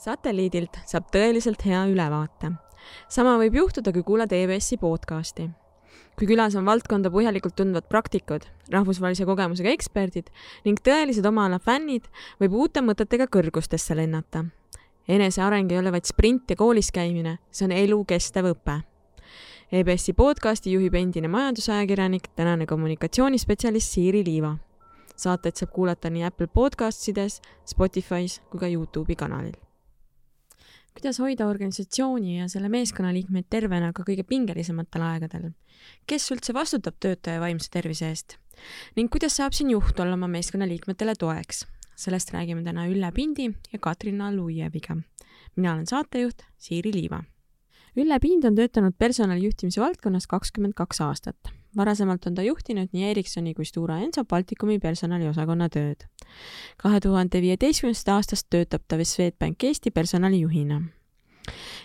satelliidilt 0.00 0.80
saab 0.88 1.10
tõeliselt 1.12 1.60
hea 1.66 1.80
ülevaate. 1.90 2.54
sama 3.08 3.36
võib 3.36 3.58
juhtuda, 3.58 3.92
kui 3.92 4.02
kuulad 4.02 4.32
EBS-i 4.32 4.78
podcasti. 4.80 5.50
kui 6.16 6.26
külas 6.26 6.56
on 6.56 6.64
valdkonda 6.64 7.10
põhjalikult 7.10 7.54
tundvad 7.56 7.88
praktikud, 7.88 8.44
rahvusvahelise 8.72 9.24
kogemusega 9.24 9.70
eksperdid 9.70 10.30
ning 10.64 10.80
tõelised 10.80 11.26
oma 11.26 11.46
ala 11.46 11.58
fännid, 11.58 12.08
võib 12.40 12.52
uute 12.52 12.80
mõtetega 12.80 13.28
kõrgustesse 13.28 13.96
lennata. 13.96 14.44
eneseareng 15.08 15.72
ei 15.72 15.78
ole 15.78 15.92
vaid 15.92 16.04
sprint 16.04 16.50
ja 16.50 16.56
koolis 16.56 16.90
käimine, 16.90 17.38
see 17.50 17.64
on 17.64 17.72
elukestev 17.72 18.54
õpe 18.54 18.80
EBS-i 19.72 20.12
podcasti 20.12 20.72
juhib 20.72 20.94
endine 20.94 21.28
majandusajakirjanik, 21.28 22.32
tänane 22.36 22.66
kommunikatsioonispetsialist 22.66 23.92
Siiri 23.92 24.24
Liiva. 24.24 24.56
saateid 25.16 25.56
saab 25.56 25.70
kuulata 25.72 26.10
nii 26.10 26.24
Apple 26.24 26.46
podcastides, 26.46 27.42
Spotify's 27.66 28.40
kui 28.50 28.60
ka 28.60 28.66
Youtube'i 28.66 29.16
kanalil 29.16 29.69
kuidas 30.94 31.20
hoida 31.22 31.46
organisatsiooni 31.48 32.38
ja 32.38 32.48
selle 32.48 32.68
meeskonna 32.72 33.12
liikmeid 33.14 33.48
tervena 33.50 33.92
ka 33.96 34.04
kõige 34.06 34.24
pingelisematel 34.26 35.04
aegadel? 35.06 35.50
kes 36.06 36.30
üldse 36.34 36.54
vastutab 36.54 36.98
töötaja 37.00 37.40
vaimse 37.40 37.70
tervise 37.72 38.08
eest? 38.08 38.38
ning 38.96 39.10
kuidas 39.12 39.38
saab 39.40 39.56
siin 39.56 39.70
juht 39.74 40.00
olla 40.00 40.18
oma 40.18 40.28
meeskonna 40.28 40.68
liikmetele 40.68 41.14
toeks? 41.18 41.66
sellest 42.00 42.34
räägime 42.34 42.64
täna 42.64 42.88
Ülle 42.88 43.12
Pindi 43.12 43.50
ja 43.72 43.78
Katrina 43.78 44.32
Luieviga. 44.32 44.96
mina 45.56 45.74
olen 45.74 45.86
saatejuht 45.86 46.42
Siiri 46.58 46.92
Liiva. 46.92 47.22
Ülle 47.96 48.20
Pind 48.20 48.44
on 48.44 48.54
töötanud 48.54 48.94
personalijuhtimise 48.98 49.80
valdkonnas 49.80 50.26
kakskümmend 50.26 50.74
kaks 50.78 51.00
aastat 51.00 51.59
varasemalt 51.76 52.26
on 52.26 52.34
ta 52.34 52.42
juhtinud 52.42 52.92
nii 52.92 53.10
Ericssoni 53.10 53.54
kui 53.54 53.64
Stora 53.64 53.98
Enso 54.02 54.24
Baltikumi 54.24 54.78
personaliosakonna 54.78 55.68
tööd. 55.68 56.06
kahe 56.76 57.00
tuhande 57.00 57.42
viieteistkümnendast 57.42 58.08
aastast 58.08 58.46
töötab 58.50 58.82
ta 58.88 58.98
Swedbank 59.04 59.64
Eesti 59.64 59.90
personalijuhina. 59.90 60.82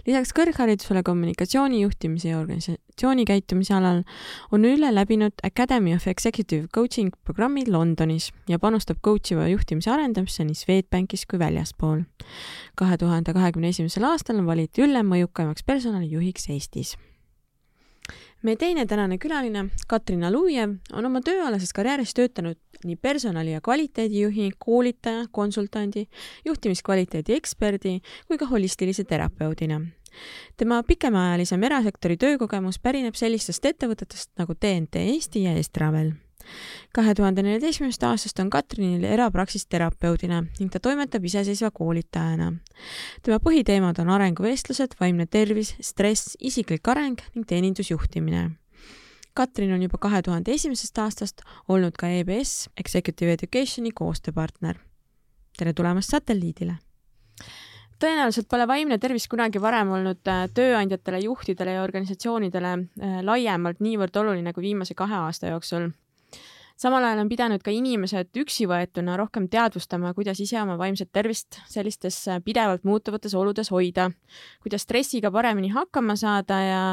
lisaks 0.08 0.34
kõrgharidusele 0.34 1.04
kommunikatsiooni 1.04 1.82
juhtimise 1.82 2.30
ja 2.30 2.40
organisatsiooni 2.40 3.26
käitumise 3.26 3.74
alal 3.74 4.04
on 4.52 4.66
Ülle 4.66 4.92
läbinud 4.96 5.34
Academy 5.44 5.96
of 5.96 6.08
Executive 6.08 6.68
Coaching 6.68 7.14
programmi 7.24 7.64
Londonis 7.68 8.32
ja 8.50 8.60
panustab 8.60 8.98
coachiva 9.02 9.48
juhtimise 9.48 9.92
arendamisse 9.92 10.44
nii 10.44 10.56
Swedbankis 10.56 11.26
kui 11.26 11.40
väljaspool. 11.40 12.04
kahe 12.76 12.98
tuhande 12.98 13.34
kahekümne 13.34 13.68
esimesel 13.68 14.04
aastal 14.04 14.46
valiti 14.46 14.82
Ülle 14.82 15.04
mõjukaimaks 15.04 15.64
personalijuhiks 15.66 16.50
Eestis 16.50 16.98
meie 18.46 18.58
teine 18.62 18.86
tänane 18.86 19.18
külaline, 19.22 19.70
Katrina 19.90 20.30
Luiev, 20.32 20.78
on 20.94 21.08
oma 21.08 21.22
tööalases 21.26 21.74
karjääris 21.74 22.14
töötanud 22.14 22.60
nii 22.86 22.98
personali- 23.02 23.56
ja 23.56 23.62
kvaliteedijuhi, 23.62 24.52
koolitaja, 24.60 25.26
konsultandi, 25.32 26.06
juhtimiskvaliteedi 26.46 27.34
eksperdi 27.34 28.00
kui 28.28 28.38
ka 28.38 28.46
holistilise 28.46 29.04
terapeudina. 29.04 29.82
tema 30.58 30.84
pikemaajalisem 30.84 31.64
erasektori 31.64 32.18
töökogemus 32.18 32.80
pärineb 32.80 33.16
sellistest 33.16 33.66
ettevõtetest 33.66 34.32
nagu 34.38 34.56
TNT 34.56 34.96
Eesti 34.96 35.44
ja 35.44 35.58
Estravel 35.60 36.14
kahe 36.96 37.14
tuhande 37.16 37.44
neljateistkümnendast 37.46 38.04
aastast 38.08 38.40
on 38.40 38.50
Katrinil 38.50 39.04
erapraksis 39.04 39.68
terapeudina 39.72 40.44
ning 40.60 40.72
ta 40.72 40.80
toimetab 40.80 41.26
iseseisva 41.26 41.72
koolitajana. 41.72 42.54
tema 43.24 43.40
põhiteemad 43.40 44.00
on 44.02 44.10
arenguvestlused, 44.10 44.98
vaimne 45.00 45.26
tervis, 45.26 45.76
stress, 45.82 46.38
isiklik 46.40 46.88
areng 46.88 47.22
ning 47.36 47.48
teenindusjuhtimine. 47.48 48.50
Katrin 49.36 49.74
on 49.76 49.82
juba 49.84 49.98
kahe 50.00 50.22
tuhande 50.22 50.54
esimesest 50.56 50.98
aastast 51.04 51.42
olnud 51.68 51.98
ka 52.00 52.08
EBS 52.08 52.70
Executive 52.78 53.34
Educationi 53.34 53.92
koostööpartner. 53.92 54.80
tere 55.58 55.74
tulemast 55.74 56.10
satelliidile! 56.12 56.78
tõenäoliselt 58.00 58.48
pole 58.52 58.68
vaimne 58.68 58.98
tervis 59.00 59.28
kunagi 59.32 59.62
varem 59.62 59.92
olnud 59.98 60.32
äh, 60.32 60.46
tööandjatele, 60.54 61.20
juhtidele 61.26 61.78
ja 61.78 61.84
organisatsioonidele 61.84 62.72
äh, 62.78 63.20
laiemalt 63.24 63.80
niivõrd 63.84 64.18
oluline 64.22 64.54
kui 64.54 64.68
viimase 64.70 64.98
kahe 64.98 65.16
aasta 65.28 65.54
jooksul 65.54 65.90
samal 66.80 67.04
ajal 67.04 67.24
on 67.24 67.30
pidanud 67.32 67.64
ka 67.64 67.74
inimesed 67.74 68.36
üksi 68.42 68.68
võetuna 68.70 69.18
rohkem 69.20 69.48
teadvustama, 69.52 70.14
kuidas 70.18 70.42
ise 70.44 70.60
oma 70.62 70.78
vaimset 70.80 71.12
tervist 71.16 71.60
sellistes 71.72 72.20
äh, 72.28 72.42
pidevalt 72.44 72.84
muutuvates 72.88 73.36
oludes 73.36 73.72
hoida, 73.74 74.10
kuidas 74.64 74.88
stressiga 74.88 75.32
paremini 75.32 75.72
hakkama 75.76 76.18
saada 76.20 76.62
ja 76.62 76.84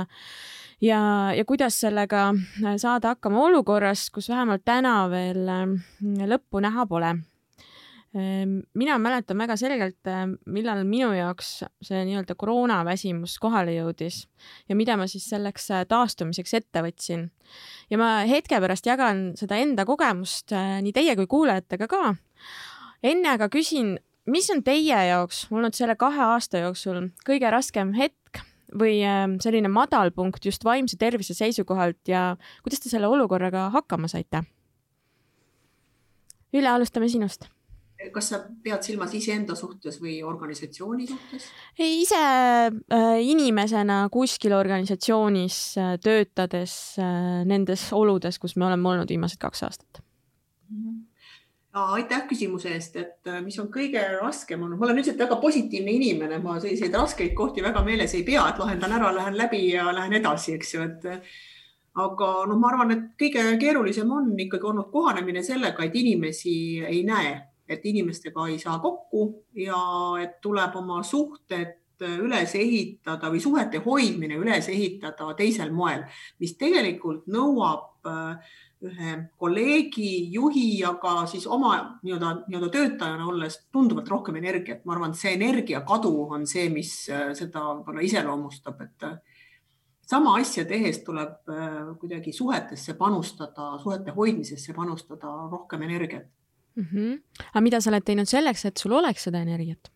ja, 0.83 1.01
ja 1.37 1.45
kuidas 1.45 1.81
sellega 1.81 2.31
äh, 2.33 2.77
saada 2.77 3.17
hakkama 3.17 3.43
olukorras, 3.49 4.09
kus 4.11 4.31
vähemalt 4.33 4.65
täna 4.65 4.97
veel 5.11 5.45
äh, 5.49 5.69
lõppu 6.31 6.63
näha 6.63 6.87
pole 6.87 7.17
mina 8.13 8.99
mäletan 9.01 9.39
väga 9.41 9.55
selgelt, 9.57 10.01
äh, 10.07 10.27
millal 10.53 10.83
minu 10.85 11.15
jaoks 11.17 11.63
see 11.81 12.03
nii-öelda 12.05 12.35
koroonaväsimus 12.37 13.39
kohale 13.41 13.73
jõudis 13.73 14.27
ja 14.69 14.77
mida 14.77 14.99
ma 15.01 15.07
siis 15.09 15.25
selleks 15.33 15.71
äh, 15.73 15.85
taastumiseks 15.89 16.53
ette 16.59 16.83
võtsin. 16.85 17.31
ja 17.91 17.99
ma 17.99 18.27
hetke 18.29 18.61
pärast 18.61 18.87
jagan 18.87 19.31
seda 19.41 19.57
enda 19.57 19.87
kogemust 19.89 20.53
äh, 20.53 20.83
nii 20.85 20.93
teie 20.93 21.15
kui 21.17 21.27
kuulajatega 21.27 21.89
ka. 21.89 22.15
enne 23.03 23.33
aga 23.33 23.49
küsin, 23.49 23.97
mis 24.27 24.51
on 24.53 24.61
teie 24.63 25.01
jaoks 25.09 25.47
olnud 25.51 25.73
selle 25.73 25.97
kahe 25.97 26.21
aasta 26.35 26.67
jooksul 26.67 27.09
kõige 27.25 27.49
raskem 27.51 27.95
hetk 27.97 28.45
või 28.77 29.01
selline 29.45 29.69
madalpunkt 29.69 30.45
just 30.45 30.65
vaimse 30.65 30.97
tervise 30.97 31.35
seisukohalt 31.37 32.09
ja 32.09 32.37
kuidas 32.63 32.81
te 32.81 32.93
selle 32.93 33.09
olukorraga 33.09 33.71
hakkama 33.73 34.09
saite? 34.09 34.45
Ülle, 36.53 36.69
alustame 36.69 37.09
sinust 37.09 37.49
kas 38.15 38.31
sa 38.33 38.41
pead 38.65 38.83
silmas 38.87 39.15
iseenda 39.15 39.55
suhtes 39.59 40.01
või 40.03 40.17
organisatsiooni 40.27 41.07
suhtes? 41.11 41.47
ei, 41.79 42.03
ise 42.03 42.19
äh, 42.19 43.21
inimesena 43.23 44.05
kuskil 44.13 44.57
organisatsioonis 44.57 45.61
äh, 45.79 45.95
töötades 46.03 46.75
äh, 46.99 47.43
nendes 47.49 47.89
oludes, 47.97 48.41
kus 48.43 48.57
me 48.57 48.67
oleme 48.69 48.95
olnud 48.95 49.13
viimased 49.13 49.41
kaks 49.43 49.67
aastat 49.69 50.03
mm. 50.03 50.83
-hmm 50.83 51.01
aitäh 51.73 52.27
küsimuse 52.29 52.69
eest, 52.69 52.97
et 53.01 53.29
mis 53.41 53.57
on 53.59 53.71
kõige 53.73 54.01
raskem 54.21 54.61
olnud, 54.61 54.77
ma 54.77 54.85
olen 54.85 54.99
üldiselt 54.99 55.23
väga 55.23 55.39
positiivne 55.41 55.95
inimene, 55.97 56.37
ma 56.45 56.59
selliseid 56.61 56.93
raskeid 56.93 57.33
kohti 57.33 57.65
väga 57.65 57.81
meeles 57.87 58.13
ei 58.13 58.27
pea, 58.27 58.43
et 58.51 58.61
lahendan 58.61 58.93
ära, 58.93 59.09
lähen 59.17 59.39
läbi 59.39 59.71
ja 59.71 59.87
lähen 59.89 60.13
edasi, 60.19 60.59
eks 60.59 60.75
ju, 60.75 60.83
et 60.85 61.07
aga 62.05 62.29
noh, 62.49 62.59
ma 62.61 62.69
arvan, 62.73 62.93
et 62.93 63.07
kõige 63.21 63.45
keerulisem 63.61 64.13
on 64.13 64.31
ikkagi 64.37 64.69
olnud 64.69 64.91
kohanemine 64.93 65.43
sellega, 65.45 65.85
et 65.85 65.97
inimesi 65.97 66.55
ei 66.85 67.03
näe 67.09 67.33
et 67.73 67.87
inimestega 67.91 68.49
ei 68.49 68.59
saa 68.63 68.79
kokku 68.83 69.29
ja 69.57 69.79
et 70.23 70.41
tuleb 70.45 70.77
oma 70.81 71.03
suhted 71.07 71.79
üles 72.03 72.55
ehitada 72.59 73.31
või 73.31 73.41
suhete 73.43 73.83
hoidmine 73.85 74.37
üles 74.41 74.69
ehitada 74.73 75.33
teisel 75.39 75.73
moel, 75.75 76.05
mis 76.41 76.55
tegelikult 76.59 77.27
nõuab 77.31 78.09
äh, 78.09 78.55
ühe 78.83 79.13
kolleegi, 79.39 80.29
juhi, 80.35 80.83
aga 80.85 81.23
siis 81.31 81.47
oma 81.47 82.01
nii-öelda, 82.03 82.33
nii-öelda 82.49 82.71
töötajana 82.75 83.29
olles 83.31 83.61
tunduvalt 83.73 84.09
rohkem 84.11 84.41
energiat. 84.41 84.85
ma 84.85 84.97
arvan, 84.97 85.13
et 85.13 85.21
see 85.21 85.37
energiakadu 85.37 86.13
on 86.35 86.47
see, 86.47 86.69
mis 86.71 86.93
äh, 87.11 87.31
seda 87.39 87.69
võib-olla 87.71 88.03
iseloomustab, 88.09 88.83
et 88.83 89.07
äh, 89.07 89.19
sama 90.13 90.37
asja 90.41 90.65
tehes 90.69 90.99
tuleb 91.07 91.47
kuidagi 92.01 92.33
suhetesse 92.37 92.95
panustada, 92.99 93.79
suhete 93.81 94.13
hoidmisesse 94.13 94.75
panustada 94.77 95.31
rohkem 95.51 95.87
energiat 95.87 96.27
mm. 96.75 96.87
-hmm. 96.93 97.21
aga 97.53 97.61
mida 97.61 97.81
sa 97.81 97.91
oled 97.91 98.05
teinud 98.05 98.29
selleks, 98.29 98.65
et 98.65 98.77
sul 98.77 98.93
oleks 98.93 99.29
seda 99.29 99.43
energiat? 99.43 99.93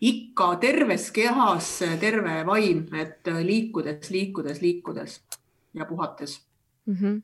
ikka 0.00 0.56
terves 0.60 1.10
kehas 1.10 1.78
terve 2.00 2.44
vaim, 2.46 2.86
et 2.94 3.26
liikudes, 3.42 4.10
liikudes, 4.10 4.60
liikudes 4.60 5.20
ja 5.74 5.84
puhates 5.84 6.46
mm 6.86 6.94
-hmm.. 6.94 7.22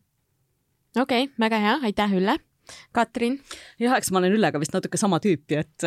okei 1.03 1.23
okay,, 1.23 1.35
väga 1.39 1.59
hea, 1.59 1.79
aitäh, 1.83 2.13
Ülle 2.13 2.39
Katrin? 2.95 3.39
jah, 3.81 3.97
eks 3.99 4.11
ma 4.13 4.21
olen 4.21 4.35
Üllega 4.37 4.61
vist 4.63 4.75
natuke 4.75 4.99
sama 5.01 5.21
tüüpi, 5.23 5.59
et, 5.61 5.87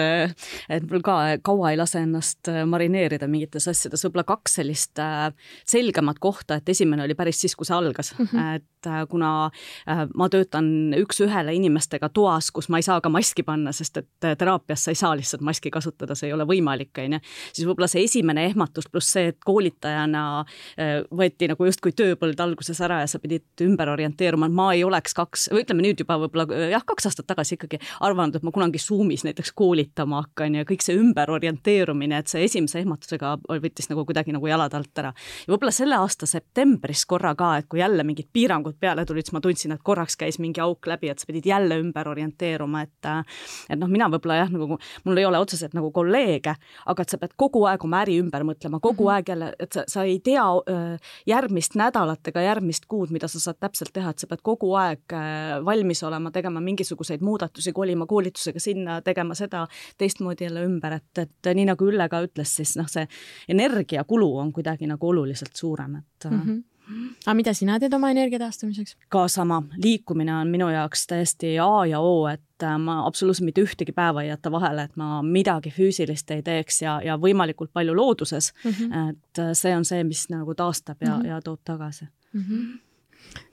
et 0.69 0.87
mul 0.89 1.03
ka 1.05 1.17
kaua 1.45 1.71
ei 1.73 1.79
lase 1.79 2.01
ennast 2.03 2.49
marineerida 2.69 3.29
mingites 3.31 3.67
asjades, 3.69 4.03
võib-olla 4.05 4.25
kaks 4.27 4.57
sellist 4.59 5.01
äh, 5.01 5.29
selgemat 5.67 6.19
kohta, 6.23 6.59
et 6.59 6.69
esimene 6.69 7.05
oli 7.05 7.17
päris 7.17 7.41
siis, 7.43 7.55
kui 7.57 7.67
see 7.67 7.75
algas 7.77 8.13
mm, 8.17 8.29
-hmm. 8.31 8.55
et 8.55 9.09
kuna 9.09 9.49
ma 10.15 10.27
töötan 10.31 10.93
üks-ühele 10.95 11.53
inimestega 11.57 12.09
toas, 12.13 12.51
kus 12.51 12.69
ma 12.69 12.79
ei 12.79 12.85
saa 12.85 13.01
ka 13.01 13.09
maski 13.09 13.43
panna, 13.43 13.71
sest 13.75 13.97
et 13.97 14.27
teraapias 14.37 14.85
sa 14.85 14.91
ei 14.91 14.99
saa 14.99 15.15
lihtsalt 15.17 15.41
maski 15.41 15.71
kasutada, 15.73 16.15
see 16.15 16.29
ei 16.29 16.33
ole 16.33 16.45
võimalik, 16.47 16.93
on 17.03 17.17
ju, 17.17 17.19
siis 17.53 17.67
võib-olla 17.67 17.89
see 17.91 18.03
esimene 18.07 18.45
ehmatus 18.45 18.87
pluss 18.91 19.11
see, 19.11 19.33
et 19.33 19.39
koolitajana 19.45 20.23
võeti 21.11 21.49
nagu 21.51 21.67
justkui 21.67 21.91
tööpõld 21.97 22.39
alguses 22.39 22.79
ära 22.81 23.01
ja 23.03 23.07
sa 23.07 23.19
pidid 23.19 23.65
ümber 23.65 23.89
orienteeruma, 23.89 24.47
et 24.47 24.57
ma 24.61 24.69
ei 24.75 24.83
oleks 24.87 25.15
kaks, 25.17 25.49
või 25.53 25.65
ütleme 25.65 25.85
nüüd 25.85 26.03
juba 26.03 26.19
võib-olla 26.21 26.66
jah, 26.71 26.83
kaks 26.85 27.09
aastat 27.09 27.27
tagasi 27.27 27.55
ikkagi 27.57 27.79
arvanud, 28.05 28.35
et 28.37 28.45
ma 28.45 28.53
kunagi 28.55 28.79
Zoomis 28.81 29.23
näiteks 29.27 29.53
koolitama 29.57 30.21
hakkan 30.23 30.55
ja 30.59 30.65
kõik 30.67 30.83
see 30.85 30.97
ümberorienteerumine, 30.99 32.21
et 32.21 32.31
see 32.31 32.43
esimese 32.45 32.81
ehmatusega 32.81 33.35
võttis 33.47 33.89
nagu 33.91 34.05
kuidagi 34.07 34.35
nagu 34.35 34.47
jalad 34.47 34.73
alt 34.77 35.01
ära. 35.01 35.13
ja 35.45 35.53
võib-olla 35.53 35.73
selle 35.75 35.97
aasta 35.99 36.29
septembris 36.29 37.05
korra 37.05 37.33
ka, 37.35 37.55
et 37.61 37.67
kui 37.69 37.79
jälle 37.79 38.03
mingid 38.07 38.29
piirangud 38.33 38.77
peale 38.79 39.05
tulid, 39.05 39.27
siis 39.27 39.35
ma 39.35 39.41
tundsin, 39.43 39.73
et 39.75 39.83
korraks 39.83 40.17
käis 40.17 40.39
mingi 40.39 40.61
auk 40.63 40.87
läbi, 40.87 41.09
et 41.11 41.19
sa 41.19 41.29
pidid 41.29 41.45
jälle 41.45 41.79
ümber 41.81 42.09
orienteeruma, 42.09 42.83
et 42.87 43.11
et 43.69 43.79
noh, 43.79 43.89
mina 43.91 44.09
võib-olla 44.11 44.41
jah, 44.41 44.51
nagu 44.51 44.77
mul 45.05 45.17
ei 45.17 45.25
ole 45.25 45.39
otseselt 45.39 45.75
nagu 45.77 45.91
kolleege, 45.95 46.55
aga 46.85 47.03
et 47.03 47.13
sa 47.13 47.19
pead 47.21 47.35
kogu 47.39 47.63
aeg 47.69 47.83
oma 47.83 48.01
äri 48.05 48.17
ümber 48.21 48.43
mõtlema, 48.47 48.79
kogu 48.79 49.05
-hmm. 49.05 49.13
aeg 49.13 49.29
jälle, 49.29 49.53
et 49.59 49.73
sa, 49.73 49.83
sa 49.87 50.03
ei 50.03 50.19
tea 50.19 50.43
järgmist 51.27 51.75
nädalat 51.75 52.27
ega 52.27 52.41
järgmist 52.41 52.85
kuud, 52.85 53.11
mida 53.11 53.27
sa 53.27 53.39
saad 53.39 53.59
täpselt 53.59 53.93
teha, 53.93 54.09
et 54.09 54.19
sa 54.19 54.27
pead 54.27 54.41
kogu 54.43 54.73
aeg 54.75 55.15
valmis 55.65 56.03
olema, 56.03 56.31
tegema 56.31 56.56
mingisuguseid 56.63 57.21
muudatusi, 57.21 57.73
kolima 57.73 58.05
koolitusega 58.05 58.59
sinna, 58.59 59.01
tegema 59.01 59.35
seda 59.35 59.65
teistmoodi 59.97 60.47
jälle 60.47 60.65
ümber, 60.67 60.99
et, 61.01 61.17
et 61.17 61.53
nii 61.53 61.67
nagu 61.71 61.85
Ülle 61.87 62.09
ka 62.09 62.21
ütles, 62.25 62.55
siis 62.59 62.75
noh, 62.79 62.87
see 62.91 63.07
energiakulu 63.49 64.31
on 64.41 64.51
kuidagi 64.53 64.87
nagu 64.87 65.07
oluliselt 65.07 65.55
suurem, 65.55 65.95
et 65.95 66.31
mm. 66.31 66.41
-hmm 66.41 66.65
aga 67.25 67.35
mida 67.35 67.53
sina 67.53 67.77
teed 67.79 67.93
oma 67.93 68.09
energia 68.13 68.39
taastamiseks? 68.39 68.95
ka 69.11 69.27
sama, 69.31 69.61
liikumine 69.83 70.35
on 70.35 70.47
minu 70.51 70.69
jaoks 70.71 71.07
täiesti 71.07 71.57
A 71.59 71.85
ja 71.89 71.99
O, 71.99 72.27
et 72.31 72.63
äh, 72.63 72.77
ma 72.79 72.99
absoluutselt 73.07 73.45
mitte 73.49 73.63
ühtegi 73.63 73.95
päeva 73.95 74.23
ei 74.23 74.29
jäta 74.29 74.51
vahele, 74.51 74.87
et 74.87 74.95
ma 74.95 75.21
midagi 75.23 75.73
füüsilist 75.75 76.31
ei 76.35 76.43
teeks 76.43 76.81
ja, 76.81 76.97
ja 77.03 77.17
võimalikult 77.21 77.73
palju 77.73 77.95
looduses 77.95 78.53
mm. 78.63 78.71
-hmm. 78.71 79.09
et 79.09 79.43
äh, 79.43 79.53
see 79.53 79.75
on 79.75 79.85
see, 79.85 80.03
mis 80.03 80.27
nagu 80.33 80.55
taastab 80.55 81.01
ja 81.01 81.17
mm, 81.17 81.21
-hmm. 81.21 81.27
ja 81.27 81.41
toob 81.41 81.59
tagasi 81.63 82.05
mm. 82.33 82.41
-hmm 82.41 82.86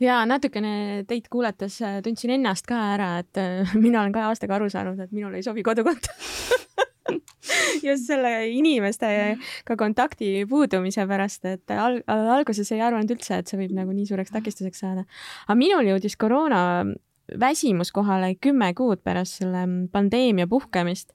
ja 0.02 0.22
natukene 0.28 1.04
teid 1.08 1.28
kuulates 1.32 1.80
äh, 1.84 2.00
tundsin 2.04 2.36
ennast 2.38 2.68
ka 2.68 2.80
ära, 2.94 3.10
et 3.24 3.40
mina 3.84 4.02
olen 4.02 4.14
kahe 4.14 4.30
aastaga 4.30 4.58
aru 4.58 4.70
saanud, 4.72 5.00
et 5.00 5.14
minule 5.14 5.40
ei 5.40 5.46
sobi 5.46 5.64
kodukond 5.66 6.10
just 7.88 8.06
selle 8.08 8.32
inimestega 8.48 9.76
kontakti 9.78 10.44
puudumise 10.48 11.06
pärast, 11.08 11.44
et 11.48 11.74
al 11.74 12.00
alguses 12.08 12.70
ei 12.72 12.82
arvanud 12.84 13.10
üldse, 13.16 13.40
et 13.40 13.50
see 13.50 13.60
võib 13.60 13.74
nagu 13.76 13.94
nii 13.94 14.06
suureks 14.08 14.32
takistuseks 14.34 14.84
saada. 14.84 15.04
aga 15.46 15.58
minul 15.58 15.92
jõudis 15.92 16.16
koroona 16.20 16.62
väsimus 17.40 17.92
kohale 17.92 18.34
kümme 18.40 18.70
kuud 18.76 19.00
pärast 19.04 19.40
selle 19.40 19.64
pandeemia 19.92 20.46
puhkemist. 20.46 21.12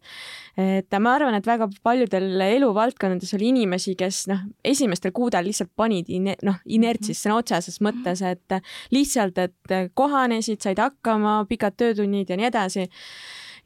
et 0.58 1.00
ma 1.00 1.14
arvan, 1.16 1.38
et 1.38 1.48
väga 1.48 1.70
paljudel 1.84 2.42
eluvaldkondades 2.42 3.34
oli 3.38 3.52
inimesi, 3.54 3.96
kes 3.96 4.26
noh, 4.28 4.42
esimestel 4.66 5.14
kuudel 5.16 5.46
lihtsalt 5.48 5.72
panid 5.76 6.10
ine, 6.12 6.36
noh, 6.44 6.58
inertsisse 6.66 7.28
sõna 7.28 7.40
otseses 7.40 7.80
mõttes, 7.86 8.24
et 8.26 8.60
lihtsalt, 8.92 9.38
et 9.38 9.76
kohanesid, 9.94 10.60
said 10.64 10.82
hakkama, 10.82 11.44
pikad 11.50 11.78
töötunnid 11.80 12.30
ja 12.30 12.40
nii 12.40 12.50
edasi. 12.50 12.90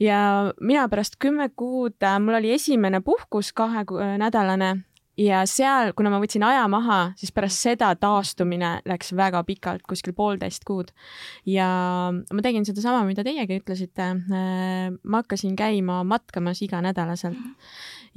Ja 0.02 0.54
mina 0.62 0.88
pärast 0.90 1.20
kümme 1.22 1.50
kuud, 1.56 1.96
äh, 2.04 2.18
mul 2.20 2.40
oli 2.40 2.54
esimene 2.54 3.02
puhkus 3.02 3.54
kahenädalane 3.54 4.70
äh, 4.70 4.82
ja 5.20 5.44
seal, 5.50 5.94
kuna 5.98 6.10
ma 6.14 6.20
võtsin 6.24 6.44
aja 6.46 6.66
maha, 6.72 7.00
siis 7.20 7.34
pärast 7.36 7.62
seda 7.66 7.92
taastumine 8.00 8.76
läks 8.90 9.14
väga 9.18 9.44
pikalt, 9.48 9.86
kuskil 9.90 10.16
poolteist 10.18 10.66
kuud. 10.68 10.94
ja 11.46 11.68
ma 12.12 12.46
tegin 12.46 12.66
sedasama, 12.66 13.04
mida 13.08 13.26
teiegi 13.26 13.60
ütlesite. 13.62 14.10
Äh, 14.14 14.94
ma 15.04 15.24
hakkasin 15.24 15.56
käima 15.60 16.02
matkamas 16.08 16.62
iganädalaselt 16.66 17.38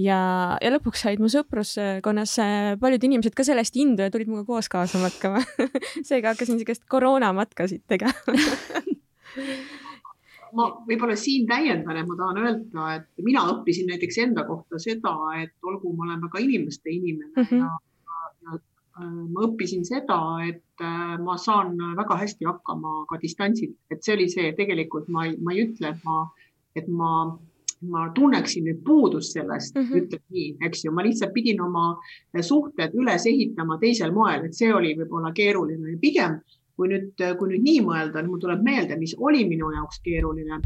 ja, 0.01 0.19
ja 0.61 0.73
lõpuks 0.75 1.05
said 1.05 1.23
mu 1.23 1.31
sõpruskonnas 1.33 2.37
paljud 2.81 3.09
inimesed 3.09 3.37
ka 3.37 3.47
sellest 3.47 3.77
indu 3.81 4.07
ja 4.07 4.13
tulid 4.13 4.31
minuga 4.31 4.47
koos 4.49 4.69
kaasa 4.73 5.01
matkama 5.03 5.43
seega 6.09 6.35
hakkasin 6.35 6.59
niisugust 6.59 6.87
koroonamatkasid 6.93 7.85
tegema 7.89 8.15
ma 10.57 10.69
võib-olla 10.89 11.17
siin 11.21 11.47
täiendan, 11.49 11.99
et 12.01 12.09
ma 12.09 12.17
tahan 12.19 12.41
öelda, 12.43 12.87
et 12.99 13.25
mina 13.25 13.45
õppisin 13.53 13.91
näiteks 13.91 14.21
enda 14.25 14.47
kohta 14.49 14.81
seda, 14.83 15.15
et 15.43 15.55
olgu, 15.67 15.93
ma 15.97 16.09
olen 16.09 16.23
väga 16.27 16.43
inimeste 16.45 16.93
inimene 16.93 17.33
mm 17.35 17.49
-hmm. 17.51 17.65
ja, 17.65 18.23
ja 18.47 18.59
äh, 19.01 19.19
ma 19.35 19.49
õppisin 19.49 19.85
seda, 19.89 20.21
et 20.49 20.85
äh, 20.85 21.17
ma 21.23 21.37
saan 21.37 21.77
väga 21.97 22.21
hästi 22.23 22.49
hakkama 22.49 23.05
ka 23.11 23.21
distantsilt, 23.23 23.77
et 23.91 24.03
see 24.03 24.15
oli 24.15 24.29
see, 24.33 24.53
tegelikult 24.57 25.09
ma 25.09 25.27
ei, 25.27 25.37
ma 25.37 25.53
ei 25.53 25.67
ütle, 25.67 25.93
et 25.93 26.05
ma, 26.05 26.23
et 26.77 26.89
ma, 26.89 27.13
ma 27.83 28.09
tunneksin 28.15 28.65
nüüd 28.65 28.85
puudust 28.85 29.37
sellest. 29.37 29.75
Mm, 29.75 29.83
-hmm. 29.83 29.97
ütled 30.01 30.23
nii, 30.31 30.57
eks 30.69 30.85
ju, 30.85 30.93
ma 30.93 31.03
lihtsalt 31.05 31.33
pidin 31.33 31.61
oma 31.61 31.89
suhted 32.41 32.95
üles 32.95 33.27
ehitama 33.27 33.79
teisel 33.79 34.13
moel, 34.13 34.45
et 34.45 34.55
see 34.55 34.73
oli 34.75 34.95
võib-olla 34.97 35.33
keeruline. 35.33 35.91
Ja 35.91 35.99
pigem 36.01 36.41
kui 36.77 36.91
nüüd, 36.93 37.15
kui 37.39 37.53
nüüd 37.53 37.65
nii 37.65 37.85
mõelda, 37.87 38.25
mul 38.27 38.41
tuleb 38.43 38.63
meelde, 38.65 38.99
mis 39.01 39.15
oli 39.19 39.47
minu 39.49 39.73
jaoks 39.75 40.03
keeruline 40.05 40.61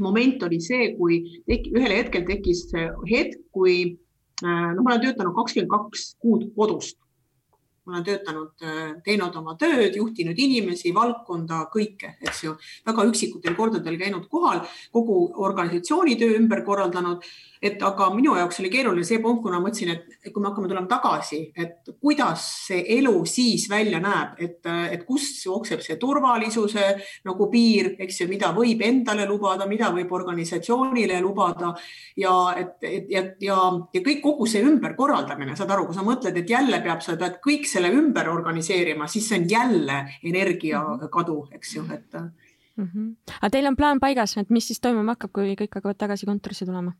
moment 0.00 0.42
oli 0.42 0.60
see, 0.60 0.94
kui 0.98 1.20
teki, 1.46 1.70
ühel 1.76 1.92
hetkel 1.94 2.24
tekkis 2.26 2.66
hetk, 2.74 3.38
kui 3.54 3.76
no 4.42 4.82
ma 4.82 4.94
olen 4.94 5.04
töötanud 5.04 5.36
kakskümmend 5.36 5.70
kaks 5.70 6.08
kuud 6.22 6.48
kodust 6.56 6.98
ma 7.84 7.92
olen 7.92 8.04
töötanud, 8.04 8.52
äh, 8.64 8.92
teinud 9.04 9.34
oma 9.36 9.54
tööd, 9.60 9.96
juhtinud 9.98 10.38
inimesi, 10.40 10.92
valdkonda, 10.96 11.66
kõike, 11.72 12.14
eks 12.24 12.40
ju, 12.46 12.54
väga 12.86 13.04
üksikutel 13.10 13.56
kordadel 13.58 13.98
käinud 14.00 14.24
kohal, 14.32 14.62
kogu 14.92 15.18
organisatsiooni 15.44 16.16
töö 16.20 16.38
ümber 16.38 16.64
korraldanud. 16.64 17.26
Et 17.64 17.82
aga 17.82 18.10
minu 18.12 18.34
jaoks 18.36 18.60
oli 18.60 18.70
keeruline 18.72 19.06
see 19.06 19.20
punkt, 19.22 19.42
kuna 19.44 19.60
mõtlesin, 19.62 19.94
et 19.94 20.32
kui 20.32 20.42
me 20.42 20.50
hakkame 20.50 20.68
tulema 20.68 20.90
tagasi, 20.90 21.40
et 21.56 21.90
kuidas 22.00 22.44
see 22.66 22.82
elu 22.98 23.14
siis 23.28 23.66
välja 23.70 24.00
näeb, 24.04 24.36
et, 24.44 24.60
et 24.92 25.06
kust 25.08 25.40
jookseb 25.46 25.80
see 25.84 25.96
turvalisuse 26.00 26.86
nagu 27.24 27.48
piir, 27.52 27.94
eks 28.04 28.20
ju, 28.20 28.28
mida 28.28 28.52
võib 28.56 28.84
endale 28.84 29.26
lubada, 29.30 29.68
mida 29.70 29.88
võib 29.94 30.12
organisatsioonile 30.12 31.20
lubada 31.24 31.72
ja 32.20 32.34
et, 32.60 32.76
et 32.84 33.12
ja, 33.14 33.24
ja, 33.40 33.58
ja 33.94 34.04
kõik 34.04 34.20
kogu 34.24 34.48
see 34.50 34.64
ümberkorraldamine, 34.66 35.56
saad 35.56 35.72
aru, 35.72 35.88
kui 35.88 35.96
sa 35.96 36.04
mõtled, 36.06 36.36
et 36.40 36.50
jälle 36.50 36.80
peab, 36.84 37.00
sa 37.04 37.16
pead 37.20 37.40
kõik 37.44 37.68
selle 37.70 37.92
ümber 37.94 38.28
organiseerima, 38.32 39.08
siis 39.10 39.28
see 39.30 39.40
on 39.40 39.48
jälle 39.50 40.00
energiakadu, 40.24 41.38
eks 41.56 41.76
ju, 41.78 41.86
et 41.94 42.20
mm. 42.20 42.84
-hmm. 42.84 43.08
aga 43.40 43.50
teil 43.50 43.66
on 43.72 43.76
plaan 43.76 44.00
paigas, 44.00 44.36
et 44.36 44.50
mis 44.50 44.66
siis 44.66 44.80
toimuma 44.80 45.16
hakkab, 45.16 45.32
kui 45.32 45.56
kõik 45.56 45.80
hakkavad 45.80 45.96
tagasi 45.96 46.26
kontorisse 46.26 46.66
tulema? 46.66 46.92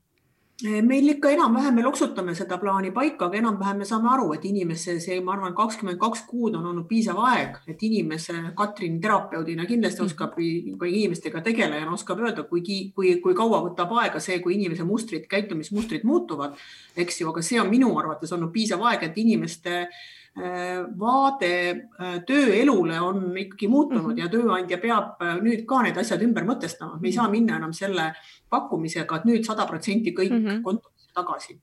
Meil 0.62 1.08
ikka 1.08 1.32
enam-vähem, 1.34 1.74
me 1.74 1.82
loksutame 1.82 2.34
seda 2.38 2.60
plaani 2.62 2.92
paika, 2.94 3.26
aga 3.26 3.40
enam-vähem 3.40 3.80
me 3.82 3.88
saame 3.88 4.08
aru, 4.12 4.28
et 4.36 4.44
inimese 4.46 5.00
see, 5.02 5.18
ma 5.20 5.34
arvan, 5.34 5.54
kakskümmend 5.56 5.98
kaks 5.98 6.22
kuud 6.28 6.54
on 6.54 6.68
olnud 6.70 6.86
piisav 6.86 7.18
aeg, 7.26 7.58
et 7.66 7.82
inimese, 7.82 8.36
Katrin 8.56 9.00
terapeudina 9.02 9.66
kindlasti 9.66 10.02
mm. 10.02 10.12
oskab 10.12 10.38
või 10.38 10.92
inimestega 11.00 11.42
tegelejana 11.42 11.92
oskab 11.98 12.22
öelda, 12.22 12.46
kui, 12.46 12.62
kui, 12.94 13.16
kui 13.24 13.34
kaua 13.34 13.64
võtab 13.66 13.96
aega 13.98 14.22
see, 14.22 14.38
kui 14.44 14.54
inimese 14.54 14.86
mustrid, 14.86 15.26
käitumismustrid 15.30 16.06
muutuvad, 16.06 16.54
eks 16.96 17.20
ju, 17.20 17.32
aga 17.34 17.42
see 17.42 17.58
on 17.60 17.72
minu 17.72 17.90
arvates 17.98 18.32
olnud 18.36 18.54
piisav 18.54 18.84
aeg, 18.86 19.08
et 19.08 19.24
inimeste 19.24 19.80
Äh, 19.84 20.23
vaade 20.36 21.50
äh, 21.70 22.16
tööelule 22.26 23.00
on 23.00 23.36
ikkagi 23.38 23.68
muutunud 23.68 24.02
mm 24.02 24.10
-hmm. 24.10 24.18
ja 24.18 24.28
tööandja 24.28 24.78
peab 24.78 25.22
äh, 25.22 25.36
nüüd 25.42 25.62
ka 25.66 25.82
need 25.82 25.96
asjad 25.96 26.22
ümber 26.22 26.44
mõtestama, 26.44 26.98
me 27.00 27.08
ei 27.08 27.12
saa 27.12 27.28
minna 27.28 27.56
enam 27.56 27.72
selle 27.72 28.12
pakkumisega, 28.50 29.16
et 29.16 29.24
nüüd 29.24 29.46
sada 29.46 29.66
protsenti 29.66 30.10
kõik 30.10 30.30
mm 30.30 30.46
-hmm. 30.46 30.62
kontorisse 30.62 31.10
tagasi 31.14 31.60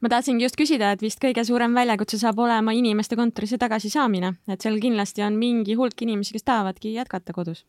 ma 0.00 0.08
tahtsingi 0.08 0.44
just 0.44 0.56
küsida, 0.56 0.92
et 0.92 1.02
vist 1.02 1.22
kõige 1.22 1.44
suurem 1.44 1.74
väljakutse 1.74 2.18
saab 2.18 2.38
olema 2.38 2.72
inimeste 2.72 3.16
kontorisse 3.16 3.58
tagasisaamine, 3.58 4.34
et 4.48 4.60
seal 4.60 4.80
kindlasti 4.80 5.22
on 5.22 5.36
mingi 5.36 5.74
hulk 5.74 6.02
inimesi, 6.02 6.32
kes 6.32 6.42
tahavadki 6.42 6.94
jätkata 6.94 7.32
kodus 7.32 7.64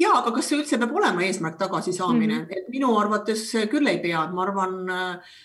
ja, 0.00 0.14
aga 0.16 0.32
kas 0.36 0.48
see 0.48 0.58
üldse 0.60 0.78
peab 0.80 0.94
olema 0.96 1.24
eesmärk 1.26 1.58
tagasisaamine 1.60 2.34
mm, 2.34 2.44
-hmm. 2.44 2.58
et 2.58 2.72
minu 2.72 2.96
arvates 2.98 3.44
küll 3.70 3.86
ei 3.90 4.00
pea, 4.02 4.26
ma 4.32 4.42
arvan, 4.46 4.76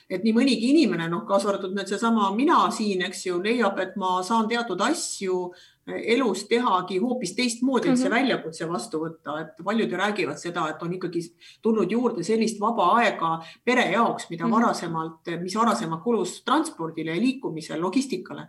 et 0.09 0.23
nii 0.23 0.33
mõnigi 0.33 0.71
inimene, 0.73 1.09
noh, 1.11 1.25
kaasa 1.27 1.51
arvatud 1.51 1.75
nüüd 1.75 1.91
seesama 1.91 2.31
mina 2.35 2.65
siin, 2.71 3.03
eks 3.05 3.25
ju, 3.27 3.39
leiab, 3.43 3.79
et 3.79 3.95
ma 3.95 4.21
saan 4.23 4.47
teatud 4.47 4.81
asju 4.81 5.39
elus 5.85 6.47
tehagi 6.49 6.97
hoopis 6.97 7.35
teistmoodi, 7.37 7.91
et 7.91 7.99
see 7.99 8.09
mhm. 8.09 8.15
väljakutse 8.15 8.67
vastu 8.69 9.03
võtta, 9.03 9.35
et 9.41 9.65
paljud 9.65 9.91
ju 9.91 9.97
räägivad 9.99 10.39
seda, 10.41 10.69
et 10.71 10.81
on 10.81 10.95
ikkagi 10.97 11.21
tulnud 11.61 11.91
juurde 11.91 12.23
sellist 12.25 12.59
vaba 12.59 12.87
aega 13.01 13.35
pere 13.63 13.91
jaoks, 13.91 14.29
mida 14.31 14.47
mhm. 14.47 14.55
varasemalt, 14.55 15.35
mis 15.43 15.55
varasemalt 15.55 16.03
kulus 16.03 16.39
transpordile 16.47 17.13
ja 17.13 17.21
liikumisele, 17.21 17.79
logistikale 17.81 18.47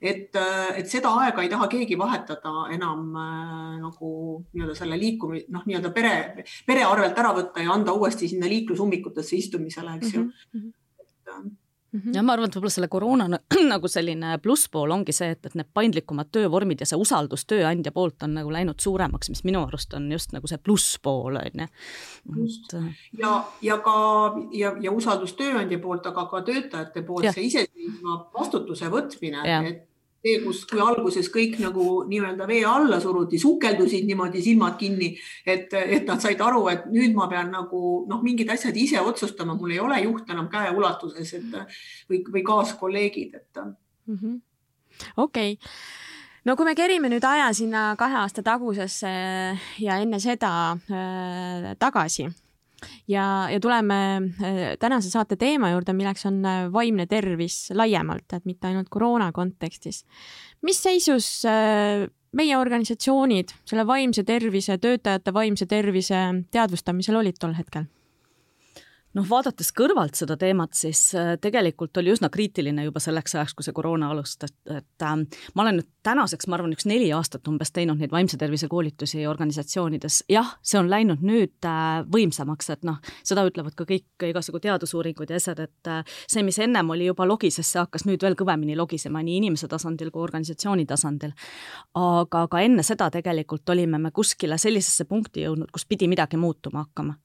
et, 0.00 0.36
et 0.78 0.90
seda 0.90 1.12
aega 1.22 1.42
ei 1.42 1.50
taha 1.52 1.68
keegi 1.70 1.98
vahetada 1.98 2.68
enam 2.74 3.14
äh, 3.18 3.78
nagu 3.82 4.10
nii-öelda 4.52 4.76
selle 4.78 4.98
liikumi-, 5.00 5.46
noh, 5.54 5.64
nii-öelda 5.66 5.92
pere, 5.94 6.44
pere 6.66 6.84
arvelt 6.86 7.18
ära 7.18 7.32
võtta 7.36 7.64
ja 7.64 7.74
anda 7.74 7.94
uuesti 7.96 8.30
sinna 8.30 8.50
liiklusummikutesse 8.50 9.36
istumisele, 9.36 9.96
eks 9.98 10.14
ju 10.14 10.22
mm. 10.22 10.34
-hmm. 10.52 11.56
Ja 12.12 12.20
ma 12.20 12.34
arvan, 12.36 12.50
et 12.50 12.56
võib-olla 12.56 12.72
selle 12.72 12.88
koroona 12.92 13.26
nagu 13.72 13.88
selline 13.88 14.34
plusspool 14.44 14.92
ongi 14.92 15.14
see, 15.16 15.30
et, 15.32 15.46
et 15.48 15.54
need 15.56 15.70
paindlikumad 15.72 16.28
töövormid 16.34 16.82
ja 16.84 16.88
see 16.88 16.98
usaldus 17.00 17.46
tööandja 17.48 17.94
poolt 17.96 18.26
on 18.26 18.34
nagu 18.36 18.52
läinud 18.52 18.76
suuremaks, 18.84 19.30
mis 19.32 19.40
minu 19.48 19.62
arust 19.64 19.96
on 19.96 20.10
just 20.12 20.34
nagu 20.36 20.50
see 20.50 20.60
plusspool 20.60 21.40
on 21.40 21.64
ju. 21.64 21.68
Äh, 22.76 22.90
ja, 23.22 23.32
ja 23.64 23.78
ka 23.84 23.96
ja, 24.52 24.74
ja 24.84 24.92
usaldus 24.92 25.32
tööandja 25.38 25.80
poolt, 25.80 26.06
aga 26.12 26.26
ka 26.28 26.42
töötajate 26.44 27.04
poolt, 27.08 27.30
see 27.32 27.48
iseseisva 27.48 28.20
vastutuse 28.36 28.92
võtmine, 28.92 29.46
et 29.72 29.87
see, 30.22 30.38
kus, 30.44 30.64
kui 30.70 30.80
alguses 30.82 31.30
kõik 31.34 31.58
nagu 31.62 31.84
nii-öelda 32.08 32.48
vee 32.48 32.64
alla 32.66 32.98
suruti, 33.02 33.38
sukeldusid 33.38 34.06
niimoodi 34.08 34.42
silmad 34.44 34.78
kinni, 34.80 35.12
et, 35.46 35.72
et 35.78 36.08
nad 36.08 36.22
said 36.22 36.40
aru, 36.44 36.64
et 36.72 36.88
nüüd 36.92 37.14
ma 37.16 37.28
pean 37.30 37.52
nagu 37.54 37.82
noh, 38.10 38.24
mingid 38.24 38.50
asjad 38.54 38.76
ise 38.76 39.00
otsustama, 39.00 39.56
mul 39.58 39.76
ei 39.76 39.80
ole 39.84 40.00
juht 40.04 40.30
enam 40.30 40.50
käeulatuses, 40.52 41.34
et 41.38 41.56
või, 42.10 42.24
või 42.26 42.44
kaaskolleegid, 42.46 43.38
et. 43.38 43.64
Mm 44.08 44.18
-hmm.. 44.18 44.36
okei. 45.16 45.56
Okay 45.58 46.06
no 46.44 46.56
kui 46.56 46.64
me 46.64 46.74
kerime 46.74 47.10
nüüd 47.12 47.24
aja 47.24 47.52
sinna 47.52 47.94
kahe 47.98 48.16
aasta 48.22 48.42
tagusesse 48.42 49.08
ja 49.84 49.96
enne 50.00 50.20
seda 50.20 50.52
äh, 50.72 51.74
tagasi 51.78 52.28
ja, 53.08 53.48
ja 53.52 53.60
tuleme 53.60 53.98
äh, 54.42 54.60
tänase 54.80 55.10
saate 55.10 55.36
teema 55.36 55.72
juurde, 55.72 55.94
milleks 55.96 56.26
on 56.28 56.40
äh, 56.46 56.60
vaimne 56.72 57.06
tervis 57.06 57.68
laiemalt, 57.74 58.26
et 58.32 58.46
mitte 58.48 58.70
ainult 58.70 58.88
koroona 58.88 59.32
kontekstis. 59.32 60.04
mis 60.62 60.82
seisus 60.82 61.44
äh, 61.48 62.06
meie 62.32 62.56
organisatsioonid 62.58 63.54
selle 63.64 63.86
vaimse 63.86 64.24
tervise, 64.24 64.78
töötajate 64.78 65.34
vaimse 65.34 65.66
tervise 65.66 66.24
teadvustamisel 66.50 67.16
olid 67.16 67.38
tol 67.40 67.56
hetkel? 67.58 67.88
Noh, 69.16 69.26
vaadates 69.28 69.70
kõrvalt 69.76 70.18
seda 70.18 70.36
teemat, 70.40 70.74
siis 70.76 71.00
äh, 71.16 71.34
tegelikult 71.40 71.96
oli 72.00 72.12
üsna 72.12 72.30
kriitiline 72.32 72.84
juba 72.86 73.00
selleks 73.02 73.34
ajaks, 73.36 73.54
kui 73.56 73.66
see 73.66 73.76
koroona 73.76 74.10
alustas, 74.12 74.52
et 74.68 75.04
äh, 75.04 75.16
ma 75.54 75.64
olen 75.64 75.80
nüüd 75.80 75.88
tänaseks, 76.06 76.48
ma 76.48 76.58
arvan, 76.58 76.72
üks 76.76 76.86
neli 76.88 77.08
aastat 77.16 77.48
umbes 77.50 77.72
teinud 77.74 78.00
neid 78.00 78.12
vaimse 78.12 78.38
tervise 78.40 78.68
koolitusi 78.68 79.24
organisatsioonides. 79.28 80.22
jah, 80.32 80.54
see 80.62 80.80
on 80.80 80.90
läinud 80.90 81.24
nüüd 81.24 81.68
äh, 81.68 82.02
võimsamaks, 82.12 82.70
et 82.74 82.84
noh, 82.88 83.00
seda 83.26 83.46
ütlevad 83.48 83.76
ka 83.78 83.86
kõik 83.88 84.28
igasugu 84.28 84.60
teadusuuringud 84.64 85.30
ja 85.32 85.40
asjad, 85.40 85.64
et 85.68 85.92
äh, 85.92 86.18
see, 86.26 86.44
mis 86.46 86.58
ennem 86.62 86.90
oli 86.94 87.08
juba 87.08 87.26
logises, 87.28 87.68
see 87.72 87.80
hakkas 87.80 88.06
nüüd 88.08 88.24
veel 88.24 88.36
kõvemini 88.38 88.76
logisema 88.78 89.22
nii 89.24 89.40
inimese 89.42 89.68
tasandil 89.70 90.12
kui 90.12 90.24
organisatsiooni 90.24 90.86
tasandil. 90.88 91.32
aga 91.98 92.46
ka 92.48 92.60
enne 92.64 92.84
seda 92.86 93.10
tegelikult 93.10 93.68
olime 93.70 93.98
me 93.98 94.10
kuskile 94.14 94.58
sellisesse 94.58 95.04
punkti 95.08 95.44
jõudnud, 95.46 95.72
kus 95.72 95.86
pidi 95.88 96.08
midagi 96.08 96.36
muutuma 96.36 96.84
hakkama 96.86 97.16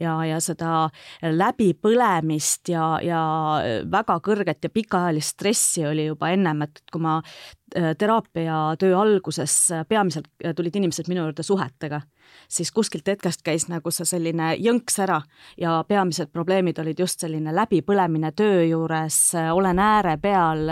ja, 0.00 0.16
ja 0.26 0.40
seda 0.44 0.88
läbipõlemist 1.22 2.72
ja, 2.72 2.98
ja 3.04 3.22
väga 3.90 4.18
kõrget 4.24 4.68
ja 4.68 4.72
pikaajalist 4.72 5.36
stressi 5.36 5.86
oli 5.88 6.08
juba 6.08 6.32
ennem, 6.34 6.66
et 6.68 6.82
kui 6.92 7.02
ma 7.02 7.18
Äh, 7.76 7.96
teraapiatöö 7.98 8.98
alguses 8.98 9.70
äh, 9.72 9.86
peamiselt 9.88 10.24
äh, 10.44 10.54
tulid 10.54 10.76
inimesed 10.76 11.04
minu 11.08 11.20
juurde 11.20 11.42
suhetega, 11.42 12.00
siis 12.48 12.70
kuskilt 12.72 13.06
hetkest 13.06 13.42
käis 13.44 13.66
nagu 13.68 13.90
see 13.92 14.06
selline 14.08 14.54
jõnks 14.56 14.94
ära 15.04 15.18
ja 15.60 15.74
peamised 15.88 16.30
probleemid 16.32 16.78
olid 16.80 17.02
just 17.02 17.20
selline 17.20 17.52
läbipõlemine 17.52 18.30
töö 18.32 18.62
juures, 18.70 19.18
olen 19.52 19.82
ääre 19.84 20.14
peal, 20.22 20.62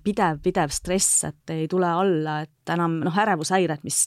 pidev, 0.00 0.38
pidev 0.44 0.72
stress, 0.72 1.26
et 1.28 1.52
ei 1.52 1.66
tule 1.68 1.90
alla, 1.92 2.38
et 2.46 2.72
enam 2.72 3.02
noh, 3.04 3.18
ärevushäired, 3.24 3.84
mis 3.84 4.06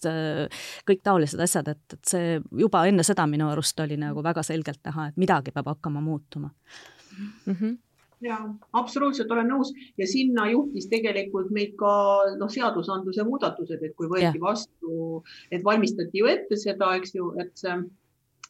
kõik 0.90 1.04
taolised 1.06 1.44
asjad, 1.46 1.70
et, 1.76 2.00
et 2.00 2.16
see 2.16 2.40
juba 2.64 2.82
enne 2.90 3.06
seda 3.06 3.28
minu 3.30 3.52
arust 3.52 3.86
oli 3.86 4.00
nagu 4.02 4.26
väga 4.26 4.42
selgelt 4.48 4.82
näha, 4.90 5.12
et 5.12 5.22
midagi 5.22 5.54
peab 5.54 5.70
hakkama 5.76 6.02
muutuma 6.02 6.50
mm. 6.50 7.54
-hmm 7.54 7.78
ja 8.22 8.38
absoluutselt 8.74 9.32
olen 9.32 9.48
nõus 9.54 9.72
ja 9.98 10.08
sinna 10.10 10.50
juhtis 10.52 10.90
tegelikult 10.92 11.52
meid 11.56 11.76
ka 11.80 11.92
noh, 12.40 12.52
seadusandluse 12.52 13.24
muudatused, 13.28 13.84
et 13.84 13.96
kui 13.98 14.10
võeti 14.12 14.40
ja. 14.40 14.44
vastu, 14.44 15.24
et 15.52 15.64
valmistati 15.66 16.22
ju 16.22 16.30
ette 16.32 16.60
seda, 16.60 16.92
eks 17.00 17.16
ju, 17.16 17.32
et 17.42 17.54
see, 17.60 17.78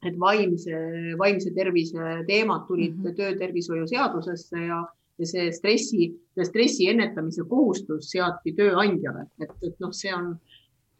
et 0.10 0.16
vaimse, 0.20 0.86
vaimse 1.20 1.52
tervise 1.56 2.22
teemad 2.28 2.66
tulid 2.68 2.96
mm 2.96 3.04
-hmm. 3.04 3.18
töötervishoiu 3.18 3.88
seadusesse 3.88 4.66
ja, 4.66 4.80
ja 5.20 5.26
see 5.26 5.52
stressi, 5.52 6.14
stressi 6.44 6.90
ennetamise 6.90 7.44
kohustus 7.50 8.12
seati 8.12 8.56
tööandjale, 8.56 9.28
et, 9.42 9.54
et 9.62 9.80
noh, 9.80 9.94
see 9.94 10.16
on 10.16 10.38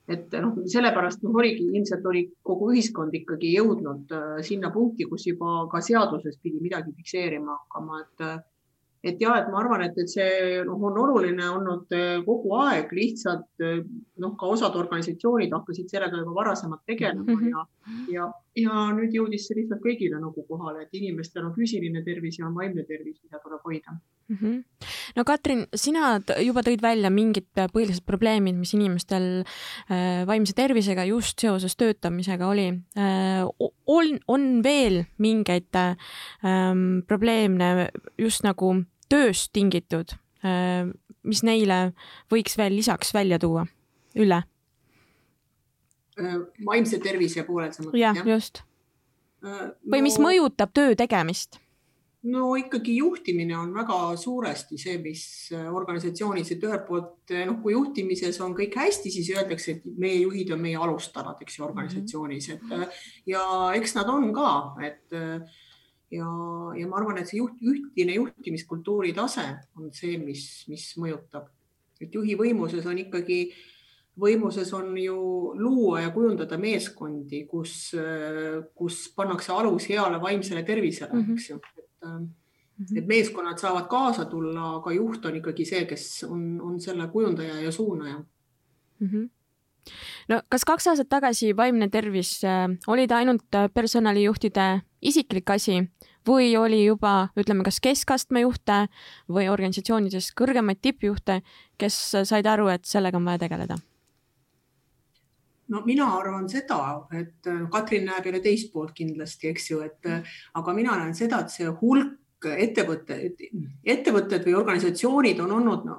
et 0.10 0.32
noh, 0.42 0.56
sellepärast 0.66 1.22
noh, 1.24 1.36
oligi 1.38 1.68
ilmselt 1.70 2.06
oli 2.06 2.24
kogu 2.42 2.72
ühiskond 2.74 3.14
ikkagi 3.14 3.52
jõudnud 3.54 4.12
äh, 4.12 4.40
sinna 4.42 4.72
punkti, 4.74 5.06
kus 5.06 5.28
juba 5.28 5.68
ka 5.72 5.82
seaduses 5.86 6.40
pidi 6.42 6.58
midagi 6.64 6.94
fikseerima 6.98 7.58
hakkama, 7.60 8.00
et 8.02 8.26
et 9.04 9.22
ja, 9.22 9.36
et 9.40 9.48
ma 9.52 9.62
arvan, 9.62 9.84
et, 9.86 9.98
et 10.02 10.12
see 10.12 10.60
noh, 10.68 10.82
on 10.90 10.98
oluline 11.04 11.46
olnud 11.48 11.96
eh, 11.96 12.18
kogu 12.26 12.56
aeg, 12.60 12.92
lihtsalt 12.96 13.64
eh, 13.64 13.80
noh, 14.20 14.34
ka 14.40 14.50
osad 14.56 14.76
organisatsioonid 14.80 15.56
hakkasid 15.56 15.92
sellega 15.92 16.20
juba 16.20 16.36
varasemalt 16.42 16.84
tegelema 16.90 17.24
mm 17.24 17.40
-hmm. 17.40 17.54
ja, 17.54 17.66
ja, 18.18 18.28
ja 18.58 18.86
nüüd 18.96 19.14
jõudis 19.14 19.46
see 19.48 19.60
lihtsalt 19.60 19.82
kõigile 19.84 20.20
nagu 20.22 20.44
kohale, 20.48 20.86
et 20.86 20.96
inimestel 20.98 21.46
on 21.46 21.54
füüsiline 21.56 22.02
tervis 22.06 22.40
ja 22.40 22.50
vaimne 22.54 22.86
tervis, 22.88 23.20
mida 23.24 23.42
tuleb 23.44 23.62
hoida 23.66 23.94
mm. 23.94 24.38
-hmm. 24.42 24.88
no 25.16 25.26
Katrin, 25.26 25.66
sina 25.76 26.20
juba 26.46 26.64
tõid 26.66 26.82
välja 26.82 27.10
mingid 27.10 27.50
põhilised 27.56 28.06
probleemid, 28.06 28.58
mis 28.58 28.74
inimestel 28.74 29.44
äh, 29.44 30.26
vaimse 30.28 30.54
tervisega 30.54 31.06
just 31.06 31.40
seoses 31.40 31.76
töötamisega 31.76 32.48
oli 32.48 32.68
äh,. 32.98 33.46
on, 33.88 34.20
on 34.28 34.64
veel 34.64 35.04
mingeid 35.18 35.76
äh, 35.76 35.96
probleeme 37.08 37.90
just 38.18 38.44
nagu 38.44 38.84
tööst 39.10 39.54
tingitud, 39.54 40.14
äh, 40.46 40.90
mis 41.24 41.44
neile 41.44 41.94
võiks 42.32 42.58
veel 42.58 42.76
lisaks 42.76 43.14
välja 43.14 43.40
tuua? 43.40 43.66
Ülle? 44.16 44.44
Äh, 46.20 46.36
vaimse 46.66 47.00
tervise 47.04 47.46
poolel 47.48 47.72
sa 47.74 47.86
mõtled? 47.86 48.02
jah, 48.02 48.20
just. 48.28 48.64
Äh, 49.46 49.72
või 49.88 50.02
no, 50.02 50.06
mis 50.10 50.20
mõjutab 50.22 50.74
töö 50.76 50.96
tegemist? 51.00 51.60
no 52.30 52.50
ikkagi 52.60 52.98
juhtimine 52.98 53.56
on 53.56 53.70
väga 53.72 53.96
suuresti 54.20 54.76
see, 54.82 54.98
mis 55.00 55.22
organisatsioonis, 55.56 56.50
et 56.52 56.66
ühelt 56.68 56.84
poolt 56.90 57.32
noh, 57.48 57.62
kui 57.64 57.72
juhtimises 57.72 58.42
on 58.44 58.52
kõik 58.58 58.76
hästi, 58.76 59.12
siis 59.14 59.30
öeldakse, 59.32 59.78
et 59.78 59.86
meie 60.04 60.18
juhid 60.26 60.52
on 60.52 60.60
meie 60.60 60.76
alustalad, 60.76 61.40
eks 61.46 61.56
ju, 61.56 61.64
organisatsioonis, 61.70 62.50
et 62.58 62.76
ja 63.32 63.46
eks 63.80 63.96
nad 63.96 64.12
on 64.12 64.34
ka, 64.36 64.50
et 64.84 65.16
ja, 65.16 66.28
ja 66.82 66.92
ma 66.92 67.00
arvan, 67.00 67.22
et 67.22 67.32
see 67.32 67.40
juht, 67.40 67.56
ühtine 67.64 68.20
juhtimiskultuuri 68.20 69.16
tase 69.16 69.48
on 69.80 69.88
see, 69.96 70.20
mis, 70.20 70.44
mis 70.68 70.90
mõjutab, 71.00 71.48
et 72.04 72.20
juhi 72.20 72.36
võimuses 72.36 72.84
on 72.84 73.00
ikkagi, 73.00 73.46
võimuses 74.20 74.74
on 74.74 74.98
ju 74.98 75.20
luua 75.60 76.02
ja 76.02 76.12
kujundada 76.16 76.58
meeskondi, 76.58 77.46
kus, 77.48 77.94
kus 78.76 79.02
pannakse 79.16 79.54
alus 79.56 79.90
heale 79.90 80.22
vaimsele 80.22 80.64
tervisele 80.64 81.14
mm, 81.14 81.26
-hmm. 81.26 81.34
eks 81.34 81.50
ju, 81.50 81.56
et 81.78 82.06
mm, 82.06 82.28
-hmm. 82.80 82.98
et 82.98 83.08
meeskonnad 83.08 83.58
saavad 83.58 83.88
kaasa 83.88 84.26
tulla, 84.26 84.76
aga 84.76 84.92
juht 84.92 85.26
on 85.26 85.36
ikkagi 85.36 85.66
see, 85.66 85.86
kes 85.86 86.24
on, 86.30 86.62
on 86.62 86.80
selle 86.80 87.08
kujundaja 87.08 87.62
ja 87.62 87.72
suunaja 87.72 88.18
mm. 89.00 89.08
-hmm 89.08 89.30
no 90.30 90.42
kas 90.50 90.66
kaks 90.66 90.88
aastat 90.88 91.10
tagasi 91.10 91.56
vaimne 91.58 91.90
tervis 91.90 92.44
äh, 92.44 92.68
oli 92.88 93.08
ta 93.08 93.18
ainult 93.18 93.56
äh, 93.56 93.70
personalijuhtide 93.74 94.82
isiklik 95.02 95.50
asi 95.50 95.82
või 96.28 96.52
oli 96.60 96.84
juba, 96.86 97.30
ütleme, 97.40 97.64
kas 97.66 97.80
keskastme 97.82 98.44
juhte 98.44 98.86
või 99.32 99.48
organisatsioonides 99.50 100.34
kõrgemaid 100.38 100.82
tippjuhte, 100.82 101.40
kes 101.80 101.96
said 102.28 102.46
aru, 102.46 102.68
et 102.70 102.86
sellega 102.86 103.18
on 103.18 103.26
vaja 103.26 103.46
tegeleda? 103.46 103.80
No 105.70 105.84
mina 105.86 106.08
arvan 106.18 106.50
seda, 106.50 106.80
et 107.14 107.50
Katrin 107.72 108.06
näeb 108.10 108.26
jälle 108.26 108.42
teist 108.44 108.74
poolt 108.74 108.96
kindlasti, 108.98 109.50
eks 109.54 109.70
ju, 109.72 109.82
et 109.86 110.10
aga 110.54 110.74
mina 110.74 110.98
näen 110.98 111.16
seda, 111.16 111.44
et 111.44 111.54
see 111.54 111.70
hulk 111.82 112.18
ettevõtted, 112.40 113.42
ettevõtted 113.84 114.46
või 114.46 114.54
organisatsioonid 114.56 115.40
on 115.44 115.52
olnud, 115.58 115.90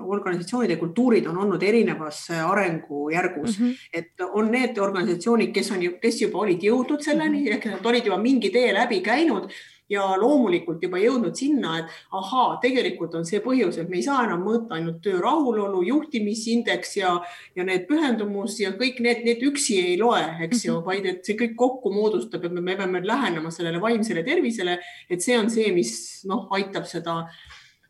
organisatsioonide 0.00 0.78
kultuurid 0.80 1.26
on 1.28 1.36
olnud 1.42 1.62
erinevas 1.62 2.22
arengujärgus 2.30 3.58
mm, 3.58 3.66
-hmm. 3.66 3.74
et 3.92 4.24
on 4.32 4.50
need 4.50 4.78
organisatsioonid, 4.78 5.52
kes 5.52 5.70
on, 5.76 5.84
kes 6.00 6.22
juba 6.22 6.38
olid 6.38 6.62
jõudnud 6.64 7.04
selleni 7.04 7.40
mm 7.40 7.46
-hmm. 7.46 7.54
ehk 7.54 7.66
nad 7.66 7.86
olid 7.86 8.06
juba 8.06 8.18
mingi 8.18 8.50
tee 8.50 8.72
läbi 8.72 9.00
käinud 9.00 9.50
ja 9.90 10.04
loomulikult 10.20 10.82
juba 10.82 11.00
jõudnud 11.02 11.36
sinna, 11.36 11.76
et 11.80 12.16
ahaa, 12.16 12.58
tegelikult 12.62 13.14
on 13.18 13.26
see 13.28 13.42
põhjus, 13.44 13.80
et 13.80 13.90
me 13.90 13.98
ei 13.98 14.04
saa 14.06 14.24
enam 14.26 14.44
mõõta 14.46 14.76
ainult 14.78 15.00
töö 15.04 15.18
rahulolu, 15.22 15.82
juhtimisindeks 15.88 16.96
ja, 17.00 17.16
ja 17.58 17.66
need 17.66 17.88
pühendumus 17.88 18.60
ja 18.62 18.72
kõik 18.78 19.02
need, 19.04 19.24
need 19.26 19.42
üksi 19.50 19.80
ei 19.82 19.96
loe, 20.00 20.22
eks 20.46 20.66
ju, 20.68 20.78
mhm. 20.78 20.86
vaid 20.86 21.10
et 21.10 21.26
see 21.26 21.38
kõik 21.40 21.56
kokku 21.58 21.94
moodustab, 21.94 22.46
et 22.46 22.54
me 22.54 22.76
peame 22.78 23.02
lähenema 23.04 23.50
sellele 23.54 23.82
vaimsele 23.82 24.24
tervisele, 24.26 24.78
et 25.10 25.24
see 25.24 25.38
on 25.38 25.50
see, 25.52 25.72
mis 25.74 25.92
noh, 26.30 26.46
aitab 26.54 26.86
seda, 26.88 27.24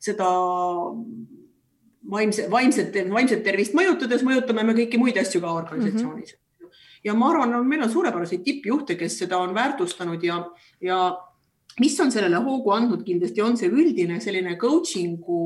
seda 0.00 0.30
vaimse, 2.10 2.46
vaimset, 2.50 2.94
vaimset 3.12 3.42
tervist 3.44 3.74
mõjutades 3.76 4.22
mõjutame 4.26 4.64
me 4.64 4.76
kõiki 4.78 5.00
muid 5.00 5.18
asju 5.20 5.42
ka 5.42 5.52
organisatsioonis 5.52 6.32
mm. 6.32 6.66
-hmm. 6.66 6.76
ja 7.04 7.14
ma 7.14 7.30
arvan, 7.30 7.56
meil 7.68 7.84
on 7.84 7.92
suurepäraseid 7.92 8.44
tippjuhte, 8.44 8.96
kes 8.96 9.18
seda 9.24 9.38
on 9.38 9.54
väärtustanud 9.54 10.24
ja, 10.24 10.40
ja 10.80 11.00
mis 11.78 11.94
on 12.00 12.10
sellele 12.12 12.40
hoogu 12.42 12.72
andnud? 12.74 13.04
Kindlasti, 13.06 13.42
on 13.44 13.56
see 13.60 13.70
üldine 13.70 14.18
selline 14.20 14.56
coaching'u 14.60 15.40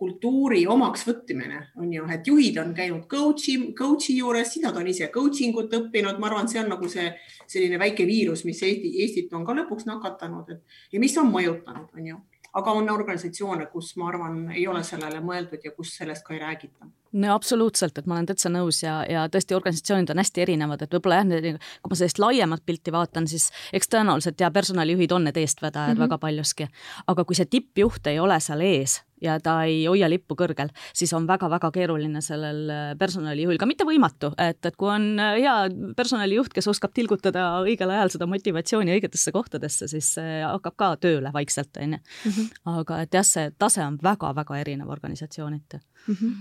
kultuuri 0.00 0.64
omaks 0.70 1.06
võtmine, 1.08 1.62
on 1.80 1.92
ju, 1.94 2.06
et 2.10 2.26
juhid 2.26 2.58
on 2.62 2.74
käinud 2.76 3.06
coach'i, 3.10 3.56
coach'i 3.78 4.18
juures, 4.18 4.50
siis 4.52 4.64
nad 4.66 4.76
on 4.76 4.90
ise 4.90 5.10
coaching 5.14 5.56
ut 5.60 5.78
õppinud, 5.80 6.18
ma 6.18 6.30
arvan, 6.30 6.50
see 6.50 6.62
on 6.62 6.72
nagu 6.74 6.90
see 6.90 7.06
selline 7.46 7.78
väike 7.80 8.06
viirus, 8.08 8.44
mis 8.48 8.62
Eesti, 8.66 8.96
Eestit 9.04 9.32
on 9.36 9.46
ka 9.46 9.56
lõpuks 9.60 9.86
nakatanud, 9.88 10.50
et 10.50 10.94
ja 10.96 11.02
mis 11.02 11.16
on 11.20 11.30
mõjutanud, 11.32 11.88
on 11.94 12.12
ju 12.12 12.20
aga 12.52 12.72
on 12.72 12.90
organisatsioone, 12.90 13.66
kus 13.66 13.96
ma 13.96 14.08
arvan, 14.08 14.40
ei 14.50 14.66
ole 14.68 14.82
sellele 14.86 15.20
mõeldud 15.20 15.64
ja 15.64 15.74
kus 15.76 15.96
sellest 15.96 16.26
ka 16.26 16.34
ei 16.34 16.40
räägita 16.40 16.90
no 17.12 17.34
absoluutselt, 17.34 17.98
et 17.98 18.06
ma 18.06 18.14
olen 18.16 18.28
täitsa 18.30 18.50
nõus 18.52 18.82
ja, 18.84 19.00
ja 19.08 19.24
tõesti 19.32 19.56
organisatsioonid 19.56 20.12
on 20.12 20.22
hästi 20.22 20.44
erinevad, 20.44 20.84
et 20.84 20.94
võib-olla 20.94 21.20
jah, 21.20 21.58
kui 21.82 21.92
ma 21.92 21.98
sellist 21.98 22.22
laiemat 22.22 22.62
pilti 22.66 22.94
vaatan, 22.94 23.26
siis 23.30 23.48
eks 23.74 23.90
tõenäoliselt 23.90 24.40
ja 24.40 24.50
personalijuhid 24.54 25.12
on 25.16 25.26
need 25.26 25.40
eestvedajad 25.42 25.94
mm 25.94 25.96
-hmm. 25.96 26.06
väga 26.06 26.18
paljuski. 26.18 26.68
aga 27.06 27.24
kui 27.24 27.34
see 27.34 27.50
tippjuht 27.50 28.06
ei 28.06 28.18
ole 28.18 28.40
seal 28.40 28.60
ees 28.60 29.00
ja 29.20 29.38
ta 29.42 29.56
ei 29.68 29.84
hoia 29.86 30.08
lippu 30.10 30.36
kõrgel, 30.38 30.72
siis 30.96 31.12
on 31.16 31.26
väga-väga 31.28 31.70
keeruline 31.74 32.22
sellel 32.24 32.72
personalijuhil, 32.98 33.58
ka 33.60 33.68
mitte 33.68 33.86
võimatu, 33.88 34.32
et, 34.40 34.60
et 34.64 34.76
kui 34.80 34.90
on 34.92 35.10
hea 35.18 35.56
personalijuht, 35.96 36.52
kes 36.54 36.70
oskab 36.70 36.94
tilgutada 36.96 37.46
õigel 37.64 37.92
ajal 37.94 38.14
seda 38.16 38.30
motivatsiooni 38.30 38.96
õigetesse 38.98 39.32
kohtadesse, 39.34 39.90
siis 39.90 40.14
see 40.18 40.40
hakkab 40.44 40.78
ka 40.80 40.94
tööle 41.00 41.32
vaikselt, 41.34 41.76
on 41.80 41.98
ju. 41.98 42.00
Mhm. 42.30 42.48
aga 42.76 43.02
et 43.04 43.14
jah, 43.14 43.26
see 43.26 43.50
tase 43.58 43.84
on 43.84 43.98
väga-väga 44.02 44.58
erinev 44.60 44.90
organisatsiooniti 44.90 45.80
mm. 45.80 46.14
-hmm 46.14 46.40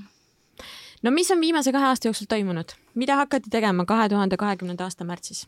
no 1.03 1.11
mis 1.11 1.31
on 1.31 1.41
viimase 1.41 1.71
kahe 1.71 1.85
aasta 1.85 2.07
jooksul 2.07 2.27
toimunud, 2.29 2.73
mida 2.95 3.15
hakati 3.15 3.49
tegema 3.49 3.85
kahe 3.85 4.09
tuhande 4.09 4.37
kahekümnenda 4.37 4.83
aasta 4.83 5.07
märtsis? 5.07 5.47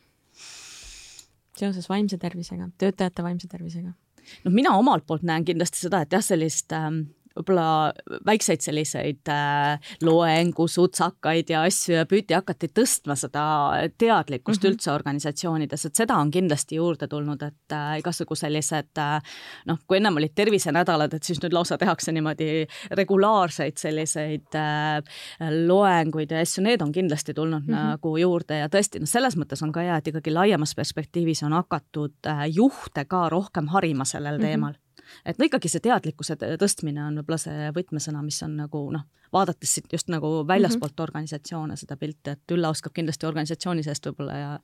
seoses 1.57 1.89
vaimse 1.89 2.17
tervisega, 2.17 2.69
töötajate 2.77 3.23
vaimse 3.23 3.47
tervisega? 3.47 3.93
no 4.45 4.51
mina 4.51 4.75
omalt 4.77 5.05
poolt 5.07 5.25
näen 5.27 5.45
kindlasti 5.45 5.83
seda, 5.85 6.01
et 6.01 6.13
jah, 6.13 6.23
sellist 6.23 6.71
ähm, 6.77 7.03
võib-olla 7.35 7.93
väikseid 8.25 8.63
selliseid 8.63 9.31
äh, 9.31 9.93
loengusutsakaid 10.03 11.51
ja 11.53 11.63
asju 11.67 11.95
ja 11.95 12.05
püüti 12.09 12.35
hakati 12.35 12.71
tõstma 12.75 13.15
seda 13.19 13.43
teadlikkust 13.97 14.61
mm 14.61 14.67
-hmm. 14.67 14.73
üldse 14.73 14.91
organisatsioonides, 14.91 15.85
et 15.85 15.95
seda 15.95 16.17
on 16.17 16.31
kindlasti 16.31 16.75
juurde 16.75 17.07
tulnud, 17.07 17.41
et 17.41 17.75
äh, 17.75 17.99
igasugu 17.99 18.35
sellised 18.35 18.97
äh, 18.97 19.21
noh, 19.65 19.79
kui 19.87 19.97
ennem 19.97 20.17
olid 20.17 20.35
tervisenädalad, 20.35 21.13
et 21.13 21.23
siis 21.23 21.41
nüüd 21.43 21.53
lausa 21.53 21.77
tehakse 21.77 22.11
niimoodi 22.11 22.67
regulaarseid 22.91 23.77
selliseid 23.77 24.55
äh, 24.55 25.01
loenguid 25.67 26.31
ja 26.31 26.41
asju, 26.41 26.63
need 26.63 26.81
on 26.81 26.91
kindlasti 26.91 27.33
tulnud 27.33 27.67
mm 27.67 27.73
-hmm. 27.73 27.91
nagu 27.95 28.17
juurde 28.17 28.57
ja 28.57 28.67
tõesti, 28.67 28.99
noh, 28.99 29.07
selles 29.07 29.37
mõttes 29.37 29.63
on 29.63 29.71
ka 29.71 29.79
hea, 29.79 29.97
et 29.97 30.07
ikkagi 30.07 30.33
laiemas 30.33 30.75
perspektiivis 30.75 31.43
on 31.43 31.53
hakatud 31.53 32.27
äh, 32.27 32.45
juhte 32.51 33.05
ka 33.05 33.29
rohkem 33.29 33.67
harima 33.67 34.05
sellel 34.05 34.37
mm 34.37 34.43
-hmm. 34.43 34.47
teemal 34.47 34.73
et 35.25 35.39
no 35.39 35.45
ikkagi 35.45 35.69
see 35.71 35.83
teadlikkuse 35.87 36.37
tõstmine 36.61 37.07
on 37.07 37.21
võib-olla 37.21 37.41
see 37.41 37.71
võtmesõna, 37.75 38.23
mis 38.25 38.41
on 38.43 38.55
nagu 38.63 38.85
noh, 38.91 39.07
vaadates 39.33 39.75
siit 39.75 39.93
just 39.93 40.07
nagu 40.11 40.47
väljaspoolt 40.47 40.91
mm 40.91 40.95
-hmm. 40.95 41.03
organisatsioone 41.03 41.75
seda 41.77 41.97
pilti, 41.97 42.29
et 42.29 42.51
Ülla 42.51 42.69
oskab 42.69 42.93
kindlasti 42.93 43.25
organisatsiooni 43.25 43.83
seest 43.83 44.05
võib-olla 44.07 44.37
ja 44.37 44.59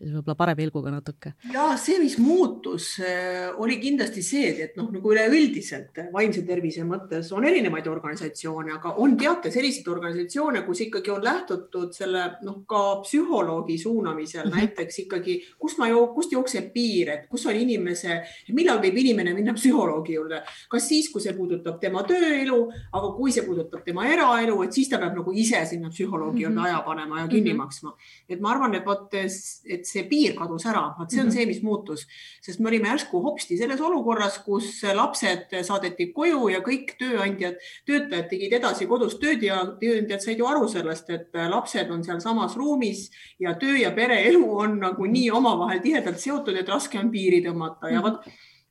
võib-olla 0.00 0.34
parem 0.34 0.56
pilguga 0.56 0.90
natuke. 0.90 1.32
ja 1.52 1.76
see, 1.76 1.98
mis 1.98 2.18
muutus, 2.18 3.00
äh, 3.00 3.50
oli 3.56 3.76
kindlasti 3.76 4.22
see, 4.22 4.62
et 4.64 4.76
noh, 4.76 4.90
nagu 4.92 5.12
üleüldiselt 5.12 5.98
vaimse 6.12 6.42
tervise 6.42 6.84
mõttes 6.84 7.32
on 7.32 7.44
erinevaid 7.44 7.86
organisatsioone, 7.86 8.72
aga 8.72 8.94
on 8.96 9.16
teate 9.16 9.50
selliseid 9.50 9.88
organisatsioone, 9.88 10.62
kus 10.62 10.80
ikkagi 10.80 11.10
on 11.10 11.24
lähtutud 11.24 11.92
selle 11.92 12.30
noh, 12.42 12.62
ka 12.66 13.00
psühholoogi 13.02 13.78
suunamisel 13.78 14.46
mm 14.46 14.50
-hmm. 14.50 14.56
näiteks 14.56 14.98
ikkagi, 14.98 15.42
kust 15.58 15.78
ma, 15.78 15.86
kust 16.14 16.32
jookseb 16.32 16.72
piir, 16.72 17.08
et 17.08 17.26
kus 17.28 17.46
on 17.46 17.54
inimese, 17.54 18.22
millal 18.48 18.78
võib 18.78 18.96
inimene 18.96 19.34
minna 19.34 19.54
psühholoogi 19.54 19.87
juurde, 20.14 20.42
kas 20.70 20.88
siis, 20.88 21.08
kui 21.12 21.22
see 21.24 21.34
puudutab 21.36 21.80
tema 21.80 22.02
tööelu, 22.08 22.58
aga 22.92 23.12
kui 23.16 23.32
see 23.34 23.44
puudutab 23.46 23.84
tema 23.86 24.06
eraelu, 24.08 24.56
et 24.64 24.76
siis 24.76 24.88
ta 24.90 25.00
peab 25.00 25.16
nagu 25.18 25.32
ise 25.32 25.64
sinna 25.66 25.90
psühholoogi 25.92 26.44
juurde 26.44 26.54
mm 26.54 26.64
-hmm. 26.64 26.66
aja 26.66 26.82
panema 26.86 27.20
ja 27.20 27.28
kinni 27.28 27.52
mm 27.52 27.54
-hmm. 27.54 27.64
maksma. 27.64 27.94
et 28.28 28.40
ma 28.40 28.50
arvan, 28.50 28.74
et 28.74 28.86
vot, 28.86 29.14
et 29.14 29.86
see 29.86 30.04
piir 30.04 30.34
kadus 30.36 30.66
ära, 30.66 30.94
vot 30.98 31.10
see 31.10 31.20
on 31.20 31.26
mm 31.26 31.30
-hmm. 31.30 31.34
see, 31.34 31.46
mis 31.46 31.62
muutus, 31.62 32.06
sest 32.42 32.60
me 32.60 32.68
olime 32.68 32.88
järsku 32.88 33.22
hopsti 33.22 33.56
selles 33.56 33.80
olukorras, 33.80 34.38
kus 34.38 34.82
lapsed 34.94 35.62
saadeti 35.62 36.12
koju 36.12 36.48
ja 36.48 36.60
kõik 36.60 36.96
tööandjad, 36.98 37.56
töötajad 37.86 38.28
tegid 38.28 38.52
edasi 38.52 38.86
kodus 38.86 39.18
tööd 39.18 39.42
ja 39.42 39.62
tööandjad 39.80 40.20
said 40.20 40.38
ju 40.38 40.46
aru 40.46 40.68
sellest, 40.68 41.10
et 41.10 41.28
lapsed 41.50 41.90
on 41.90 42.04
sealsamas 42.04 42.56
ruumis 42.56 43.10
ja 43.40 43.54
töö 43.54 43.76
ja 43.76 43.90
pereelu 43.90 44.58
on 44.58 44.78
nagu 44.80 45.06
nii 45.06 45.30
omavahel 45.30 45.80
tihedalt 45.80 46.18
seotud, 46.18 46.56
et 46.56 46.68
raske 46.68 46.98
on 46.98 47.10
piiri 47.10 47.42
tõmmata 47.44 47.92
ja 47.92 48.02
vot 48.04 48.24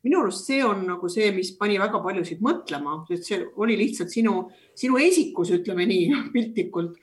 minu 0.08 0.24
arust 0.24 0.48
see 0.48 0.64
on 0.66 0.86
nagu 0.88 1.10
see, 1.12 1.30
mis 1.36 1.52
pani 1.60 1.78
väga 1.82 2.00
paljusid 2.04 2.40
mõtlema, 2.44 3.02
sest 3.10 3.28
see 3.28 3.42
oli 3.60 3.76
lihtsalt 3.80 4.14
sinu 4.14 4.38
sinu 4.78 5.02
esikus, 5.02 5.52
ütleme 5.58 5.88
nii 5.90 6.08
piltlikult. 6.34 6.96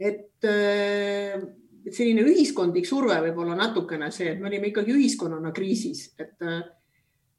et 0.00 0.48
äh, 0.48 1.40
selline 1.90 2.24
ühiskondlik 2.24 2.86
surve 2.88 3.18
võib 3.26 3.40
olla 3.42 3.56
natukene 3.58 4.10
see, 4.12 4.34
et 4.34 4.40
me 4.40 4.48
olime 4.48 4.70
ikkagi 4.70 4.94
ühiskonnana 4.94 5.52
kriisis, 5.56 6.10
et 6.20 6.40
äh, 6.44 6.62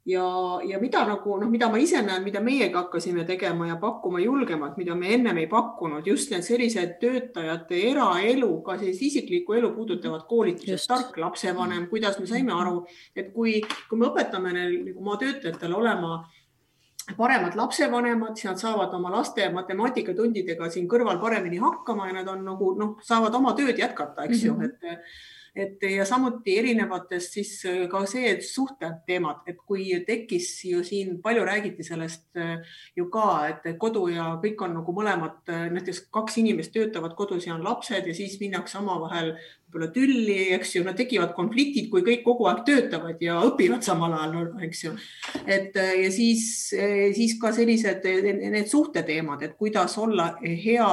ja, 0.05 0.25
ja 0.65 0.79
mida 0.81 1.03
nagu 1.05 1.37
noh, 1.39 1.49
mida 1.49 1.69
ma 1.69 1.79
ise 1.81 2.01
näen, 2.01 2.23
mida 2.25 2.41
meiega 2.43 2.85
hakkasime 2.85 3.25
tegema 3.27 3.67
ja 3.67 3.77
pakkuma 3.81 4.21
julgemalt, 4.21 4.77
mida 4.77 4.95
me 4.97 5.13
ennem 5.13 5.37
ei 5.37 5.47
pakkunud, 5.51 6.07
just 6.07 6.31
need 6.33 6.45
sellised 6.45 6.97
töötajate 7.01 7.79
eraelu, 7.91 8.51
ka 8.65 8.77
sellist 8.81 9.05
isiklikku 9.09 9.57
elu 9.59 9.71
puudutavad 9.75 10.25
koolitused, 10.29 10.87
tark 10.89 11.17
lapsevanem, 11.21 11.87
kuidas 11.91 12.19
me 12.19 12.29
saime 12.29 12.53
aru, 12.55 12.85
et 13.15 13.33
kui, 13.33 13.59
kui 13.89 13.99
me 14.01 14.09
õpetame 14.09 14.53
neil 14.57 14.79
nagu 14.87 15.03
oma 15.03 15.17
töötajatele 15.21 15.77
olema 15.77 16.21
paremad 17.17 17.55
lapsevanemad, 17.57 18.35
siis 18.37 18.51
nad 18.51 18.61
saavad 18.61 18.93
oma 18.93 19.11
laste 19.11 19.47
matemaatikatundidega 19.53 20.69
siin 20.69 20.87
kõrval 20.89 21.19
paremini 21.21 21.59
hakkama 21.61 22.07
ja 22.07 22.19
nad 22.21 22.29
on 22.29 22.43
nagu 22.45 22.73
noh, 22.77 22.97
saavad 23.05 23.35
oma 23.37 23.53
tööd 23.57 23.77
jätkata, 23.77 24.25
eks 24.25 24.43
mm 24.43 24.47
-hmm. 24.47 24.47
ju, 24.47 24.53
mhm. 24.53 24.63
et 24.65 24.99
et 25.55 25.83
ja 25.83 26.05
samuti 26.07 26.53
erinevatest 26.59 27.33
siis 27.35 27.51
ka 27.91 28.03
see 28.07 28.33
suhteteemad, 28.45 29.41
et 29.51 29.57
kui 29.67 29.89
tekkis 30.07 30.49
ju 30.69 30.83
siin 30.87 31.17
palju 31.23 31.43
räägiti 31.47 31.83
sellest 31.83 32.39
ju 32.95 33.07
ka, 33.11 33.27
et 33.49 33.67
kodu 33.79 34.05
ja 34.13 34.29
kõik 34.43 34.63
on 34.63 34.77
nagu 34.79 34.95
mõlemad, 34.95 35.41
näiteks 35.75 36.05
kaks 36.13 36.39
inimest 36.39 36.71
töötavad 36.75 37.17
kodus 37.19 37.47
ja 37.47 37.55
on 37.57 37.65
lapsed 37.67 38.07
ja 38.07 38.15
siis 38.15 38.39
minnakse 38.39 38.79
omavahel 38.79 39.33
võib-olla 39.71 39.87
tülli, 39.93 40.51
eks 40.51 40.75
ju, 40.75 40.83
nad 40.83 40.97
tekivad 40.99 41.31
konfliktid, 41.35 41.87
kui 41.91 42.03
kõik 42.03 42.25
kogu 42.25 42.47
aeg 42.49 42.63
töötavad 42.67 43.21
ja 43.23 43.37
õpivad 43.47 43.85
samal 43.85 44.13
ajal, 44.17 44.49
eks 44.67 44.83
ju. 44.83 44.91
et 45.45 45.75
ja 45.75 46.11
siis, 46.11 46.43
siis 47.15 47.37
ka 47.39 47.53
sellised 47.55 48.03
need 48.03 48.67
suhteteemad, 48.67 49.41
et 49.47 49.55
kuidas 49.57 49.95
olla 49.97 50.35
hea, 50.43 50.89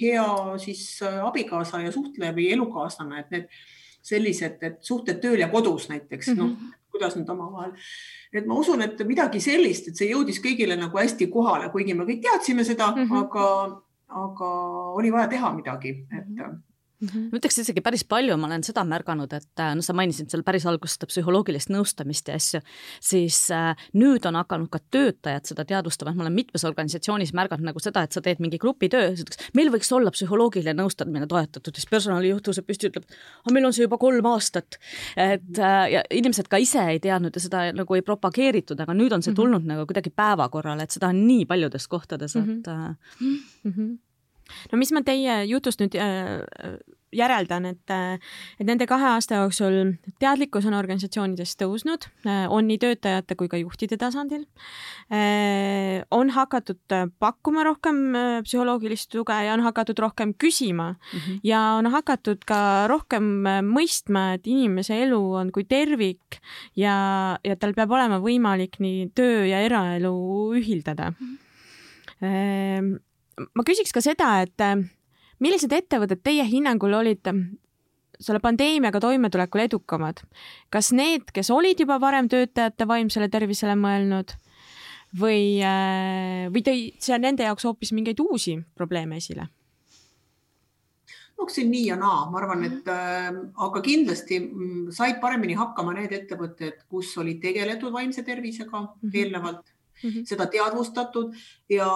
hea 0.00 0.26
siis 0.62 1.02
abikaasa 1.02 1.82
ja 1.84 1.92
suhtleja 1.92 2.32
või 2.32 2.48
elukaaslane, 2.56 3.20
et 3.20 3.30
need 3.36 3.60
sellised, 4.02 4.58
et 4.62 4.80
suhted 4.82 5.20
tööl 5.20 5.44
ja 5.44 5.50
kodus 5.52 5.88
näiteks 5.92 6.32
mm, 6.32 6.38
-hmm. 6.38 6.48
noh, 6.48 6.80
kuidas 6.90 7.16
nad 7.16 7.28
omavahel 7.28 7.76
et 8.32 8.46
ma 8.46 8.56
usun, 8.56 8.80
et 8.82 8.98
midagi 9.06 9.40
sellist, 9.40 9.88
et 9.88 9.96
see 9.96 10.10
jõudis 10.10 10.40
kõigile 10.40 10.76
nagu 10.80 10.98
hästi 10.98 11.28
kohale, 11.30 11.68
kuigi 11.70 11.94
me 11.94 12.08
kõik 12.08 12.22
teadsime 12.24 12.64
seda 12.64 12.90
mm, 12.90 13.06
-hmm. 13.06 13.18
aga, 13.20 13.46
aga 14.08 14.50
oli 14.96 15.12
vaja 15.12 15.28
teha 15.28 15.52
midagi, 15.52 15.90
et 16.10 16.28
mm. 16.28 16.36
-hmm 16.38 16.60
Mm 17.02 17.08
-hmm. 17.08 17.28
ma 17.32 17.38
ütleks 17.38 17.58
isegi 17.58 17.80
päris 17.82 18.04
palju, 18.04 18.36
ma 18.38 18.46
olen 18.46 18.62
seda 18.62 18.84
märganud, 18.86 19.32
et 19.34 19.60
äh, 19.60 19.74
noh, 19.74 19.82
sa 19.82 19.92
mainisid 19.92 20.30
seal 20.30 20.44
päris 20.46 20.66
alguses 20.70 20.94
seda 20.94 21.08
psühholoogilist 21.10 21.72
nõustamist 21.74 22.28
ja 22.30 22.36
asju, 22.38 22.60
siis 23.00 23.50
äh, 23.50 23.74
nüüd 23.98 24.26
on 24.28 24.38
hakanud 24.38 24.70
ka 24.70 24.78
töötajad 24.90 25.50
seda 25.50 25.64
teadvustama, 25.64 26.12
et 26.12 26.16
ma 26.16 26.22
olen 26.22 26.36
mitmes 26.36 26.64
organisatsioonis 26.64 27.32
märganud 27.34 27.66
nagu 27.66 27.82
seda, 27.82 28.04
et 28.06 28.12
sa 28.12 28.20
teed 28.20 28.38
mingi 28.38 28.60
grupitöö, 28.62 29.16
meil 29.54 29.72
võiks 29.74 29.90
olla 29.92 30.12
psühholoogiline 30.14 30.76
nõustamine 30.78 31.26
toetatud, 31.26 31.74
siis 31.74 31.90
personalijuht 31.90 32.46
tõuseb 32.46 32.68
püsti, 32.70 32.92
ütleb, 32.92 33.04
meil 33.50 33.66
on 33.66 33.74
see 33.74 33.82
juba 33.88 33.98
kolm 33.98 34.26
aastat. 34.26 34.78
et 35.16 35.58
äh, 35.58 35.90
ja 35.90 36.04
inimesed 36.10 36.48
ka 36.48 36.56
ise 36.56 36.86
ei 36.86 37.00
teadnud 37.00 37.34
ja 37.34 37.40
seda 37.40 37.64
nagu 37.72 37.94
ei 37.98 38.02
propageeritud, 38.06 38.78
aga 38.78 38.94
nüüd 38.94 39.12
on 39.12 39.22
see 39.22 39.32
mhm. 39.32 39.40
tulnud 39.40 39.62
mm 39.62 39.66
-hmm. 39.66 39.74
nagu 39.74 39.86
kuidagi 39.90 40.10
päevakorrale, 40.10 40.82
et 40.82 40.90
seda 40.90 41.08
on 41.08 41.26
nii 41.26 41.44
paljudes 41.46 41.88
kohtades, 41.88 42.36
et 42.36 42.46
mm. 42.46 42.62
-hmm. 42.62 42.96
Mm 43.64 43.72
-hmm 43.72 43.98
no 44.72 44.80
mis 44.80 44.92
ma 44.94 45.02
teie 45.06 45.42
jutust 45.50 45.82
nüüd 45.82 45.96
äh, 45.98 46.42
järeldan, 47.12 47.66
et, 47.68 47.92
äh, 47.92 48.16
et 48.60 48.66
nende 48.66 48.86
kahe 48.88 49.10
aasta 49.12 49.42
jooksul 49.42 49.94
teadlikkus 50.22 50.64
on 50.68 50.76
organisatsioonides 50.78 51.54
tõusnud, 51.60 52.06
äh, 52.24 52.46
on 52.48 52.68
nii 52.70 52.80
töötajate 52.80 53.36
kui 53.36 53.50
ka 53.52 53.60
juhtide 53.60 53.98
tasandil. 54.00 54.46
on 56.10 56.30
hakatud 56.32 56.94
pakkuma 57.20 57.64
rohkem 57.66 58.14
psühholoogilist 58.46 59.10
tuge 59.12 59.34
ja 59.44 59.52
on 59.52 59.60
hakatud 59.60 59.98
rohkem 59.98 60.32
küsima 60.32 60.92
mm 60.92 61.18
-hmm. 61.18 61.40
ja 61.44 61.60
on 61.76 61.86
hakatud 61.86 62.44
ka 62.46 62.86
rohkem 62.88 63.44
mõistma, 63.68 64.34
et 64.34 64.46
inimese 64.46 65.02
elu 65.02 65.20
on 65.34 65.52
kui 65.52 65.64
tervik 65.64 66.40
ja, 66.76 67.38
ja 67.44 67.56
tal 67.56 67.74
peab 67.74 67.90
olema 67.90 68.18
võimalik 68.18 68.80
nii 68.80 69.10
töö 69.14 69.46
ja 69.46 69.60
eraelu 69.60 70.14
ühildada 70.56 71.10
mm. 71.10 71.38
-hmm 72.20 73.11
ma 73.54 73.64
küsiks 73.66 73.92
ka 73.94 74.02
seda, 74.04 74.42
et 74.46 74.64
äh, 74.64 74.76
millised 75.42 75.72
ettevõtted 75.72 76.22
teie 76.24 76.44
hinnangul 76.48 76.94
olid 77.00 77.28
äh, 77.30 77.42
selle 78.22 78.40
pandeemiaga 78.42 79.00
toimetulekul 79.02 79.64
edukamad? 79.66 80.22
kas 80.70 80.92
need, 80.92 81.30
kes 81.34 81.50
olid 81.50 81.80
juba 81.80 81.98
varem 82.00 82.28
töötajate 82.32 82.88
vaimsele 82.88 83.28
tervisele 83.32 83.76
mõelnud 83.78 84.36
või, 85.18 85.60
äh, 85.64 86.46
või 86.52 86.62
tõi 86.66 86.86
see 87.02 87.18
nende 87.18 87.48
jaoks 87.48 87.66
hoopis 87.68 87.92
mingeid 87.96 88.20
uusi 88.22 88.58
probleeme 88.74 89.18
esile? 89.22 89.48
oleks 91.42 91.56
siin 91.58 91.72
nii 91.72 91.86
ja 91.88 91.96
naa, 91.98 92.26
ma 92.30 92.38
arvan, 92.38 92.62
et 92.68 92.88
äh, 92.92 93.28
aga 93.66 93.82
kindlasti 93.82 94.38
mm, 94.44 94.90
said 94.94 95.18
paremini 95.22 95.56
hakkama 95.58 95.94
need 95.96 96.12
ettevõtted, 96.14 96.84
kus 96.92 97.10
oli 97.18 97.38
tegeletud 97.42 97.90
vaimse 97.94 98.22
tervisega 98.22 98.70
mm 98.70 98.86
-hmm. 98.86 99.16
eelnevalt 99.18 99.64
mm, 99.64 100.10
-hmm. 100.10 100.26
seda 100.28 100.46
teadvustatud 100.46 101.34
ja, 101.68 101.88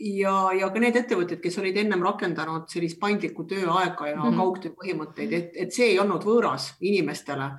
ja, 0.00 0.34
ja 0.56 0.70
ka 0.72 0.80
need 0.82 0.96
ettevõtted, 0.96 1.40
kes 1.42 1.58
olid 1.60 1.76
ennem 1.80 2.02
rakendanud 2.04 2.68
sellist 2.72 2.98
paindlikku 3.00 3.44
tööaega 3.48 4.08
ja 4.08 4.16
mm 4.16 4.22
-hmm. 4.22 4.36
kaugtöö 4.36 4.72
põhimõtteid, 4.78 5.32
et, 5.32 5.52
et 5.54 5.72
see 5.72 5.92
ei 5.92 5.98
olnud 5.98 6.24
võõras 6.24 6.74
inimestele. 6.80 7.50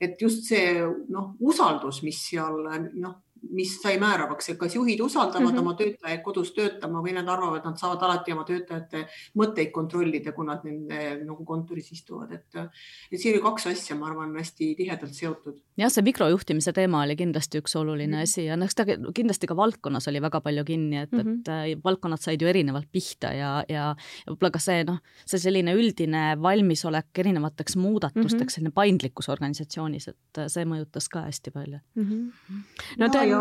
et 0.00 0.20
just 0.22 0.44
see 0.46 0.78
noh, 1.08 1.34
usaldus, 1.40 2.02
mis 2.02 2.20
seal 2.30 2.60
noh, 2.94 3.14
mis 3.50 3.74
sai 3.82 3.98
määravaks, 4.00 4.50
et 4.52 4.58
kas 4.58 4.74
juhid 4.74 5.00
usaldavad 5.00 5.42
mm 5.42 5.56
-hmm. 5.56 5.60
oma 5.60 5.74
töötajaid 5.74 6.22
kodus 6.22 6.52
töötama 6.52 7.02
või 7.04 7.14
nad 7.16 7.28
arvavad, 7.28 7.64
nad 7.64 7.76
saavad 7.78 8.02
alati 8.02 8.32
oma 8.32 8.44
töötajate 8.44 9.06
mõtteid 9.38 9.70
kontrollida, 9.72 10.32
kui 10.32 10.46
nad 10.46 10.64
nende 10.64 11.24
nagu 11.24 11.44
kontoris 11.44 11.92
istuvad, 11.92 12.32
et, 12.32 12.56
et 13.12 13.20
siin 13.20 13.34
oli 13.34 13.42
kaks 13.42 13.66
asja, 13.66 13.96
ma 13.96 14.06
arvan, 14.10 14.36
hästi 14.36 14.74
tihedalt 14.76 15.14
seotud. 15.14 15.60
jah, 15.76 15.90
see 15.92 16.02
mikrojuhtimise 16.02 16.72
teema 16.72 17.02
oli 17.02 17.16
kindlasti 17.16 17.58
üks 17.62 17.76
oluline 17.76 18.16
mm 18.16 18.20
-hmm. 18.20 18.22
asi 18.22 18.44
ja 18.44 18.56
noh, 18.56 18.68
ta 18.74 18.84
kindlasti 19.14 19.46
ka 19.46 19.56
valdkonnas 19.56 20.08
oli 20.08 20.22
väga 20.22 20.40
palju 20.40 20.64
kinni, 20.64 20.96
et 20.96 21.12
mm, 21.12 21.18
-hmm. 21.18 21.40
et 21.40 21.48
äh, 21.76 21.82
valdkonnad 21.84 22.20
said 22.20 22.42
ju 22.42 22.48
erinevalt 22.48 22.88
pihta 22.92 23.32
ja, 23.32 23.64
ja 23.68 23.94
võib-olla 24.28 24.50
ka 24.50 24.58
see 24.58 24.84
noh, 24.84 24.98
see 25.26 25.38
selline 25.38 25.74
üldine 25.74 26.42
valmisolek 26.42 27.18
erinevateks 27.18 27.76
muudatusteks 27.76 28.34
mm, 28.34 28.44
-hmm. 28.44 28.54
selline 28.54 28.70
paindlikkus 28.70 29.28
organisatsioonis, 29.28 30.08
et 30.08 30.42
see 30.48 30.64
mõjutas 30.64 31.08
ka 31.08 31.20
hästi 31.20 31.50
palju 31.50 31.78
mm. 31.94 32.04
-hmm. 32.04 32.62
no 32.98 33.08
ta 33.08 33.24
ja, 33.24 33.37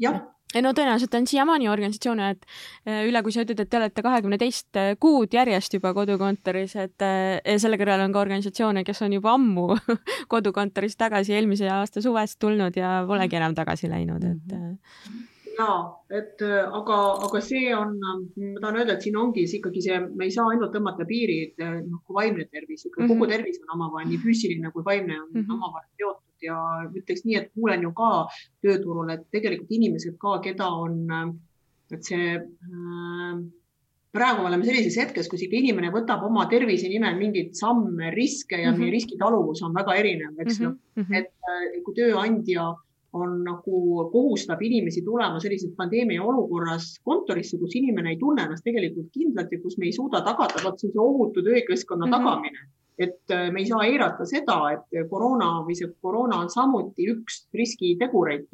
jah. 0.00 0.22
Ei 0.54 0.62
no 0.62 0.70
tõenäoliselt 0.70 1.14
on 1.18 1.24
siiamaani 1.26 1.66
organisatsioone, 1.66 2.28
et 2.30 2.44
eh, 2.86 3.00
Ülle, 3.08 3.24
kui 3.26 3.34
sa 3.34 3.42
ütled, 3.42 3.58
et 3.58 3.70
te 3.70 3.78
olete 3.80 4.04
kahekümne 4.06 4.38
teist 4.38 4.78
eh, 4.78 4.92
kuud 5.02 5.34
järjest 5.34 5.74
juba 5.74 5.90
kodukontoris, 5.96 6.76
et 6.78 7.02
eh, 7.02 7.58
selle 7.58 7.80
kõrval 7.80 8.04
on 8.04 8.14
ka 8.14 8.22
organisatsioone, 8.22 8.84
kes 8.86 9.02
on 9.02 9.18
juba 9.18 9.34
ammu 9.34 9.66
kodukontoris 10.34 10.94
tagasi 11.00 11.34
eelmise 11.34 11.66
aasta 11.74 12.04
suvest 12.04 12.38
tulnud 12.38 12.78
ja 12.78 13.00
polegi 13.08 13.40
enam 13.40 13.58
tagasi 13.58 13.90
läinud, 13.90 14.30
et 14.30 14.58
mhm 14.58 15.30
ja 15.58 15.70
et 16.18 16.42
äh, 16.42 16.62
aga, 16.78 16.98
aga 17.26 17.40
see 17.44 17.72
on, 17.76 17.96
ma 18.00 18.60
tahan 18.60 18.78
öelda, 18.80 18.96
et 18.96 19.06
siin 19.06 19.16
ongi 19.20 19.46
see 19.48 19.60
ikkagi 19.60 19.82
see, 19.86 19.98
me 20.18 20.28
ei 20.28 20.34
saa 20.34 20.46
ainult 20.52 20.74
tõmmata 20.74 21.06
piiri, 21.08 21.38
et 21.48 21.64
äh, 21.64 21.80
noh, 21.86 22.02
kui 22.06 22.18
vaimne 22.18 22.46
tervis, 22.50 22.84
ikka 22.86 23.00
mm 23.00 23.06
-hmm. 23.06 23.14
kogu 23.14 23.30
tervis 23.32 23.60
on 23.62 23.74
omavahel 23.78 24.08
nii 24.10 24.22
füüsiline 24.26 24.72
kui 24.72 24.84
vaimne 24.84 25.18
on 25.20 25.28
mm 25.32 25.40
-hmm. 25.40 25.56
omavahel 25.56 25.90
seotud 25.96 26.48
ja 26.48 26.60
ütleks 27.00 27.24
nii, 27.24 27.36
et 27.40 27.50
kuulen 27.54 27.82
ju 27.82 27.92
ka 27.92 28.12
tööturul, 28.62 29.10
et 29.10 29.26
tegelikult 29.30 29.70
inimesed 29.70 30.16
ka, 30.18 30.38
keda 30.46 30.68
on, 30.86 31.36
et 31.92 32.02
see 32.04 32.38
äh, 32.38 33.44
praegu 34.14 34.42
me 34.42 34.48
oleme 34.48 34.66
sellises 34.66 34.96
hetkes, 35.00 35.28
kus 35.30 35.42
ikka 35.42 35.58
inimene 35.58 35.90
võtab 35.94 36.22
oma 36.28 36.46
tervise 36.50 36.88
nimel 36.88 37.16
mingeid 37.18 37.54
samme, 37.58 38.10
riske 38.14 38.60
ja 38.60 38.70
mm 38.70 38.74
-hmm. 38.74 38.80
meie 38.80 38.94
riskitaluvus 38.94 39.62
on 39.62 39.74
väga 39.74 39.94
erinev, 40.02 40.38
eks 40.38 40.60
ju 40.60 40.68
mm 40.70 41.02
-hmm., 41.02 41.16
et 41.18 41.82
kui 41.84 41.94
tööandja 41.94 42.74
on 43.14 43.34
nagu 43.46 43.80
kohustab 44.12 44.62
inimesi 44.62 45.02
tulema 45.06 45.40
sellises 45.42 45.74
pandeemia 45.78 46.22
olukorras 46.22 46.94
kontorisse, 47.06 47.58
kus 47.58 47.76
inimene 47.78 48.14
ei 48.14 48.20
tunne 48.20 48.46
ennast 48.46 48.66
tegelikult 48.66 49.12
kindlalt 49.14 49.52
ja 49.54 49.60
kus 49.62 49.78
me 49.78 49.88
ei 49.88 49.94
suuda 49.94 50.22
tagada 50.26 50.62
vot 50.64 50.80
sellise 50.80 51.00
ohutu 51.00 51.44
töökeskkonna 51.46 52.06
mm 52.06 52.12
-hmm. 52.12 52.24
tagamine. 52.24 52.66
et 52.98 53.30
äh, 53.30 53.50
me 53.52 53.60
ei 53.60 53.66
saa 53.66 53.84
eirata 53.84 54.24
seda, 54.24 54.56
et 54.70 55.08
koroona 55.10 55.46
või 55.66 55.74
see 55.74 55.88
koroona 56.02 56.36
on 56.42 56.50
samuti 56.50 57.08
üks 57.10 57.40
riskitegureid. 57.54 58.46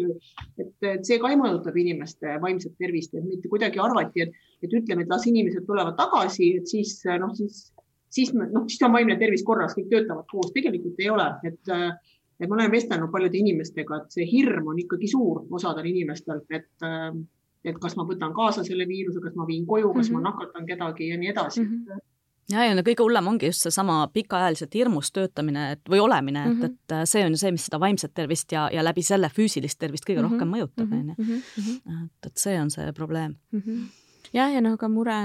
et, 0.58 0.76
et 0.82 1.04
see 1.04 1.18
ka 1.18 1.28
mõjutab 1.42 1.76
inimeste 1.76 2.38
vaimset 2.40 2.72
tervist, 2.78 3.14
et 3.14 3.24
mitte 3.24 3.48
kuidagi 3.48 3.78
arvati, 3.78 4.22
et, 4.22 4.32
et 4.62 4.72
ütleme, 4.72 5.02
et 5.02 5.12
las 5.12 5.26
inimesed 5.26 5.66
tulevad 5.66 5.96
tagasi, 5.96 6.56
et 6.56 6.66
siis 6.66 7.02
noh, 7.20 7.34
siis, 7.34 7.72
siis 8.08 8.32
noh, 8.34 8.64
siis 8.68 8.82
on 8.82 8.92
vaimne 8.92 9.18
tervis 9.18 9.44
korras, 9.44 9.76
kõik 9.76 9.92
töötavad 9.92 10.24
koos, 10.32 10.52
tegelikult 10.52 11.04
ei 11.04 11.10
ole, 11.10 11.28
et 11.44 11.76
äh, 11.76 11.92
et 12.40 12.48
ma 12.48 12.56
olen 12.56 12.72
vestelnud 12.72 13.12
paljude 13.12 13.38
inimestega, 13.38 14.02
et 14.02 14.16
see 14.16 14.26
hirm 14.30 14.70
on 14.72 14.78
ikkagi 14.80 15.10
suur 15.12 15.44
osadel 15.50 15.86
inimestel, 15.90 16.40
et, 16.50 16.70
äh, 16.86 17.10
et 17.64 17.80
kas 17.80 17.96
ma 17.96 18.06
võtan 18.08 18.32
kaasa 18.36 18.64
selle 18.64 18.88
viiruse, 18.88 19.20
kas 19.20 19.36
ma 19.36 19.46
viin 19.46 19.66
koju, 19.66 19.92
kas 19.94 20.08
mm 20.08 20.16
-hmm. 20.16 20.22
ma 20.22 20.30
mhm. 20.30 20.30
nakatan 20.30 20.66
kedagi 20.66 21.08
ja 21.08 21.18
nii 21.18 21.34
edasi 21.34 21.60
mm. 21.60 21.76
-hmm 21.76 22.06
ja, 22.50 22.64
ja 22.64 22.74
no 22.74 22.82
kõige 22.86 23.04
hullem 23.04 23.26
ongi 23.26 23.46
just 23.46 23.62
seesama 23.66 24.08
pikaajaliselt 24.12 24.74
hirmus 24.74 25.12
töötamine 25.12 25.70
et, 25.72 25.82
või 25.90 26.00
olemine 26.00 26.44
mm, 26.46 26.56
-hmm. 26.56 26.64
et, 26.64 26.94
et 27.02 27.08
see 27.08 27.24
on 27.26 27.36
see, 27.36 27.52
mis 27.54 27.66
seda 27.68 27.80
vaimset 27.80 28.14
tervist 28.14 28.52
ja, 28.52 28.68
ja 28.72 28.84
läbi 28.84 29.02
selle 29.06 29.30
füüsilist 29.36 29.78
tervist 29.78 30.04
kõige 30.08 30.20
mm 30.20 30.26
-hmm. 30.26 30.32
rohkem 30.32 30.48
mõjutab. 30.48 30.86
Mhm. 30.86 31.42
Mhm. 31.56 32.04
et, 32.04 32.26
et 32.26 32.36
see 32.36 32.60
on 32.60 32.70
see 32.70 32.92
probleem 32.92 33.36
mm. 33.52 33.60
-hmm 33.60 33.99
jah, 34.36 34.50
ja 34.54 34.62
noh, 34.64 34.76
ka 34.80 34.88
mure 34.92 35.16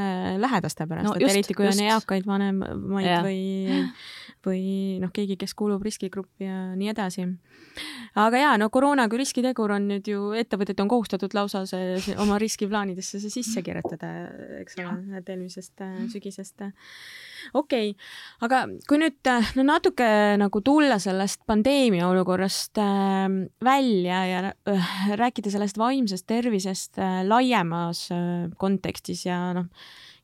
lähedaste 0.42 0.88
pärast 0.90 1.10
no,, 1.10 1.16
et 1.16 1.26
just, 1.26 1.36
eriti 1.36 1.58
kui 1.58 1.68
just. 1.68 1.82
on 1.82 1.90
eakaid 1.92 2.28
vanemaid 2.28 3.08
ja. 3.08 3.20
või, 3.26 3.84
või 4.48 4.64
noh, 5.02 5.12
keegi, 5.16 5.38
kes 5.42 5.56
kuulub 5.58 5.84
riskigruppi 5.86 6.48
ja 6.48 6.60
nii 6.78 6.92
edasi. 6.94 7.28
aga 8.22 8.42
ja 8.42 8.56
no 8.62 8.70
koroona 8.74 9.08
kui 9.12 9.22
riskitegur 9.22 9.76
on 9.78 9.90
nüüd 9.92 10.10
ju, 10.10 10.32
ettevõtted 10.38 10.82
on 10.84 10.92
kohustatud 10.92 11.38
lausa 11.38 11.66
see, 11.70 12.00
see 12.06 12.18
oma 12.22 12.40
riskiplaanidesse 12.42 13.22
see 13.24 13.34
sisse 13.40 13.66
kirjutada, 13.66 14.12
eks 14.62 14.82
ole, 14.82 14.98
et 15.22 15.32
eelmisest 15.34 15.86
äh, 15.86 15.96
sügisest 16.12 16.68
okei 17.54 17.92
okay., 17.92 18.08
aga 18.46 18.64
kui 18.90 19.00
nüüd 19.02 19.32
no 19.58 19.68
natuke 19.68 20.08
nagu 20.42 20.62
tulla 20.66 20.98
sellest 21.02 21.44
pandeemia 21.50 22.08
olukorrast 22.10 22.82
äh, 22.82 23.28
välja 23.64 24.24
ja 24.30 24.42
äh, 24.70 24.90
rääkida 25.20 25.54
sellest 25.54 25.80
vaimsest 25.82 26.28
tervisest 26.28 27.00
äh, 27.00 27.22
laiemas 27.28 28.08
äh, 28.14 28.50
kontekstis 28.62 29.26
ja 29.28 29.40
noh, 29.58 29.70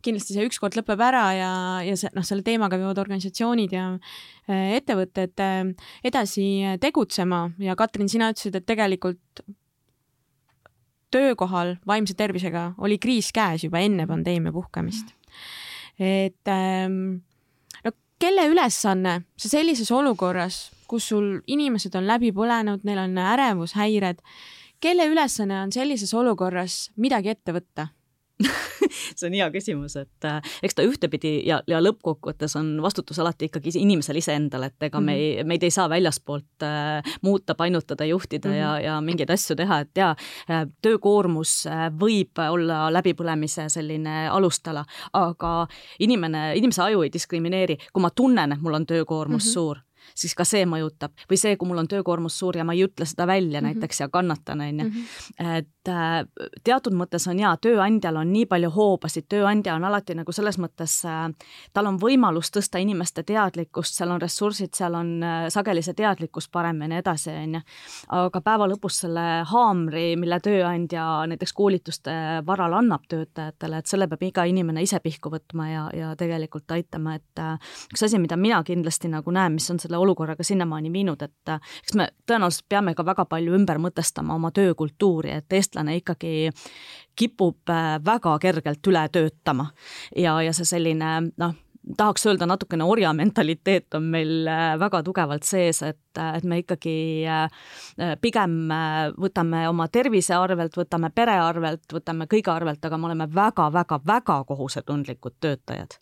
kindlasti 0.06 0.36
see 0.36 0.50
ükskord 0.50 0.76
lõpeb 0.78 1.02
ära 1.04 1.24
ja, 1.38 1.54
ja 1.86 1.96
see 2.00 2.12
noh, 2.16 2.26
selle 2.26 2.46
teemaga 2.46 2.80
peavad 2.80 3.02
organisatsioonid 3.04 3.74
ja 3.76 3.88
äh, 3.94 4.76
ettevõtted 4.80 5.44
äh, 5.44 5.64
edasi 6.08 6.46
tegutsema 6.82 7.48
ja 7.62 7.78
Katrin, 7.80 8.10
sina 8.12 8.32
ütlesid, 8.34 8.58
et 8.58 8.68
tegelikult 8.70 9.44
töökohal 11.12 11.76
vaimse 11.88 12.16
tervisega 12.18 12.72
oli 12.80 12.98
kriis 13.02 13.32
käes 13.36 13.66
juba 13.68 13.82
enne 13.84 14.08
pandeemia 14.08 14.54
puhkemist 14.56 15.12
et 16.02 16.50
ähm, 16.50 17.22
no 17.86 17.94
kelle 18.22 18.48
ülesanne 18.50 19.22
see 19.38 19.52
sellises 19.52 19.92
olukorras, 19.94 20.72
kus 20.90 21.12
sul 21.14 21.40
inimesed 21.48 21.94
on 21.96 22.08
läbi 22.10 22.34
põlenud, 22.36 22.82
neil 22.88 23.04
on 23.04 23.18
ärevushäired, 23.22 24.22
kelle 24.82 25.06
ülesanne 25.12 25.62
on 25.62 25.74
sellises 25.74 26.14
olukorras 26.18 26.88
midagi 26.98 27.36
ette 27.36 27.54
võtta? 27.56 27.92
see 29.18 29.28
on 29.28 29.36
hea 29.36 29.48
küsimus, 29.54 29.96
et 30.00 30.28
äh, 30.28 30.40
eks 30.64 30.78
ta 30.78 30.86
ühtepidi 30.88 31.34
ja, 31.48 31.62
ja 31.68 31.82
lõppkokkuvõttes 31.84 32.56
on 32.60 32.74
vastutus 32.84 33.20
alati 33.22 33.50
ikkagi 33.50 33.74
inimesel 33.80 34.20
iseendal, 34.22 34.68
et 34.68 34.88
ega 34.88 35.00
mm 35.00 35.04
-hmm. 35.04 35.06
me 35.06 35.16
ei, 35.16 35.36
mhm. 35.38 35.48
meid 35.48 35.64
ei 35.64 35.72
saa 35.72 35.90
väljaspoolt 35.90 36.66
äh, 36.68 37.14
muuta, 37.22 37.56
painutada, 37.56 38.06
juhtida 38.06 38.50
mm 38.50 38.56
-hmm. 38.56 38.60
ja, 38.60 38.80
ja 38.80 39.02
mingeid 39.02 39.30
asju 39.30 39.56
teha, 39.56 39.80
et 39.80 39.98
jaa 39.98 40.16
äh,, 40.50 40.66
töökoormus 40.82 41.68
äh, 41.68 41.88
võib 42.00 42.40
olla 42.50 42.94
läbipõlemise 42.94 43.70
selline 43.70 44.28
alustala, 44.30 44.86
aga 45.14 45.68
inimene, 46.00 46.56
inimese 46.56 46.82
aju 46.82 47.02
ei 47.02 47.14
diskrimineeri, 47.14 47.78
kui 47.94 48.02
ma 48.02 48.10
tunnen, 48.10 48.52
et 48.52 48.62
mul 48.62 48.74
on 48.74 48.86
töökoormus 48.86 49.46
mm 49.46 49.50
-hmm. 49.50 49.54
suur 49.54 49.78
siis 50.16 50.36
ka 50.38 50.46
see 50.48 50.66
mõjutab 50.70 51.14
või 51.30 51.40
see, 51.40 51.56
kui 51.58 51.70
mul 51.70 51.82
on 51.82 51.90
töökoormus 51.92 52.38
suur 52.40 52.58
ja 52.58 52.66
ma 52.68 52.76
ei 52.76 52.86
ütle 52.86 53.06
seda 53.06 53.28
välja 53.28 53.62
mm 53.62 53.68
-hmm. 53.68 53.82
näiteks 53.82 54.00
ja 54.00 54.10
kannatan, 54.10 54.62
on 54.62 54.80
ju. 54.80 54.86
Mhm. 54.86 55.58
et 55.58 55.88
äh, 55.88 56.26
teatud 56.64 56.94
mõttes 56.94 57.28
on 57.30 57.40
jaa, 57.40 57.58
tööandjal 57.58 58.16
on 58.16 58.34
nii 58.34 58.46
palju 58.46 58.70
hoobasid, 58.70 59.26
tööandja 59.30 59.76
on 59.76 59.84
alati 59.84 60.16
nagu 60.16 60.32
selles 60.32 60.58
mõttes 60.58 61.06
äh,, 61.06 61.34
tal 61.74 61.86
on 61.86 62.00
võimalus 62.00 62.52
tõsta 62.52 62.80
inimeste 62.80 63.24
teadlikkust, 63.24 63.96
seal 63.96 64.12
on 64.12 64.22
ressursid, 64.22 64.74
seal 64.74 64.94
on 64.94 65.24
äh, 65.24 65.50
sageli 65.50 65.82
see 65.82 65.94
teadlikkus 65.94 66.50
parem 66.50 66.82
ja 66.82 66.88
nii 66.88 66.98
edasi, 66.98 67.30
on 67.32 67.54
ju. 67.56 67.62
aga 68.10 68.42
päeva 68.42 68.68
lõpus 68.68 69.02
selle 69.06 69.44
haamri, 69.46 70.16
mille 70.16 70.40
tööandja 70.40 71.26
näiteks 71.28 71.54
koolituste 71.54 72.12
varal 72.46 72.74
annab 72.74 73.08
töötajatele, 73.10 73.78
et 73.78 73.88
selle 73.88 74.08
peab 74.08 74.24
iga 74.24 74.44
inimene 74.44 74.82
ise 74.82 75.00
pihku 75.00 75.32
võtma 75.34 75.70
ja, 75.70 75.84
ja 75.94 76.16
tegelikult 76.20 76.72
aitama, 76.72 77.16
et 77.16 77.44
üks 77.92 78.04
asi, 78.04 78.20
mida 78.22 78.38
mina 78.38 78.62
kindlasti 78.64 79.12
nagu 79.12 79.32
näen, 79.32 79.56
mis 79.58 79.70
on 79.74 79.80
selle 79.82 80.00
olukorraga 80.02 80.44
sinnamaani 80.44 80.92
viinud, 80.94 81.22
et 81.22 81.54
äh, 81.54 81.74
eks 81.84 81.96
me 82.00 82.10
tõenäoliselt 82.30 82.68
peame 82.70 82.96
ka 82.98 83.06
väga 83.06 83.26
palju 83.30 83.56
ümber 83.58 83.82
mõtestama 83.82 84.36
oma 84.36 84.52
töökultuuri, 84.56 85.36
et 85.42 85.58
eestlane 85.58 85.98
ikkagi 86.02 86.52
kipub 87.16 87.70
äh, 87.70 87.98
väga 88.06 88.38
kergelt 88.42 88.88
üle 88.88 89.08
töötama. 89.12 89.72
Ja, 90.16 90.40
ja 90.42 90.54
see 90.56 90.68
selline 90.68 91.14
noh, 91.38 91.58
tahaks 91.98 92.26
öelda 92.26 92.46
natukene 92.46 92.84
orja 92.84 93.14
mentaliteet 93.14 93.94
on 93.98 94.04
meil 94.14 94.48
äh, 94.48 94.80
väga 94.80 95.02
tugevalt 95.04 95.46
sees, 95.48 95.82
et, 95.86 96.00
et 96.22 96.44
me 96.44 96.62
ikkagi 96.62 96.96
pigem 98.22 98.56
võtame 99.18 99.64
oma 99.70 99.88
tervise 99.88 100.36
arvelt, 100.36 100.76
võtame 100.78 101.10
pere 101.16 101.38
arvelt, 101.42 101.86
võtame 101.94 102.28
kõige 102.32 102.52
arvelt, 102.54 102.86
aga 102.86 102.98
me 102.98 103.10
oleme 103.10 103.28
väga-väga-väga 103.34 104.42
kohusetundlikud 104.50 105.38
töötajad 105.40 105.98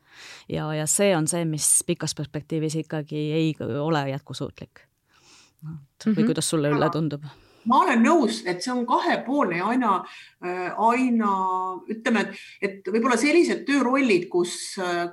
ja, 0.50 0.70
ja 0.74 0.88
see 0.88 1.12
on 1.18 1.28
see, 1.30 1.46
mis 1.46 1.68
pikas 1.88 2.16
perspektiivis 2.18 2.80
ikkagi 2.84 3.26
ei 3.38 3.54
ole 3.80 4.10
jätkusuutlik. 4.10 4.88
või 5.64 5.72
mm 5.72 6.14
-hmm. 6.16 6.26
kuidas 6.26 6.50
sulle, 6.50 6.70
Ülle, 6.70 6.90
tundub? 6.90 7.24
Ma 7.68 7.82
olen 7.84 8.04
nõus, 8.04 8.42
et 8.48 8.64
see 8.64 8.72
on 8.74 8.86
kahepoolne 8.88 9.60
ja 9.60 9.70
aina, 9.72 9.94
äh, 10.46 10.68
aina 10.80 11.32
ütleme, 11.92 12.26
et, 12.26 12.44
et 12.62 12.92
võib-olla 12.92 13.18
sellised 13.20 13.66
töörollid, 13.68 14.28
kus, 14.32 14.54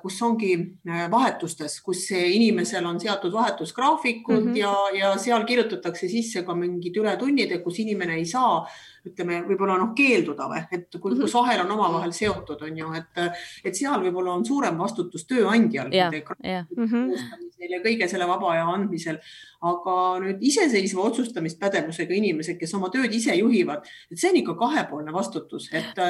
kus 0.03 0.19
ongi 0.27 0.53
äh, 0.89 1.07
vahetustes, 1.13 1.81
kus 1.87 2.05
inimesel 2.17 2.87
on 2.87 3.01
seatud 3.03 3.35
vahetusgraafikud 3.35 4.45
mm 4.45 4.53
-hmm. 4.53 4.61
ja, 4.61 4.75
ja 4.99 5.15
seal 5.19 5.45
kirjutatakse 5.45 6.09
sisse 6.09 6.45
ka 6.47 6.55
mingid 6.55 6.97
ületunnid, 6.97 7.57
kus 7.65 7.81
inimene 7.83 8.21
ei 8.21 8.27
saa 8.27 8.65
ütleme, 9.07 9.43
võib-olla 9.47 9.79
noh, 9.79 9.93
keelduda 9.97 10.49
või, 10.51 10.63
et 10.75 10.97
kui, 11.01 11.15
kus 11.19 11.35
ahel 11.39 11.63
on 11.65 11.71
omavahel 11.77 12.13
seotud, 12.13 12.63
on 12.67 12.79
ju, 12.79 12.93
et, 12.99 13.21
et 13.65 13.75
seal 13.75 14.01
võib-olla 14.03 14.35
on 14.35 14.45
suurem 14.45 14.79
vastutus 14.79 15.27
tööandjal 15.27 15.93
yeah, 15.95 16.13
yeah. 16.45 16.67
Mm 16.77 16.87
-hmm. 16.87 17.46
Ja 17.59 17.81
kõige 17.85 18.09
selle 18.11 18.29
vaba 18.29 18.53
aja 18.53 18.67
andmisel. 18.73 19.21
Aga 19.67 19.97
nüüd 20.23 20.43
iseseisva 20.45 21.07
otsustamispädevusega 21.09 22.15
inimesed, 22.15 22.59
kes 22.61 22.75
oma 22.77 22.91
tööd 22.93 23.13
ise 23.17 23.35
juhivad, 23.39 23.87
et 24.13 24.21
see 24.21 24.31
on 24.31 24.41
ikka 24.43 24.57
kahepoolne 24.61 25.15
vastutus, 25.15 25.71
et, 25.75 26.01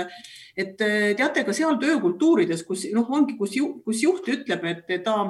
et 0.59 0.75
teate 0.77 1.45
ka 1.47 1.55
seal 1.57 1.79
töökultuurides, 1.83 2.67
kus 2.67 2.89
noh, 2.95 3.07
ongi, 3.07 3.39
kus, 3.39 3.55
kus 3.87 4.03
juht 4.03 4.33
ütleb, 4.35 4.67
et 4.67 5.05
ta 5.07 5.21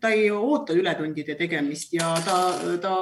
ta 0.00 0.08
ei 0.08 0.30
oota 0.30 0.72
ületundide 0.72 1.34
tegemist 1.36 1.92
ja 1.92 2.14
ta, 2.24 2.36
ta 2.80 2.94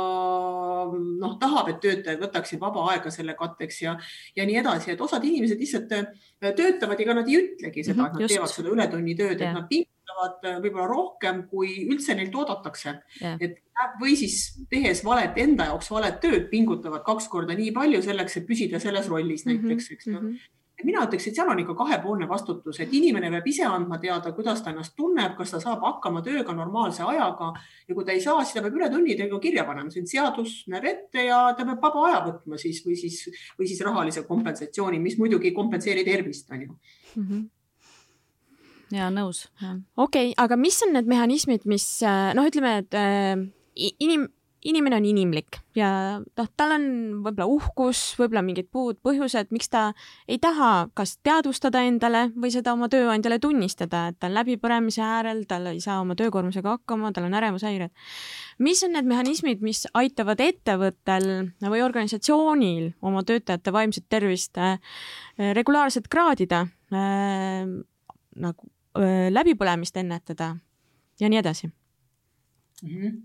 noh, 0.92 1.37
tahab, 1.40 1.70
et 1.70 1.81
töötajad 1.83 2.22
võtaksid 2.22 2.61
vaba 2.62 2.88
aega 2.92 3.12
selle 3.14 3.37
katteks 3.38 3.83
ja, 3.85 3.94
ja 4.37 4.46
nii 4.48 4.59
edasi, 4.62 4.92
et 4.94 5.05
osad 5.05 5.25
inimesed 5.27 5.62
lihtsalt 5.62 5.92
töötavad 6.42 6.98
ja 6.98 7.07
ega 7.07 7.18
nad 7.20 7.31
ei 7.31 7.38
ütlegi 7.38 7.87
seda, 7.87 8.09
et 8.09 8.18
nad 8.18 8.25
Just. 8.25 8.35
teevad 8.35 8.55
seda 8.55 8.75
ületunnitööd, 8.75 9.38
et 9.38 9.55
nad 9.55 9.68
pingutavad 9.70 10.01
võib-olla 10.62 10.87
rohkem, 10.90 11.44
kui 11.51 11.75
üldse 11.88 12.16
neilt 12.18 12.35
oodatakse. 12.35 12.98
et 13.40 13.61
või 14.01 14.16
siis 14.16 14.64
tehes 14.70 15.05
valet, 15.05 15.37
enda 15.37 15.70
jaoks 15.70 15.90
valet 15.90 16.20
tööd, 16.20 16.48
pingutavad 16.51 17.03
kaks 17.07 17.29
korda 17.29 17.55
nii 17.59 17.72
palju 17.72 18.03
selleks, 18.03 18.37
et 18.37 18.46
püsida 18.46 18.81
selles 18.81 19.09
rollis 19.09 19.46
mhm, 19.46 19.62
näiteks, 19.62 19.90
eks 19.96 20.07
ju 20.07 20.12
mm 20.12 20.27
-hmm 20.27 20.59
mina 20.87 21.05
ütleks, 21.07 21.27
et 21.29 21.37
seal 21.37 21.51
on 21.51 21.61
ikka 21.62 21.75
kahepoolne 21.79 22.27
vastutus, 22.29 22.81
et 22.83 22.92
inimene 22.96 23.31
peab 23.35 23.46
ise 23.46 23.64
andma 23.68 23.98
teada, 24.03 24.33
kuidas 24.37 24.62
ta 24.64 24.72
ennast 24.72 24.94
tunneb, 24.98 25.35
kas 25.38 25.55
ta 25.55 25.61
saab 25.62 25.85
hakkama 25.87 26.22
tööga 26.27 26.55
normaalse 26.57 27.05
ajaga. 27.07 27.53
Ja 27.88 27.94
kui 27.94 28.07
ta 28.09 28.14
ei 28.16 28.20
saa, 28.25 28.42
siis 28.42 28.57
ta 28.57 28.64
peab 28.64 28.79
ületunnidega 28.81 29.40
kirja 29.42 29.66
panema, 29.68 29.92
see 29.94 30.03
on 30.05 30.11
seadus 30.11 30.57
näeb 30.72 30.88
ette 30.90 31.27
ja 31.29 31.40
ta 31.59 31.66
peab 31.68 31.83
vaba 31.87 32.07
aja 32.09 32.20
võtma 32.29 32.61
siis 32.61 32.83
või 32.87 32.98
siis, 32.98 33.25
või 33.59 33.70
siis 33.70 33.83
rahalise 33.87 34.27
kompensatsiooni, 34.29 35.03
mis 35.03 35.18
muidugi 35.20 35.53
ei 35.53 35.57
kompenseeri 35.57 36.07
tervist, 36.09 36.51
on 36.51 36.68
ju. 36.68 36.79
Mm. 37.16 37.27
-hmm 37.27 37.51
ja 38.92 39.09
nõus. 39.14 39.46
okei 39.96 40.33
okay,, 40.33 40.37
aga 40.37 40.59
mis 40.61 40.78
on 40.87 40.94
need 40.96 41.11
mehhanismid, 41.11 41.66
mis 41.70 41.88
noh, 42.02 42.48
ütleme, 42.48 42.78
et 42.85 42.98
äh, 42.98 43.42
inim-, 43.98 44.31
inimene 44.64 44.96
on 44.96 45.07
inimlik 45.07 45.59
ja 45.76 45.88
noh, 46.20 46.48
tal 46.59 46.74
on 46.76 46.85
võib-olla 47.24 47.46
uhkus, 47.50 48.00
võib-olla 48.18 48.42
mingid 48.46 48.68
muud 48.74 48.98
põhjused, 49.05 49.50
miks 49.55 49.70
ta 49.72 49.85
ei 50.31 50.38
taha 50.42 50.88
kas 50.98 51.16
teadvustada 51.24 51.83
endale 51.88 52.28
või 52.37 52.52
seda 52.55 52.74
oma 52.76 52.88
tööandjale 52.92 53.40
tunnistada, 53.42 54.05
et 54.11 54.20
ta 54.20 54.28
on 54.31 54.37
läbipõlemise 54.37 55.02
äärel, 55.05 55.44
tal 55.50 55.66
ei 55.72 55.81
saa 55.83 56.00
oma 56.02 56.16
töökoormusega 56.18 56.76
hakkama, 56.76 57.12
tal 57.14 57.26
on 57.28 57.38
ärevushäired. 57.38 57.94
mis 58.59 58.83
on 58.87 58.94
need 58.96 59.09
mehhanismid, 59.11 59.64
mis 59.64 59.87
aitavad 59.98 60.40
ettevõttel 60.44 61.31
või 61.62 61.83
organisatsioonil 61.83 62.92
oma 63.02 63.24
töötajate 63.26 63.74
vaimset 63.74 64.07
tervist 64.09 64.59
äh, 64.59 64.78
regulaarselt 65.59 66.07
kraadida 66.12 66.66
äh,, 66.92 67.66
nagu 68.37 68.68
äh, 68.68 68.81
läbipõlemist 69.31 69.96
ennetada 69.96 70.57
ja 71.20 71.28
nii 71.28 71.38
edasi 71.38 71.66
mm? 71.66 72.88
-hmm 72.88 73.20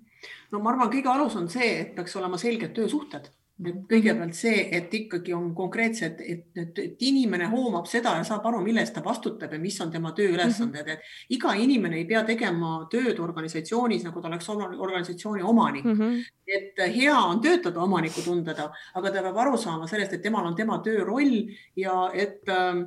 no 0.52 0.60
ma 0.60 0.72
arvan, 0.72 0.90
kõige 0.92 1.12
alus 1.12 1.36
on 1.36 1.50
see, 1.50 1.68
et 1.82 1.96
peaks 1.96 2.16
olema 2.16 2.38
selged 2.42 2.74
töösuhted 2.74 3.30
et 3.66 3.78
kõigepealt 3.90 4.36
see, 4.38 4.68
et 4.78 4.92
ikkagi 4.94 5.34
on 5.34 5.48
konkreetsed, 5.58 6.20
et, 6.22 6.44
et, 6.62 6.82
inimene 7.08 7.48
hoomab 7.50 7.88
seda 7.90 8.14
ja 8.20 8.26
saab 8.28 8.46
aru, 8.46 8.60
mille 8.62 8.84
eest 8.84 8.94
ta 8.94 9.02
vastutab 9.06 9.56
ja 9.56 9.60
mis 9.62 9.80
on 9.82 9.90
tema 9.94 10.12
tööülesanded 10.18 10.86
mm, 10.86 10.92
-hmm. 10.92 11.08
et 11.30 11.34
iga 11.34 11.56
inimene 11.58 11.98
ei 11.98 12.06
pea 12.06 12.22
tegema 12.24 12.76
tööd 12.92 13.20
organisatsioonis, 13.20 14.04
nagu 14.06 14.22
ta 14.22 14.30
oleks 14.30 14.50
organisatsiooni 14.50 15.42
omanik 15.42 15.86
mm. 15.86 15.98
-hmm. 15.98 16.22
et 16.46 16.84
hea 17.00 17.18
on 17.18 17.42
töötada 17.42 17.82
omanikutundega, 17.82 18.70
aga 18.94 19.12
ta 19.12 19.26
peab 19.26 19.38
aru 19.38 19.58
saama 19.58 19.88
sellest, 19.88 20.14
et 20.14 20.22
temal 20.22 20.46
on 20.46 20.56
tema 20.56 20.78
tööroll 20.86 21.50
ja 21.76 22.12
et 22.14 22.46
äh, 22.50 22.86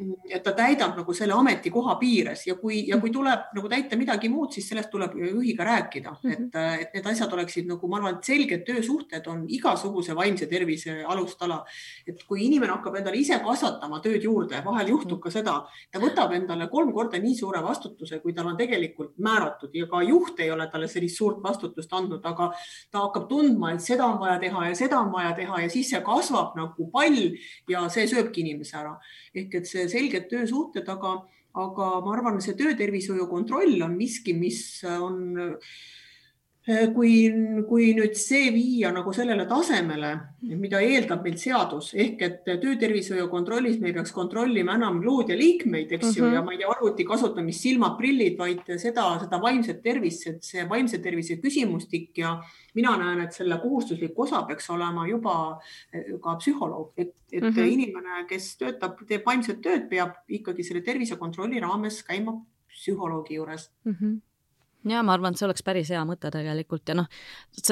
et 0.00 0.40
ta 0.44 0.52
täidab 0.56 0.94
nagu 0.96 1.14
selle 1.14 1.34
ametikoha 1.36 1.98
piires 2.00 2.46
ja 2.46 2.54
kui, 2.56 2.78
ja 2.88 2.96
kui 3.00 3.10
tuleb 3.12 3.50
nagu 3.56 3.68
täita 3.68 3.96
midagi 4.00 4.30
muud, 4.32 4.52
siis 4.54 4.70
sellest 4.70 4.88
tuleb 4.90 5.12
juhiga 5.18 5.64
rääkida 5.68 6.14
-hmm. 6.22 6.32
et, 6.32 6.56
et 6.80 6.94
need 6.94 7.06
asjad 7.06 7.32
oleksid 7.32 7.68
nagu 7.68 7.88
ma 7.88 7.98
arvan, 7.98 8.16
et 8.16 8.24
selged 8.24 8.64
töösuhted 8.64 9.26
on 9.26 9.44
igasuguse 9.48 10.16
vaimse 10.16 10.46
tervise 10.46 11.04
alustala. 11.04 11.64
et 12.06 12.24
kui 12.24 12.44
inimene 12.46 12.72
hakkab 12.72 12.96
endale 12.96 13.16
ise 13.16 13.38
kasvatama 13.38 14.00
tööd 14.00 14.22
juurde, 14.22 14.64
vahel 14.64 14.88
juhtub 14.88 15.20
ka 15.20 15.30
seda, 15.30 15.66
ta 15.90 15.98
võtab 15.98 16.32
endale 16.32 16.68
kolm 16.68 16.92
korda 16.92 17.18
nii 17.18 17.34
suure 17.36 17.62
vastutuse, 17.62 18.18
kui 18.20 18.32
tal 18.32 18.46
on 18.46 18.56
tegelikult 18.56 19.18
määratud 19.18 19.70
ja 19.74 19.86
ka 19.86 20.02
juht 20.02 20.40
ei 20.40 20.50
ole 20.50 20.66
talle 20.66 20.88
sellist 20.88 21.16
suurt 21.16 21.42
vastutust 21.42 21.92
andnud, 21.92 22.24
aga 22.24 22.52
ta 22.90 22.98
hakkab 22.98 23.28
tundma, 23.28 23.72
et 23.72 23.80
seda 23.80 24.06
on 24.06 24.18
vaja 24.18 24.38
teha 24.38 24.68
ja 24.68 24.74
seda 24.74 25.00
on 25.00 25.12
vaja 25.12 25.32
teha 25.32 25.60
ja 25.60 25.68
siis 25.68 25.90
see 25.90 26.00
kasvab 26.00 26.56
nagu 26.56 26.90
pall 26.90 27.36
ja 27.68 27.88
see 27.88 28.06
sööbki 28.06 28.40
inimese 28.40 28.76
ära 28.76 28.98
ehk 29.34 29.54
et 29.54 29.66
see 29.66 29.81
selged 29.90 30.28
töösuhted, 30.30 30.88
aga, 30.88 31.14
aga 31.58 31.88
ma 32.04 32.14
arvan, 32.16 32.40
see 32.44 32.56
töötervishoiu 32.58 33.26
kontroll 33.30 33.82
on 33.86 33.96
miski, 33.98 34.34
mis 34.38 34.82
on 34.86 35.58
kui, 36.94 37.12
kui 37.66 37.88
nüüd 37.96 38.14
see 38.14 38.52
viia 38.54 38.92
nagu 38.94 39.10
sellele 39.14 39.48
tasemele, 39.50 40.10
mida 40.60 40.78
eeldab 40.82 41.24
meilt 41.26 41.40
seadus 41.42 41.88
ehk 41.98 42.22
et 42.22 42.44
töötervishoiu 42.46 43.26
kontrollis 43.32 43.80
me 43.80 43.90
ei 43.90 43.96
peaks 43.96 44.14
kontrollima 44.14 44.76
enam 44.78 45.00
lood 45.02 45.32
ja 45.32 45.38
liikmeid, 45.38 45.90
eks 45.90 46.06
mm 46.06 46.12
-hmm. 46.12 46.18
ju, 46.18 46.24
mhm. 46.24 46.34
ja 46.34 46.42
ma 46.42 46.52
ei 46.52 46.58
tea, 46.58 46.70
arvuti 46.70 47.04
kasutamist, 47.04 47.66
silmad, 47.66 47.96
prillid, 47.98 48.38
vaid 48.38 48.62
seda, 48.78 49.18
seda 49.24 49.42
vaimset 49.42 49.82
tervist, 49.82 50.26
et 50.26 50.42
see 50.44 50.68
vaimse 50.68 51.02
tervise 51.02 51.40
küsimustik 51.42 52.18
ja 52.18 52.40
mina 52.74 52.96
näen, 52.96 53.20
et 53.20 53.32
selle 53.32 53.58
kohustuslik 53.58 54.12
osa 54.16 54.42
peaks 54.42 54.70
olema 54.70 55.08
juba 55.08 55.58
eh, 55.92 56.14
ka 56.22 56.36
psühholoog, 56.36 56.92
et, 56.96 57.14
et 57.32 57.42
mm 57.42 57.50
-hmm. 57.50 57.66
inimene, 57.66 58.26
kes 58.28 58.56
töötab, 58.56 59.02
teeb 59.08 59.26
vaimset 59.26 59.60
tööd, 59.60 59.88
peab 59.88 60.14
ikkagi 60.28 60.62
selle 60.62 60.80
tervisekontrolli 60.80 61.60
raames 61.60 62.02
käima 62.02 62.38
psühholoogi 62.68 63.34
juures 63.34 63.70
mm. 63.84 63.92
-hmm 63.92 64.20
ja 64.88 65.02
ma 65.02 65.14
arvan, 65.14 65.32
et 65.32 65.40
see 65.40 65.46
oleks 65.46 65.62
päris 65.66 65.90
hea 65.92 66.02
mõte 66.08 66.30
tegelikult 66.32 66.88
ja 66.88 66.96
noh, 66.98 67.08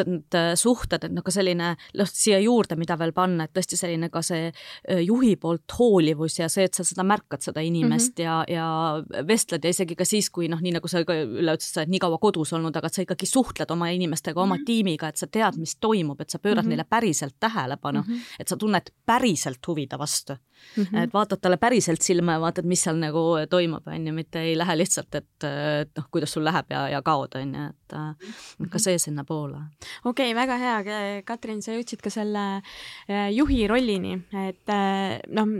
need 0.06 0.36
äh, 0.38 0.52
suhted, 0.58 1.04
et 1.06 1.14
noh, 1.14 1.24
ka 1.26 1.32
selline 1.34 1.72
noh, 1.98 2.10
siia 2.10 2.38
juurde, 2.42 2.76
mida 2.80 2.96
veel 3.00 3.12
panna, 3.16 3.46
et 3.46 3.54
tõesti 3.56 3.78
selline 3.80 4.10
ka 4.12 4.22
see 4.26 4.50
äh, 4.50 5.02
juhi 5.04 5.34
poolt 5.40 5.76
hoolivus 5.78 6.38
ja 6.40 6.48
see, 6.52 6.68
et 6.68 6.78
sa 6.78 6.86
seda 6.86 7.04
märkad, 7.06 7.42
seda 7.42 7.64
inimest 7.64 8.18
mm 8.18 8.24
-hmm. 8.24 8.52
ja, 8.52 8.66
ja 9.14 9.24
vestled 9.26 9.64
ja 9.64 9.70
isegi 9.70 9.96
ka 9.96 10.04
siis, 10.04 10.30
kui 10.30 10.48
noh, 10.48 10.60
nii 10.60 10.76
nagu 10.78 10.88
sa 10.88 11.04
ka 11.04 11.14
üle 11.14 11.56
ütlesid, 11.56 11.74
sa 11.74 11.80
oled 11.82 11.94
nii 11.94 12.02
kaua 12.06 12.18
kodus 12.18 12.52
olnud, 12.52 12.76
aga 12.76 12.86
et 12.86 12.94
sa 12.94 13.02
ikkagi 13.02 13.26
suhtled 13.26 13.70
oma 13.70 13.90
inimestega, 13.90 14.40
oma 14.40 14.54
mm 14.54 14.60
-hmm. 14.60 14.66
tiimiga, 14.66 15.08
et 15.08 15.16
sa 15.16 15.26
tead, 15.26 15.58
mis 15.58 15.76
toimub, 15.76 16.20
et 16.20 16.30
sa 16.30 16.38
pöörad 16.38 16.64
mm 16.64 16.66
-hmm. 16.66 16.68
neile 16.68 16.84
päriselt 16.84 17.36
tähelepanu 17.40 18.02
mm, 18.02 18.14
-hmm. 18.14 18.36
et 18.38 18.48
sa 18.48 18.56
tunned 18.56 18.90
päriselt 19.06 19.66
huvi 19.66 19.86
ta 19.86 19.98
vastu 19.98 20.36
mm. 20.76 20.82
-hmm. 20.82 21.02
et 21.02 21.12
vaatad 21.12 21.40
talle 21.40 21.56
päriselt 21.56 22.02
silma 22.02 22.32
ja 22.32 22.40
vaatad, 22.40 22.66
mis 22.68 22.82
seal 22.82 22.98
nagu 23.00 23.22
toimub, 23.50 23.86
on 23.86 24.06
ju, 24.06 24.14
mitte 24.14 24.42
ei 24.42 24.58
lähe 24.58 24.76
lihtsalt, 24.78 25.14
et, 25.14 25.44
et 25.44 25.92
noh, 25.96 26.08
kuidas 26.10 26.32
sul 26.32 26.44
läheb 26.44 26.70
ja, 26.70 26.88
ja 26.88 27.02
kaod, 27.02 27.34
on 27.40 27.54
ju, 27.54 27.68
et 27.70 28.70
ka 28.70 28.82
see 28.82 28.98
sinnapoole. 28.98 29.62
okei 30.04 30.32
okay,, 30.32 30.34
väga 30.34 30.58
hea, 30.58 31.22
Katrin, 31.26 31.62
sa 31.62 31.72
jõudsid 31.76 32.02
ka 32.02 32.10
selle 32.10 32.44
äh, 32.60 33.30
juhi 33.34 33.66
rollini, 33.68 34.18
et 34.48 34.68
äh, 34.76 35.18
noh, 35.28 35.58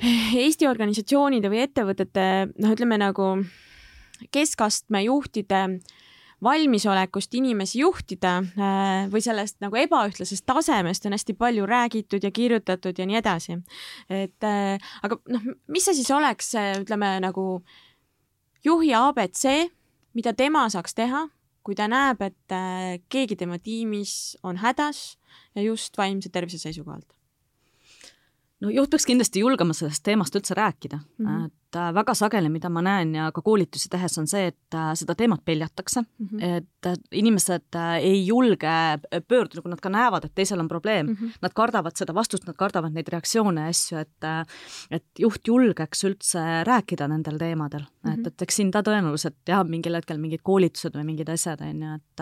Eesti 0.00 0.64
organisatsioonide 0.64 1.50
või 1.52 1.58
ettevõtete 1.60 2.22
noh, 2.56 2.70
ütleme 2.72 2.96
nagu 2.96 3.34
keskastme 4.32 5.02
juhtide 5.04 5.58
äh, 5.66 5.98
valmisolekust 6.42 7.34
inimesi 7.34 7.82
juhtida 7.82 8.38
äh, 8.40 9.10
või 9.12 9.22
sellest 9.24 9.58
nagu 9.64 9.76
ebaühtlasest 9.76 10.46
tasemest 10.48 11.06
on 11.06 11.16
hästi 11.16 11.36
palju 11.38 11.66
räägitud 11.68 12.24
ja 12.24 12.30
kirjutatud 12.30 12.98
ja 12.98 13.06
nii 13.06 13.20
edasi. 13.20 13.58
et 14.08 14.46
äh, 14.46 14.92
aga 15.02 15.20
noh, 15.28 15.52
mis 15.68 15.84
see 15.84 16.00
siis 16.00 16.10
oleks, 16.14 16.54
ütleme 16.80 17.18
nagu 17.20 17.62
juhi 18.64 18.94
abc, 18.96 19.44
mida 20.14 20.32
tema 20.34 20.66
saaks 20.72 20.96
teha, 20.96 21.26
kui 21.62 21.76
ta 21.76 21.88
näeb, 21.90 22.22
et 22.24 22.56
äh, 22.56 22.98
keegi 23.12 23.36
tema 23.36 23.58
tiimis 23.58 24.36
on 24.42 24.60
hädas 24.60 25.18
ja 25.54 25.62
just 25.62 25.98
vaimse 25.98 26.32
tervise 26.32 26.58
seisukohalt? 26.58 27.08
no 28.60 28.68
juht 28.68 28.90
peaks 28.92 29.06
kindlasti 29.08 29.40
julgema 29.40 29.72
sellest 29.76 30.04
teemast 30.04 30.34
üldse 30.36 30.54
rääkida 30.56 30.98
mm, 30.98 31.26
-hmm. 31.26 31.50
Et 31.70 31.78
äh, 31.78 31.90
väga 31.94 32.14
sageli, 32.14 32.50
mida 32.50 32.68
ma 32.68 32.82
näen 32.82 33.14
ja 33.14 33.28
ka 33.34 33.42
koolitusi 33.42 33.88
tehes, 33.90 34.16
on 34.18 34.26
see, 34.30 34.50
et 34.50 34.74
äh, 34.74 34.90
seda 34.98 35.14
teemat 35.14 35.44
peljatakse 35.44 36.02
mm, 36.02 36.28
-hmm. 36.32 36.56
et 36.56 37.12
inimesed 37.12 37.76
ei 38.00 38.26
julge 38.26 38.66
pöörduda, 39.28 39.62
kui 39.62 39.70
nad 39.70 39.80
ka 39.80 39.88
näevad, 39.88 40.24
et 40.24 40.34
teisel 40.34 40.60
on 40.60 40.68
probleem 40.68 41.06
mm, 41.06 41.14
-hmm. 41.14 41.38
nad 41.42 41.52
kardavad 41.54 41.96
seda 41.96 42.14
vastust, 42.14 42.46
nad 42.46 42.56
kardavad 42.56 42.92
neid 42.92 43.08
reaktsioone 43.08 43.60
ja 43.60 43.68
asju, 43.68 43.98
et 43.98 44.10
et 44.90 45.04
juht 45.18 45.46
julgeks 45.46 46.04
üldse 46.04 46.64
rääkida 46.64 47.08
nendel 47.08 47.38
teemadel 47.38 47.80
mm, 47.80 48.10
-hmm. 48.10 48.20
et, 48.20 48.26
et 48.26 48.42
eks 48.42 48.56
siin 48.56 48.70
ta 48.70 48.82
tõenäoliselt 48.82 49.46
jah, 49.46 49.64
mingil 49.64 49.94
hetkel 49.94 50.18
mingid 50.18 50.42
koolitused 50.42 50.96
või 50.96 51.04
mingid 51.04 51.28
asjad, 51.28 51.60
on 51.60 51.82
ju, 51.82 51.94
et 51.94 52.20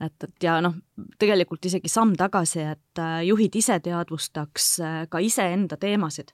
et, 0.00 0.24
et 0.24 0.42
ja 0.42 0.60
noh, 0.60 0.74
tegelikult 1.18 1.64
isegi 1.64 1.88
samm 1.88 2.14
tagasi, 2.16 2.60
et 2.60 3.02
juhid 3.24 3.56
ise 3.56 3.80
teadvustaks 3.80 4.78
ka 5.08 5.18
iseenda 5.18 5.76
teemasid 5.76 6.32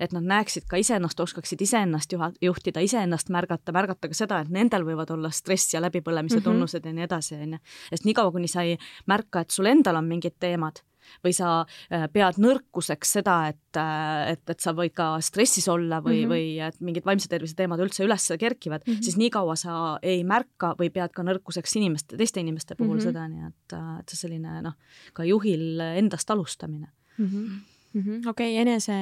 et 0.00 0.12
nad 0.12 0.22
näeksid 0.22 0.68
ka 0.70 0.76
iseennast, 0.80 1.20
oskaksid 1.20 1.60
iseennast 1.60 2.12
juha-, 2.12 2.32
juhtida, 2.42 2.80
iseennast 2.80 3.30
märgata, 3.34 3.72
märgata 3.72 4.08
ka 4.08 4.14
seda, 4.14 4.40
et 4.40 4.48
nendel 4.54 4.86
võivad 4.86 5.10
olla 5.14 5.30
stress 5.30 5.74
ja 5.74 5.82
läbipõlemise 5.84 6.40
tunnused 6.40 6.80
mm 6.80 6.84
-hmm. 6.84 6.88
ja 6.88 6.94
nii 6.94 7.04
edasi, 7.04 7.34
on 7.34 7.52
ju. 7.52 7.58
sest 7.90 8.04
niikaua, 8.04 8.32
kuni 8.32 8.48
sa 8.48 8.62
ei 8.62 8.78
märka, 9.06 9.40
et 9.40 9.50
sul 9.50 9.66
endal 9.66 9.96
on 9.96 10.08
mingid 10.08 10.36
teemad 10.40 10.82
või 11.24 11.34
sa 11.36 11.50
äh, 11.64 12.06
pead 12.12 12.38
nõrkuseks 12.42 13.14
seda, 13.18 13.36
et, 13.52 13.78
äh, 13.80 14.32
et, 14.34 14.42
et 14.50 14.60
sa 14.60 14.74
võid 14.76 14.94
ka 14.96 15.08
stressis 15.24 15.68
olla 15.68 16.00
või 16.04 16.22
mm, 16.22 16.24
-hmm. 16.24 16.32
või 16.32 16.68
et 16.68 16.80
mingid 16.80 17.04
vaimse 17.04 17.28
tervise 17.28 17.56
teemad 17.58 17.80
üldse 17.84 18.04
üles 18.04 18.28
kerkivad 18.40 18.84
mm, 18.86 18.92
-hmm. 18.92 19.02
siis 19.02 19.18
niikaua 19.20 19.56
sa 19.56 19.98
ei 20.02 20.24
märka 20.24 20.74
või 20.78 20.90
pead 20.90 21.12
ka 21.12 21.22
nõrkuseks 21.22 21.76
inimeste, 21.76 22.16
teiste 22.16 22.40
inimeste 22.40 22.74
puhul 22.74 22.96
mm 22.96 23.00
-hmm. 23.00 23.04
seda, 23.04 23.28
nii 23.28 23.46
et, 23.46 23.76
äh, 23.78 24.00
et 24.00 24.08
see 24.08 24.26
selline 24.26 24.62
noh, 24.62 24.74
ka 25.12 25.24
juhil 25.24 25.80
endast 25.80 26.30
alustamine 26.30 26.92
mm. 27.18 27.26
-hmm 27.26 27.73
mm 27.94 28.02
-hmm.. 28.02 28.28
okei 28.28 28.52
okay,, 28.52 28.60
enese 28.62 28.96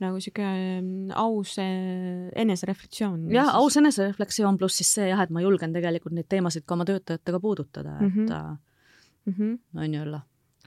nagu 0.00 0.20
sihuke 0.20 0.46
mm, 0.80 1.10
aus 1.14 1.58
äh, 1.58 2.30
enesereflektsioon. 2.44 3.28
jah, 3.32 3.54
aus 3.56 3.76
enesereflektsioon 3.76 4.58
pluss 4.58 4.76
siis 4.76 4.94
see 4.94 5.08
jah, 5.08 5.22
et 5.22 5.30
ma 5.30 5.44
julgen 5.44 5.72
tegelikult 5.72 6.14
neid 6.14 6.28
teemasid 6.28 6.66
ka 6.66 6.74
oma 6.74 6.84
töötajatega 6.88 7.40
puudutada 7.40 7.98
mm, 8.00 8.10
-hmm. 8.10 8.56
et 9.26 9.26
mm 9.26 9.34
-hmm. 9.38 9.80
on 9.82 9.94
ju 9.94 10.02
Ülla? 10.02 10.20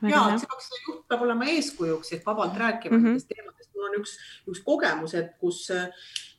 ja, 0.09 0.37
see 0.37 0.49
peaks, 0.49 0.69
juht 0.87 1.07
peab 1.07 1.21
olema 1.21 1.45
eeskujuks, 1.45 2.13
et 2.13 2.25
vabalt 2.25 2.57
rääkima 2.57 2.97
mm 2.97 3.03
-hmm. 3.03 3.05
nendest 3.05 3.27
teemadest. 3.27 3.69
mul 3.75 3.89
on 3.89 3.99
üks, 4.01 4.17
üks 4.47 4.63
kogemus, 4.63 5.13
et 5.13 5.37
kus 5.39 5.69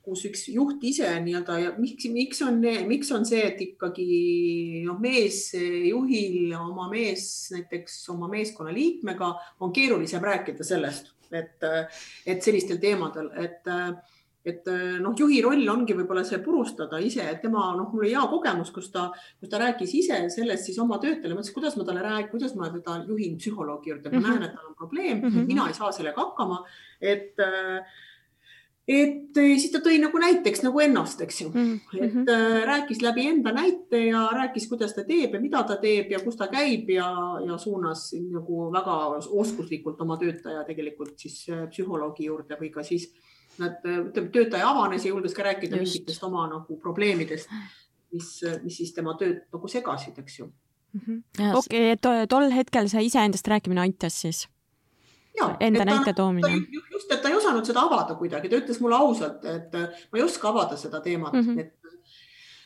kus 0.03 0.25
üks 0.27 0.47
juht 0.51 0.83
ise 0.87 1.09
nii-öelda 1.23 1.59
ja 1.62 1.73
miks, 1.79 2.07
miks 2.11 2.43
on, 2.43 2.59
miks 2.88 3.12
on 3.15 3.27
see, 3.29 3.43
et 3.53 3.61
ikkagi 3.62 4.07
noh, 4.87 4.99
meesjuhil 5.03 6.55
oma 6.59 6.88
mees, 6.91 7.27
näiteks 7.55 8.01
oma 8.15 8.31
meeskonna 8.33 8.75
liikmega 8.75 9.31
on 9.62 9.75
keerulisem 9.75 10.25
rääkida 10.27 10.67
sellest, 10.67 11.15
et, 11.31 11.69
et 12.27 12.43
sellistel 12.43 12.83
teemadel, 12.83 13.31
et 13.45 13.71
et 14.43 14.67
noh, 14.99 15.12
juhi 15.15 15.38
roll 15.43 15.69
ongi 15.71 15.95
võib-olla 15.95 16.25
see 16.27 16.41
purustada 16.43 16.99
ise, 16.99 17.23
et 17.31 17.38
tema 17.45 17.69
noh, 17.79 17.87
mul 17.93 18.03
oli 18.03 18.11
hea 18.11 18.23
kogemus, 18.31 18.73
kus 18.75 18.88
ta, 18.91 19.05
kus 19.38 19.51
ta 19.53 19.61
rääkis 19.62 19.93
ise 20.01 20.19
sellest 20.35 20.67
siis 20.67 20.81
oma 20.83 20.99
töötajale, 21.03 21.37
mõtles, 21.38 21.55
kuidas 21.55 21.77
ma 21.79 21.87
talle 21.87 22.03
räägin, 22.03 22.31
kuidas 22.33 22.57
ma 22.59 22.71
teda 22.73 22.99
juhin 23.07 23.37
psühholoogi 23.38 23.93
juurde, 23.93 24.11
ma 24.11 24.19
mm 24.19 24.25
-hmm. 24.25 24.41
näen, 24.41 24.49
et 24.49 24.57
tal 24.57 24.73
on 24.73 24.75
probleem 24.75 25.21
mm, 25.21 25.29
-hmm. 25.29 25.47
mina 25.47 25.69
ei 25.69 25.79
saa 25.79 25.93
sellega 25.93 26.25
hakkama, 26.25 26.65
et 27.01 27.38
äh, 27.38 27.87
et 28.88 29.37
eh, 29.38 29.53
siis 29.62 29.71
ta 29.71 29.79
tõi 29.83 30.01
nagu 30.03 30.18
näiteks 30.18 30.64
nagu 30.64 30.81
ennast, 30.83 31.21
eks 31.23 31.40
ju 31.40 31.51
mm, 31.51 31.81
-hmm. 31.92 32.05
et 32.05 32.31
äh, 32.35 32.57
rääkis 32.66 33.03
läbi 33.03 33.27
enda 33.31 33.53
näite 33.53 34.07
ja 34.07 34.29
rääkis, 34.35 34.66
kuidas 34.68 34.95
ta 34.95 35.05
teeb 35.05 35.35
ja 35.35 35.40
mida 35.40 35.62
ta 35.62 35.77
teeb 35.77 36.11
ja 36.11 36.18
kus 36.21 36.37
ta 36.37 36.49
käib 36.49 36.90
ja, 36.90 37.11
ja 37.47 37.59
suunas 37.59 38.11
nagu 38.31 38.73
väga 38.73 38.97
oskuslikult 39.29 40.01
oma 40.01 40.16
töötaja 40.16 40.64
tegelikult 40.64 41.14
siis 41.18 41.47
äh, 41.49 41.68
psühholoogi 41.68 42.27
juurde 42.27 42.59
või 42.61 42.73
ka 42.75 42.83
siis 42.83 43.12
nad, 43.59 43.79
ütleme, 43.85 44.29
töötaja 44.33 44.68
avanes 44.68 45.05
ja 45.05 45.14
julges 45.14 45.35
ka 45.35 45.42
rääkida 45.42 45.77
Just. 45.77 45.92
mingitest 45.92 46.25
oma 46.25 46.49
nagu 46.49 46.77
probleemidest, 46.77 47.49
mis, 48.12 48.40
mis 48.62 48.77
siis 48.77 48.92
tema 48.95 49.14
tööd 49.14 49.45
nagu 49.53 49.68
segasid, 49.68 50.18
eks 50.18 50.38
ju 50.38 50.49
-hmm.. 50.92 51.23
okei 51.55 51.92
okay,, 51.92 52.27
tol 52.27 52.51
hetkel 52.51 52.88
see 52.88 53.07
iseendast 53.09 53.47
rääkimine 53.49 53.81
aitas 53.81 54.21
siis? 54.21 54.49
Enda 55.61 55.85
näite 55.85 56.12
toomine. 56.12 56.49
just, 56.92 57.12
et 57.12 57.23
ta 57.23 57.29
ei 57.29 57.37
osanud 57.37 57.66
seda 57.66 57.87
avada 57.87 58.14
kuidagi, 58.14 58.49
ta 58.49 58.59
ütles 58.61 58.81
mulle 58.81 58.97
ausalt, 58.97 59.45
et 59.45 59.73
ma 59.75 60.18
ei 60.21 60.25
oska 60.25 60.49
avada 60.49 60.77
seda 60.77 61.01
teemat 61.01 61.33
mm, 61.33 61.40
-hmm. 61.49 61.61
et 61.61 61.79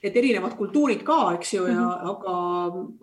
et 0.03 0.17
erinevad 0.17 0.55
kultuurid 0.57 1.03
ka, 1.03 1.35
eks 1.35 1.55
ju, 1.55 1.67
ja 1.67 1.75
mm 1.75 1.79
-hmm. 1.81 2.11
aga, 2.11 2.35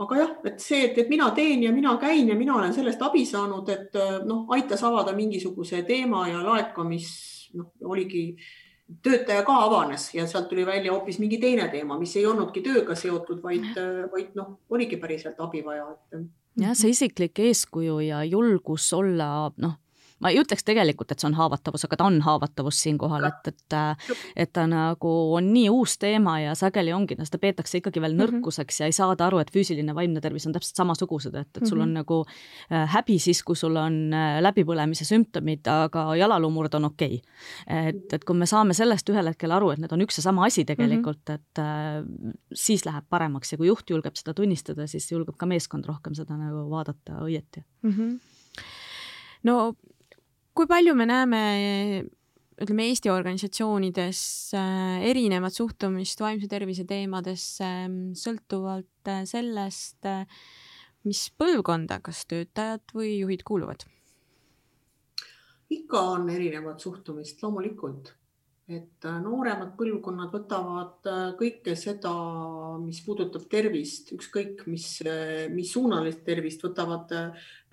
aga 0.04 0.18
jah, 0.18 0.36
et 0.46 0.60
see, 0.60 0.84
et, 0.86 1.10
mina 1.10 1.32
teen 1.32 1.64
ja 1.64 1.72
mina 1.72 1.98
käin 1.98 2.30
ja 2.30 2.36
mina 2.36 2.56
olen 2.56 2.74
sellest 2.74 3.02
abi 3.02 3.26
saanud, 3.26 3.70
et 3.70 3.92
noh, 4.26 4.46
aitas 4.50 4.84
avada 4.84 5.14
mingisuguse 5.14 5.84
teema 5.84 6.28
ja 6.28 6.44
laeka, 6.44 6.84
mis 6.84 7.50
noh, 7.54 7.74
oligi, 7.84 8.36
töötaja 9.04 9.44
ka 9.44 9.54
avanes 9.66 10.14
ja 10.16 10.28
sealt 10.28 10.50
tuli 10.50 10.66
välja 10.66 10.92
hoopis 10.92 11.20
mingi 11.20 11.38
teine 11.38 11.68
teema, 11.68 12.00
mis 12.00 12.16
ei 12.16 12.26
olnudki 12.26 12.62
tööga 12.62 12.96
seotud, 12.96 13.42
vaid, 13.44 13.76
vaid 14.12 14.36
noh, 14.36 14.60
oligi 14.70 14.98
päriselt 14.98 15.40
abi 15.40 15.66
vaja, 15.66 15.88
et 16.12 16.20
jah, 16.60 16.76
see 16.78 16.94
isiklik 16.94 17.40
eeskuju 17.40 18.00
ja 18.06 18.24
julgus 18.28 18.92
olla 18.94 19.52
noh, 19.58 19.78
ma 20.24 20.32
ei 20.32 20.40
ütleks 20.42 20.66
tegelikult, 20.68 21.12
et 21.12 21.22
see 21.22 21.30
on 21.30 21.38
haavatavus, 21.38 21.86
aga 21.88 22.00
ta 22.00 22.08
on 22.10 22.20
haavatavus 22.26 22.80
siinkohal, 22.86 23.28
et, 23.30 23.52
et 23.52 23.78
et 24.36 24.52
ta 24.54 24.66
nagu 24.70 25.12
on 25.38 25.50
nii 25.54 25.70
uus 25.74 25.98
teema 26.02 26.38
ja 26.42 26.56
sageli 26.58 26.94
ongi, 26.96 27.18
no 27.20 27.26
seda 27.28 27.40
peetakse 27.42 27.80
ikkagi 27.80 28.02
veel 28.04 28.16
mhm. 28.16 28.40
nõrkuseks 28.40 28.82
ja 28.82 28.90
ei 28.90 28.96
saada 28.96 29.28
aru, 29.28 29.42
et 29.44 29.52
füüsiline, 29.54 29.96
vaimne 29.96 30.22
tervis 30.24 30.48
on 30.50 30.56
täpselt 30.56 30.80
samasugused, 30.80 31.36
et, 31.40 31.50
et 31.58 31.68
sul 31.68 31.82
on 31.82 31.90
-hmm. 31.90 32.02
nagu 32.02 32.24
äh, 32.72 32.88
häbi 32.96 33.20
siis, 33.20 33.44
kui 33.44 33.56
sul 33.60 33.76
on 33.80 34.14
äh, 34.14 34.40
läbipõlemise 34.44 35.06
sümptomid, 35.08 35.68
aga 35.68 36.06
jalaluumurd 36.20 36.74
on 36.80 36.86
okei 36.92 37.22
okay.. 37.22 37.90
et, 37.90 38.14
et 38.14 38.24
kui 38.24 38.38
me 38.38 38.46
saame 38.50 38.74
sellest 38.74 39.10
ühel 39.10 39.28
hetkel 39.32 39.52
aru, 39.52 39.72
et 39.74 39.80
need 39.84 39.92
on 39.92 40.06
üks 40.06 40.18
ja 40.20 40.24
sama 40.24 40.46
asi 40.46 40.66
tegelikult 40.66 41.30
mm, 41.30 41.36
-hmm. 41.36 41.40
et 41.40 41.60
äh, 41.60 42.34
siis 42.54 42.86
läheb 42.86 43.06
paremaks 43.10 43.52
ja 43.52 43.58
kui 43.58 43.68
juht 43.68 43.90
julgeb 43.90 44.16
seda 44.16 44.34
tunnistada, 44.34 44.88
siis 44.88 45.12
julgeb 45.12 45.38
ka 45.38 45.46
meeskond 45.46 45.86
rohkem 45.86 46.16
seda 46.16 46.38
nagu 46.38 46.70
vaadata 46.70 47.20
õieti 47.26 47.64
mm. 47.82 47.92
-hmm. 47.92 48.20
no 49.44 49.74
kui 50.54 50.70
palju 50.70 50.94
me 50.98 51.08
näeme 51.10 51.42
ütleme 52.62 52.86
Eesti 52.90 53.10
organisatsioonides 53.12 54.20
äh, 54.58 55.06
erinevat 55.10 55.56
suhtumist 55.56 56.22
vaimse 56.22 56.50
tervise 56.52 56.86
teemadesse 56.90 57.66
mm, 57.88 58.14
sõltuvalt 58.20 59.10
äh, 59.10 59.24
sellest, 59.30 60.00
äh, 60.06 60.28
mis 61.08 61.26
põlvkonda, 61.40 62.00
kas 62.06 62.24
töötajad 62.30 62.96
või 62.96 63.18
juhid 63.18 63.46
kuuluvad? 63.48 63.88
ikka 65.74 66.00
on 66.14 66.28
erinevat 66.30 66.84
suhtumist, 66.84 67.40
loomulikult 67.42 68.12
et 68.72 69.06
äh, 69.06 69.18
nooremad 69.20 69.74
põlvkonnad 69.76 70.32
võtavad 70.32 71.10
äh, 71.12 71.24
kõike 71.40 71.76
seda, 71.80 72.14
mis 72.80 73.02
puudutab 73.04 73.50
tervist, 73.52 74.14
ükskõik 74.16 74.64
mis, 74.72 74.88
äh, 75.04 75.50
mis 75.52 75.74
suunalist 75.76 76.24
tervist, 76.24 76.64
võtavad 76.64 77.12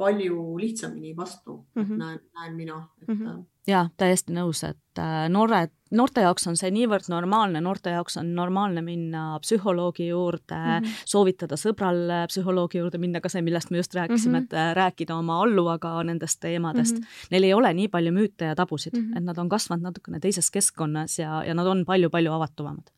palju 0.01 0.43
lihtsamini 0.59 1.15
vastu 1.17 1.61
mm, 1.75 1.83
-hmm. 1.85 2.03
näen, 2.03 2.21
näen 2.35 2.57
mina, 2.57 2.83
et 3.03 3.09
mm. 3.09 3.23
-hmm 3.23 3.47
jaa, 3.69 3.89
täiesti 4.01 4.35
nõus, 4.35 4.63
et 4.65 5.01
äh, 5.01 5.27
noored, 5.33 5.73
noorte 5.97 6.23
jaoks 6.25 6.47
on 6.49 6.57
see 6.59 6.71
niivõrd 6.75 7.09
normaalne, 7.13 7.61
noorte 7.65 7.93
jaoks 7.93 8.17
on 8.21 8.33
normaalne 8.35 8.83
minna 8.85 9.25
psühholoogi 9.43 10.09
juurde 10.09 10.57
mm, 10.57 10.85
-hmm. 10.85 11.03
soovitada 11.13 11.59
sõbral 11.61 12.01
psühholoogi 12.31 12.79
juurde 12.79 12.99
minna, 12.99 13.21
ka 13.21 13.29
see, 13.29 13.43
millest 13.43 13.71
me 13.71 13.83
just 13.83 13.95
rääkisime 13.95 14.41
mm, 14.41 14.47
-hmm. 14.47 14.55
et 14.55 14.71
äh, 14.71 14.75
rääkida 14.77 15.17
oma 15.17 15.43
alluvaga 15.43 16.03
nendest 16.05 16.41
teemadest 16.41 16.97
mm. 16.97 17.03
-hmm. 17.03 17.29
Neil 17.31 17.45
ei 17.45 17.55
ole 17.55 17.75
nii 17.75 17.89
palju 17.89 18.13
müüte 18.13 18.45
ja 18.45 18.55
tabusid 18.55 18.97
mm, 18.97 19.05
-hmm. 19.05 19.19
et 19.19 19.25
nad 19.25 19.39
on 19.39 19.49
kasvanud 19.49 19.83
natukene 19.83 20.21
teises 20.21 20.51
keskkonnas 20.51 21.19
ja, 21.19 21.45
ja 21.45 21.55
nad 21.55 21.67
on 21.67 21.85
palju-palju 21.85 22.33
avatumad 22.33 22.91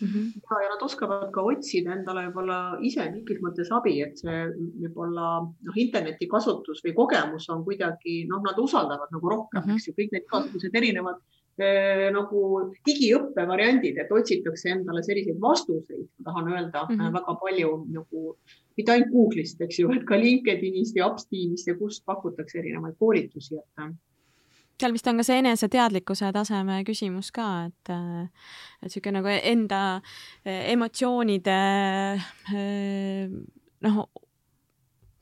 mm. 0.00 0.08
-hmm. 0.08 0.26
ja, 0.42 0.58
ja 0.62 0.68
nad 0.72 0.82
oskavad 0.82 1.30
ka 1.34 1.44
otsida 1.52 1.94
endale 1.96 2.26
võib-olla 2.28 2.58
ise 2.82 3.06
mingis 3.10 3.40
mõttes 3.44 3.72
abi, 3.78 4.00
et 4.04 4.18
see 4.18 4.42
võib-olla 4.82 5.30
noh, 5.46 5.80
interneti 5.84 6.28
kasutus 6.28 6.82
või 6.84 6.94
kogemus 7.00 7.48
on 7.54 7.64
kuidagi 7.64 8.24
noh, 8.30 8.42
nad 8.44 8.58
usaldavad 8.58 9.10
nagu 9.14 9.32
rohkem 9.34 9.62
mm, 9.62 9.66
-hmm. 9.68 9.76
eks 9.76 9.88
ju, 9.88 9.96
kõik 9.98 10.12
need 10.12 10.28
igasugused 10.28 10.78
erinevad 10.80 11.20
eh, 11.58 12.06
nagu 12.12 12.40
digiõppe 12.86 13.46
variandid, 13.48 13.98
et 13.98 14.12
otsitakse 14.12 14.70
endale 14.74 15.02
selliseid 15.02 15.40
vastuseid, 15.40 16.08
ma 16.18 16.30
tahan 16.30 16.52
öelda 16.52 16.84
mm 16.84 16.96
-hmm. 16.96 17.12
väga 17.18 17.38
palju 17.44 17.70
nagu 17.98 18.36
mitte 18.76 18.92
ainult 18.92 19.12
Google'ist, 19.12 19.60
eks 19.60 19.78
ju, 19.80 19.92
et 19.92 20.04
ka 20.04 20.18
LinkedInist 20.20 20.96
ja 20.96 21.08
Upsteamist 21.08 21.68
ja 21.68 21.74
kust 21.78 22.04
pakutakse 22.04 22.58
erinevaid 22.58 22.98
koolitusi, 22.98 23.56
et 23.56 23.86
seal 24.80 24.92
vist 24.96 25.08
on 25.08 25.20
ka 25.20 25.26
see 25.26 25.40
eneseteadlikkuse 25.42 26.32
taseme 26.36 26.82
küsimus 26.86 27.32
ka, 27.34 27.48
et, 27.70 27.94
et 28.84 28.92
sihuke 28.92 29.14
nagu 29.14 29.32
enda 29.36 29.80
eh, 30.44 30.72
emotsioonide 30.74 31.58
eh, 32.52 33.34
noh, 33.86 34.00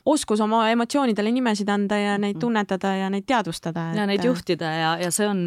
oskus 0.05 0.41
oma 0.45 0.67
emotsioonidele 0.69 1.33
nimesid 1.33 1.69
anda 1.73 1.97
ja 1.97 2.17
neid 2.19 2.37
mhm. 2.37 2.41
tunnetada 2.43 2.93
ja 2.99 3.11
neid 3.13 3.25
teadvustada 3.29 3.87
et.... 3.91 3.99
ja 3.99 4.07
neid 4.09 4.25
juhtida 4.27 4.73
ja, 4.77 4.91
ja 5.01 5.11
see 5.15 5.29
on, 5.29 5.45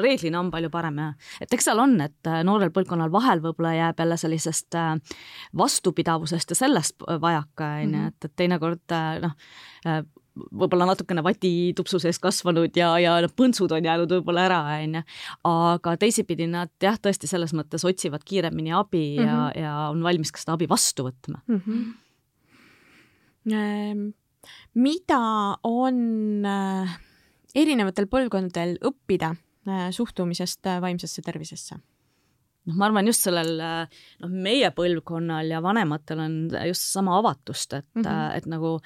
reeglina 0.00 0.40
on 0.42 0.50
palju 0.50 0.70
parem 0.72 0.98
jah. 0.98 1.34
et 1.44 1.54
eks 1.54 1.70
seal 1.70 1.82
on, 1.82 1.94
et 2.02 2.32
noorel 2.46 2.72
põlvkonnal 2.74 3.12
vahel 3.14 3.42
võib-olla 3.44 3.76
jääb 3.76 4.02
jälle 4.02 4.18
sellisest 4.20 4.78
äh, 4.78 4.94
vastupidavusest 5.56 6.50
ja 6.50 6.58
sellest 6.64 7.06
vajaka, 7.06 7.76
onju, 7.84 7.92
mhm. 7.92 8.10
et, 8.10 8.26
et 8.30 8.36
teinekord 8.42 8.98
noh, 9.26 9.36
võib-olla 10.48 10.86
natukene 10.90 11.22
vatitupsu 11.24 12.00
sees 12.02 12.18
kasvanud 12.22 12.76
ja, 12.76 12.92
ja 13.02 13.16
noh, 13.24 13.32
põntsud 13.36 13.72
on 13.76 13.84
jäänud 13.86 14.12
võib-olla 14.16 14.46
ära, 14.48 14.60
onju. 14.78 15.02
aga 15.50 15.96
teisipidi 16.00 16.46
nad 16.50 16.72
jah, 16.82 16.96
tõesti 17.02 17.26
selles 17.30 17.52
mõttes 17.56 17.84
otsivad 17.86 18.24
kiiremini 18.26 18.72
abi 18.76 19.18
mm 19.18 19.24
-hmm. 19.24 19.28
ja, 19.28 19.62
ja 19.62 19.74
on 19.90 20.02
valmis 20.06 20.32
ka 20.32 20.38
seda 20.42 20.56
abi 20.58 20.66
vastu 20.70 21.06
võtma 21.08 21.38
mm. 21.46 21.60
-hmm. 23.44 24.12
mida 24.74 25.22
on 25.64 25.96
äh, 26.46 26.98
erinevatel 27.54 28.06
põlvkondadel 28.06 28.78
õppida 28.82 29.34
äh, 29.68 29.90
suhtumisest 29.90 30.64
vaimsesse 30.80 31.22
tervisesse? 31.22 31.74
noh, 32.66 32.76
ma 32.76 32.86
arvan 32.86 33.06
just 33.06 33.22
sellel 33.26 33.56
noh, 34.20 34.30
meie 34.30 34.70
põlvkonnal 34.70 35.46
ja 35.50 35.62
vanematel 35.64 36.18
on 36.18 36.50
just 36.68 36.82
sama 36.92 37.18
avatust, 37.18 37.72
et 37.72 37.86
mm, 37.94 38.02
-hmm. 38.02 38.36
et 38.36 38.46
nagu 38.46 38.80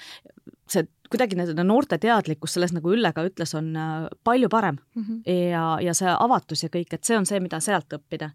see 0.71 0.87
kuidagi 1.11 1.37
nende 1.39 1.65
noorte 1.67 1.99
teadlikkus 2.01 2.57
selles, 2.57 2.73
nagu 2.75 2.93
Ülle 2.95 3.13
ka 3.15 3.25
ütles, 3.27 3.55
on 3.59 3.73
äh, 3.77 4.09
palju 4.25 4.49
parem 4.53 4.79
mm. 4.95 5.05
-hmm. 5.05 5.51
ja, 5.51 5.65
ja 5.81 5.95
see 5.95 6.11
avatus 6.11 6.65
ja 6.65 6.71
kõik, 6.73 6.93
et 6.93 7.05
see 7.05 7.19
on 7.19 7.27
see, 7.27 7.41
mida 7.41 7.61
sealt 7.61 7.93
õppida. 7.93 8.31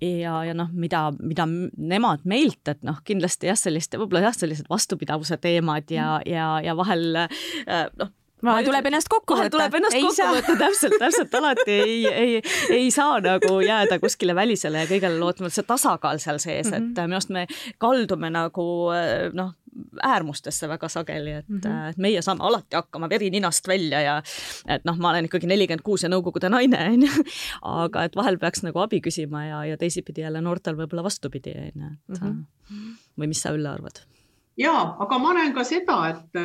ja, 0.00 0.44
ja 0.44 0.54
noh, 0.54 0.68
mida, 0.72 1.12
mida 1.20 1.46
nemad 1.76 2.24
meilt, 2.24 2.68
et 2.68 2.82
noh, 2.82 3.00
kindlasti 3.04 3.46
jah, 3.46 3.58
sellist, 3.58 3.96
võib-olla 3.96 4.28
jah, 4.28 4.36
sellised 4.36 4.70
vastupidavuse 4.70 5.36
teemad 5.36 5.90
ja 5.90 6.18
mm, 6.18 6.22
-hmm. 6.22 6.32
ja, 6.32 6.60
ja 6.64 6.76
vahel 6.76 7.16
äh, 7.16 7.88
noh 7.98 8.10
vahel 8.44 8.68
tuleb 8.68 8.88
ennast 8.90 9.10
kokku 9.12 9.38
võtta. 9.38 9.50
tuleb 9.56 9.78
ennast 9.80 9.98
ei 9.98 10.06
kokku 10.06 10.16
saa. 10.18 10.32
võtta, 10.36 10.56
täpselt, 10.64 10.96
täpselt, 11.00 11.34
alati 11.40 11.78
ei, 11.86 11.98
ei, 12.06 12.38
ei 12.76 12.90
saa 12.94 13.18
nagu 13.24 13.58
jääda 13.64 13.98
kuskile 14.02 14.34
välisele 14.34 14.84
ja 14.84 14.90
kõigele 14.90 15.18
lootma, 15.20 15.50
see 15.52 15.66
tasakaal 15.66 16.22
seal 16.22 16.38
sees 16.42 16.70
mm, 16.70 16.72
-hmm. 16.72 16.90
et 16.92 17.04
minu 17.08 17.20
arust 17.20 17.34
me 17.34 17.46
kaldume 17.78 18.30
nagu 18.34 18.66
noh, 19.32 19.54
äärmustesse 20.02 20.68
väga 20.68 20.88
sageli, 20.88 21.32
et 21.32 21.48
mm, 21.48 21.60
-hmm. 21.64 21.90
et 21.90 21.96
meie 21.96 22.22
saame 22.22 22.44
alati 22.44 22.76
hakkama 22.76 23.08
veri 23.08 23.30
ninast 23.30 23.68
välja 23.68 24.00
ja 24.00 24.22
et 24.68 24.84
noh, 24.84 24.96
ma 24.98 25.10
olen 25.10 25.24
ikkagi 25.24 25.46
nelikümmend 25.46 25.82
kuus 25.82 26.02
ja 26.02 26.08
Nõukogude 26.08 26.48
naine, 26.48 26.78
onju. 26.92 27.10
aga 27.62 28.04
et 28.04 28.16
vahel 28.16 28.38
peaks 28.38 28.62
nagu 28.62 28.78
abi 28.78 29.00
küsima 29.00 29.44
ja, 29.46 29.64
ja 29.64 29.76
teisipidi 29.76 30.20
jälle 30.20 30.40
noortel 30.40 30.76
võib-olla 30.76 31.02
vastupidi, 31.02 31.50
onju, 31.50 31.92
et 32.08 32.20
mm 32.20 32.26
-hmm. 32.26 32.96
või 33.18 33.26
mis 33.26 33.42
sa, 33.42 33.50
Ülle, 33.50 33.68
arvad? 33.68 34.00
ja, 34.56 34.96
aga 34.98 35.18
ma 35.18 35.34
näen 35.34 35.54
ka 35.54 35.64
seda, 35.64 36.08
et, 36.08 36.42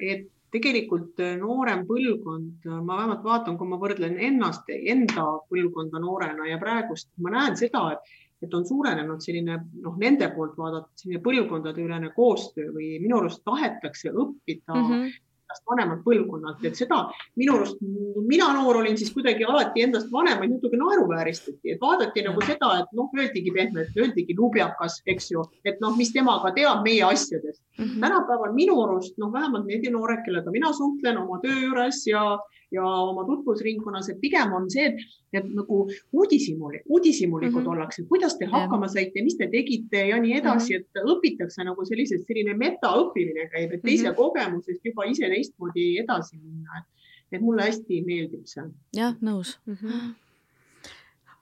et 0.00 0.30
tegelikult 0.52 1.20
äh, 1.22 1.36
noorem 1.40 1.86
põlvkond, 1.88 2.66
äh, 2.68 2.80
ma 2.84 2.98
vähemalt 3.00 3.24
vaatan, 3.24 3.56
kui 3.58 3.70
ma 3.70 3.78
võrdlen 3.80 4.18
ennast, 4.20 4.68
enda 4.68 5.26
põlvkonda 5.50 6.02
noorena 6.02 6.48
ja 6.50 6.60
praegust, 6.60 7.10
ma 7.24 7.32
näen 7.36 7.56
seda, 7.60 7.86
et, 7.96 8.14
et 8.44 8.54
on 8.58 8.66
suurenenud 8.68 9.24
selline 9.24 9.58
noh, 9.84 9.98
nende 10.00 10.28
poolt 10.34 10.56
vaadates 10.58 11.04
selline 11.04 11.22
põlvkondadeülene 11.24 12.12
koostöö 12.16 12.72
või 12.74 12.94
minu 13.02 13.22
arust 13.22 13.44
tahetakse 13.48 14.12
õppida 14.12 14.76
mm 14.76 14.88
-hmm 14.88 15.20
endast 15.52 15.68
vanemalt 15.68 16.02
põlvkonnalt, 16.04 16.64
et 16.64 16.76
seda 16.76 17.10
minu 17.36 17.56
arust, 17.56 17.80
mina 18.28 18.48
noor 18.56 18.80
olin, 18.80 18.96
siis 18.96 19.12
kuidagi 19.12 19.44
alati 19.44 19.84
endast 19.84 20.10
vanemaid 20.12 20.50
natuke 20.54 20.78
naeruvääristati, 20.80 21.74
et 21.74 21.80
vaadati 21.80 22.24
nagu 22.24 22.40
seda, 22.46 22.70
et 22.80 22.96
noh, 22.96 23.10
öeldigi 23.16 23.52
pehmelt, 23.52 23.92
öeldigi 23.96 24.36
lubjakas, 24.38 25.00
eks 25.06 25.30
ju, 25.32 25.44
et 25.64 25.80
noh, 25.80 25.96
mis 25.96 26.12
tema 26.12 26.38
ka 26.42 26.52
teab 26.56 26.82
meie 26.84 27.04
asjadest 27.04 27.62
mm. 27.78 27.84
-hmm. 27.84 28.00
tänapäeval 28.00 28.52
minu 28.52 28.80
arust 28.82 29.18
noh, 29.18 29.32
vähemalt 29.32 29.66
need 29.66 29.90
noored, 29.92 30.24
kellega 30.24 30.50
mina 30.50 30.72
suhtlen 30.72 31.18
oma 31.18 31.40
töö 31.42 31.58
juures 31.60 32.06
ja 32.06 32.38
ja 32.72 32.84
oma 32.84 33.24
tutvusringkonnas, 33.28 34.08
et 34.12 34.20
pigem 34.20 34.54
on 34.56 34.68
see, 34.72 34.88
et, 34.90 35.02
et 35.32 35.50
nagu 35.56 35.82
uudishimulik, 36.12 36.86
uudishimulikud 36.88 37.60
mm 37.60 37.66
-hmm. 37.66 37.74
ollakse, 37.74 38.04
kuidas 38.08 38.38
te 38.38 38.48
hakkama 38.54 38.88
saite, 38.88 39.22
mis 39.22 39.36
te 39.36 39.48
tegite 39.52 40.06
ja 40.08 40.20
nii 40.20 40.36
edasi 40.40 40.76
-hmm. 40.76 40.80
et 40.80 41.12
õpitakse 41.14 41.64
nagu 41.64 41.84
sellisest, 41.84 42.26
selline 42.26 42.56
metaõppimine 42.64 43.48
käib, 43.54 43.72
et 43.72 43.82
teise 43.82 44.08
mm 44.08 44.12
-hmm. 44.12 44.16
kogemusest 44.16 44.84
juba 44.84 45.04
ise 45.04 45.28
teistmoodi 45.28 45.98
edasi 45.98 46.36
minna. 46.36 46.84
et 47.32 47.40
mulle 47.40 47.62
hästi 47.62 48.02
meeldib 48.06 48.44
see. 48.44 48.64
jah, 48.96 49.14
nõus 49.20 49.58
mm. 49.66 49.74
-hmm 49.74 50.12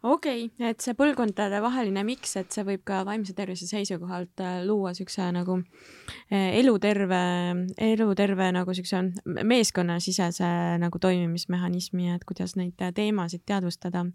okei 0.03 0.45
okay,, 0.47 0.71
et 0.71 0.81
see 0.81 0.95
põlvkondadevaheline 0.97 2.03
miks, 2.09 2.33
et 2.41 2.49
see 2.55 2.65
võib 2.65 2.83
ka 2.89 3.03
vaimse 3.09 3.35
tervise 3.37 3.69
seisukohalt 3.69 4.41
äh, 4.45 4.61
luua 4.65 4.95
siukse 4.97 5.27
nagu 5.37 5.59
äh, 5.61 6.57
eluterve, 6.61 7.21
eluterve 7.77 8.51
nagu 8.57 8.75
siukse 8.77 9.03
meeskonnasisese 9.27 10.51
nagu 10.81 11.03
toimimismehhanismi, 11.03 12.15
et 12.15 12.25
kuidas 12.29 12.57
neid 12.57 12.81
teemasid 12.97 13.45
teadvustada. 13.49 14.07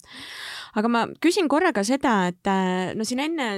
aga 0.75 0.91
ma 0.91 1.05
küsin 1.21 1.49
korra 1.51 1.73
ka 1.75 1.85
seda, 1.85 2.17
et 2.33 2.49
äh, 2.49 2.93
no 2.97 3.05
siin 3.05 3.21
enne 3.27 3.49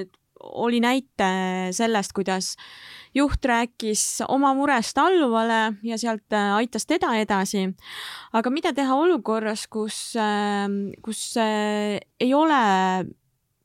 oli 0.43 0.79
näite 0.83 1.29
sellest, 1.75 2.13
kuidas 2.13 2.55
juht 3.15 3.45
rääkis 3.45 4.23
oma 4.27 4.53
murest 4.57 4.97
alluvale 4.97 5.77
ja 5.83 5.97
sealt 5.97 6.33
äh, 6.33 6.55
aitas 6.55 6.85
teda 6.85 7.13
edasi. 7.17 7.67
aga 8.33 8.49
mida 8.49 8.73
teha 8.73 8.95
olukorras, 8.95 9.67
kus, 9.67 10.15
ähm, 10.15 10.91
kus 11.01 11.37
äh, 11.37 11.97
ei 12.19 12.33
ole 12.33 13.07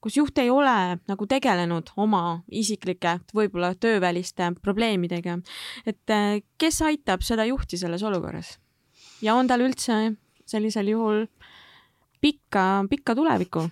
kus 0.03 0.17
juht 0.17 0.39
ei 0.43 0.51
ole 0.51 0.99
nagu 1.07 1.27
tegelenud 1.31 1.93
oma 1.97 2.43
isiklike, 2.51 3.21
võib-olla 3.35 3.75
tööväliste 3.75 4.53
probleemidega. 4.63 5.39
et 5.87 6.11
äh, 6.11 6.41
kes 6.59 6.83
aitab 6.83 7.23
seda 7.23 7.45
juhti 7.45 7.79
selles 7.79 8.03
olukorras 8.03 8.59
ja 9.23 9.37
on 9.39 9.47
tal 9.47 9.63
üldse 9.63 10.17
sellisel 10.47 10.91
juhul 10.91 11.27
pikka, 12.21 12.85
pikka 12.91 13.15
tulevikku 13.19 13.69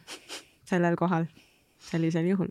sellel 0.70 0.96
kohal, 0.98 1.26
sellisel 1.90 2.30
juhul? 2.30 2.51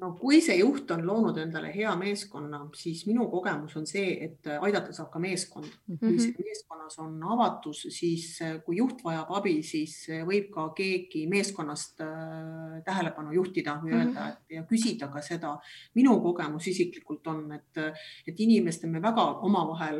no 0.00 0.12
kui 0.16 0.40
see 0.40 0.56
juht 0.56 0.90
on 0.94 1.02
loonud 1.04 1.36
endale 1.42 1.68
hea 1.74 1.90
meeskonna, 2.00 2.62
siis 2.76 3.02
minu 3.04 3.26
kogemus 3.32 3.74
on 3.76 3.86
see, 3.88 4.14
et 4.24 4.48
aidata 4.54 4.94
saab 4.96 5.10
ka 5.12 5.20
meeskond 5.20 5.66
mm. 5.66 5.94
-hmm. 5.94 6.06
kui 6.06 6.16
mhm. 6.16 6.46
meeskonnas 6.48 6.98
on 6.98 7.18
avatus, 7.34 7.82
siis 7.90 8.38
kui 8.64 8.78
juht 8.78 9.04
vajab 9.04 9.32
abi, 9.36 9.58
siis 9.62 9.96
võib 10.28 10.48
ka 10.54 10.68
keegi 10.76 11.26
meeskonnast 11.28 12.00
äh, 12.00 12.80
tähelepanu 12.84 13.32
juhtida 13.32 13.78
või 13.82 13.92
öelda 13.92 14.20
mm 14.20 14.30
-hmm. 14.30 14.56
ja 14.56 14.62
küsida 14.70 15.08
ka 15.12 15.20
seda. 15.22 15.58
minu 15.94 16.20
kogemus 16.20 16.66
isiklikult 16.66 17.26
on, 17.26 17.52
et, 17.52 17.78
et 18.26 18.40
inimestel 18.40 18.90
me 18.90 19.02
väga 19.02 19.24
omavahel, 19.48 19.98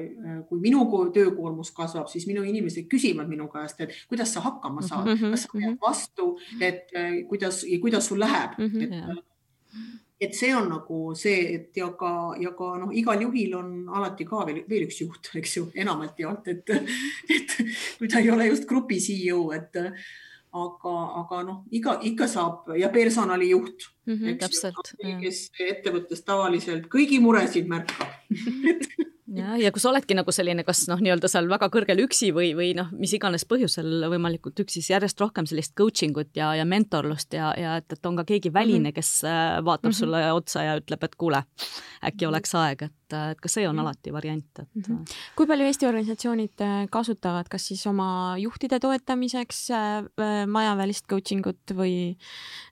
kui 0.49 0.61
minu 0.61 0.86
töökoormus 1.12 1.70
kasvab, 1.70 2.07
siis 2.07 2.26
minu 2.26 2.43
inimesed 2.43 2.88
küsivad 2.88 3.28
minu 3.28 3.49
käest, 3.49 3.80
et 3.80 3.90
kuidas 4.09 4.32
sa 4.34 4.40
hakkama 4.40 4.82
saad 4.82 5.07
mm, 5.07 5.14
-hmm. 5.14 5.30
kas 5.30 5.43
sa 5.43 5.49
pead 5.53 5.78
vastu, 5.80 6.38
et 6.61 6.88
kuidas 7.28 7.64
ja 7.64 7.78
kuidas 7.80 8.07
sul 8.07 8.20
läheb 8.20 8.59
mm, 8.59 8.66
-hmm. 8.66 8.82
et 8.82 9.32
et 10.23 10.35
see 10.39 10.53
on 10.55 10.68
nagu 10.70 10.99
see, 11.18 11.39
et 11.57 11.79
ja 11.79 11.91
ka, 11.99 12.12
ja 12.41 12.53
ka 12.59 12.73
noh, 12.81 12.93
igal 12.95 13.23
juhil 13.25 13.57
on 13.59 13.70
alati 13.91 14.27
ka 14.29 14.45
veel, 14.49 14.62
veel 14.68 14.87
üks 14.87 15.01
juht, 15.03 15.33
eks 15.39 15.57
ju, 15.59 15.68
enamalt 15.85 16.20
jaolt, 16.23 16.49
et, 16.53 16.75
et 17.37 17.57
kui 17.99 18.11
ta 18.11 18.23
ei 18.23 18.31
ole 18.31 18.51
just 18.53 18.68
grupi 18.70 19.01
CEO, 19.03 19.49
et 19.57 19.81
aga, 19.83 20.97
aga 21.23 21.43
noh, 21.49 21.62
iga, 21.75 21.97
ikka 22.09 22.29
saab 22.29 22.75
ja 22.79 22.91
personalijuht 22.93 23.89
mm, 24.07 24.14
-hmm, 24.14 24.39
täpselt, 24.43 24.93
kes 25.23 25.47
ettevõttes 25.59 26.23
tavaliselt 26.27 26.91
kõigi 26.93 27.20
muresid 27.25 27.70
märkab 27.70 28.20
ja, 29.37 29.57
ja 29.61 29.72
kui 29.72 29.83
sa 29.83 29.91
oledki 29.91 30.16
nagu 30.16 30.33
selline, 30.35 30.64
kas 30.66 30.85
noh, 30.91 31.01
nii-öelda 31.03 31.30
seal 31.30 31.49
väga 31.51 31.68
kõrgel 31.72 32.03
üksi 32.05 32.30
või, 32.35 32.53
või 32.59 32.72
noh, 32.78 32.91
mis 32.97 33.14
iganes 33.16 33.45
põhjusel 33.49 34.07
võimalikult 34.12 34.64
üksi, 34.64 34.80
siis 34.80 34.93
järjest 34.95 35.20
rohkem 35.22 35.49
sellist 35.49 35.74
coaching 35.78 36.18
ut 36.18 36.33
ja, 36.39 36.53
ja 36.59 36.66
mentorlust 36.68 37.35
ja, 37.37 37.53
ja 37.59 37.76
et, 37.80 37.89
et 37.93 38.11
on 38.11 38.18
ka 38.20 38.26
keegi 38.28 38.53
väline, 38.55 38.91
mhm. 38.91 38.97
kes 38.99 39.12
äh, 39.24 39.59
vaatab 39.64 39.91
mm 39.91 39.95
-hmm. 39.95 39.99
sulle 39.99 40.33
otsa 40.33 40.66
ja 40.68 40.76
ütleb, 40.80 41.05
et 41.05 41.16
kuule, 41.16 41.43
äkki 42.05 42.26
oleks 42.28 42.55
aeg, 42.55 42.83
et, 42.89 42.97
et 43.12 43.40
ka 43.40 43.50
see 43.52 43.66
on 43.68 43.76
mhm. 43.76 43.84
alati 43.86 44.12
variant, 44.14 44.58
et 44.58 44.68
mm. 44.74 44.82
-hmm. 44.82 45.18
kui 45.36 45.46
palju 45.46 45.66
Eesti 45.66 45.86
organisatsioonid 45.86 46.60
äh, 46.60 46.86
kasutavad, 46.90 47.48
kas 47.48 47.66
siis 47.72 47.86
oma 47.86 48.36
juhtide 48.38 48.80
toetamiseks 48.80 49.68
majavälist 50.46 51.06
coaching 51.08 51.46
ut 51.46 51.76
või, 51.76 52.16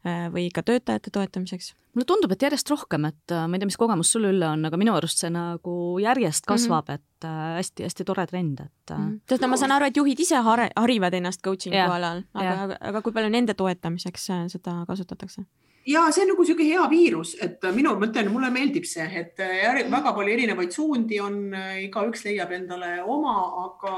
või 0.05 0.49
ka 0.55 0.63
töötajate 0.63 1.11
toetamiseks? 1.11 1.75
mulle 1.95 2.07
tundub, 2.07 2.33
et 2.35 2.45
järjest 2.47 2.71
rohkem, 2.71 3.07
et 3.11 3.35
äh, 3.35 3.47
ma 3.51 3.57
ei 3.57 3.63
tea, 3.63 3.69
mis 3.71 3.79
kogemus 3.81 4.11
sul 4.15 4.29
ülle 4.29 4.47
on, 4.47 4.63
aga 4.69 4.79
minu 4.81 4.95
arust 4.95 5.23
see 5.23 5.31
nagu 5.35 5.75
järjest 6.03 6.45
mhm. 6.45 6.53
kasvab 6.53 6.91
mm, 6.91 6.95
-hmm. 6.95 7.07
et 7.25 7.57
hästi-hästi 7.61 8.05
äh, 8.05 8.07
tore 8.07 8.27
trend, 8.27 8.61
et 8.61 8.95
mm. 8.97 9.21
-hmm. 9.21 9.41
no 9.43 9.49
ma 9.49 9.57
saan 9.57 9.73
aru, 9.73 9.91
et 9.91 9.97
juhid 9.97 10.21
ise 10.21 10.37
har 10.37 10.69
harivad 10.77 11.15
ennast 11.15 11.43
coaching'u 11.43 11.77
yeah. 11.77 11.95
alal, 11.95 12.23
aga 12.35 12.45
yeah., 12.45 12.77
aga 12.81 13.03
kui 13.03 13.13
palju 13.13 13.31
nende 13.31 13.55
toetamiseks 13.55 14.31
seda 14.55 14.85
kasutatakse? 14.87 15.45
Ja 15.87 16.07
see 16.13 16.25
on 16.25 16.33
nagu 16.33 16.45
niisugune 16.45 16.69
hea 16.69 16.87
viirus, 16.91 17.37
et 17.43 17.63
minu, 17.75 17.95
ma 17.99 18.09
ütlen, 18.09 18.33
mulle 18.33 18.51
meeldib 18.55 18.89
see, 18.89 19.07
et 19.21 19.39
väga 19.39 20.15
palju 20.17 20.33
erinevaid 20.33 20.73
suundi 20.75 21.21
on, 21.21 21.55
igaüks 21.87 22.27
leiab 22.29 22.53
endale 22.53 22.99
oma, 23.03 23.37
aga 23.67 23.95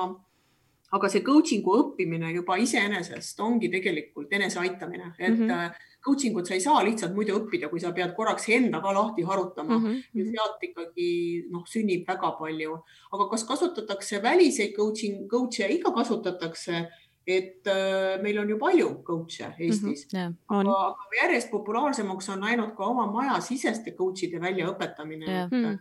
aga 0.92 1.08
see 1.08 1.22
coaching'u 1.24 1.78
õppimine 1.80 2.34
juba 2.34 2.58
iseenesest 2.60 3.40
ongi 3.40 3.70
tegelikult 3.72 4.32
eneseaitamine, 4.36 5.14
et 5.18 5.38
mm 5.38 5.48
-hmm 5.48 5.88
coaching 6.02 6.36
ut 6.36 6.46
sa 6.46 6.56
ei 6.56 6.62
saa 6.62 6.82
lihtsalt 6.82 7.14
muidu 7.14 7.36
õppida, 7.38 7.68
kui 7.70 7.80
sa 7.80 7.92
pead 7.94 8.14
korraks 8.16 8.48
enda 8.56 8.80
ka 8.82 8.92
lahti 8.94 9.22
harutama 9.22 9.78
mm 9.78 9.84
-hmm. 9.84 10.00
ja 10.18 10.24
sealt 10.30 10.64
ikkagi 10.68 11.10
noh, 11.50 11.62
sünnib 11.66 12.08
väga 12.08 12.32
palju. 12.38 12.78
aga 13.12 13.28
kas 13.30 13.44
kasutatakse 13.44 14.22
väliseid 14.22 14.74
coaching, 14.76 15.28
coach'e, 15.30 15.68
ikka 15.70 15.92
kasutatakse 15.92 16.88
et 17.26 17.66
äh, 17.70 18.22
meil 18.22 18.38
on 18.38 18.48
ju 18.50 18.58
palju 18.58 18.88
coach'e 19.06 19.52
Eestis 19.58 19.82
mm, 19.82 20.18
-hmm, 20.18 20.18
yeah, 20.18 20.32
aga, 20.48 20.76
aga 20.88 21.18
järjest 21.22 21.50
populaarsemaks 21.50 22.28
on 22.28 22.40
läinud 22.40 22.74
ka 22.76 22.84
oma 22.84 23.06
majasiseste 23.06 23.94
coach'ide 23.98 24.40
väljaõpetamine 24.40 25.26
yeah.. 25.26 25.46
Et, 25.46 25.52
mm. 25.52 25.78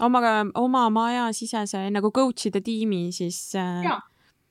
oma, 0.00 0.20
oma 0.54 0.88
majasisese 0.90 1.90
nagu 1.90 2.10
coach'ide 2.10 2.60
tiimi 2.60 3.12
siis 3.12 3.54
äh, 3.54 3.84
ja, 3.84 4.00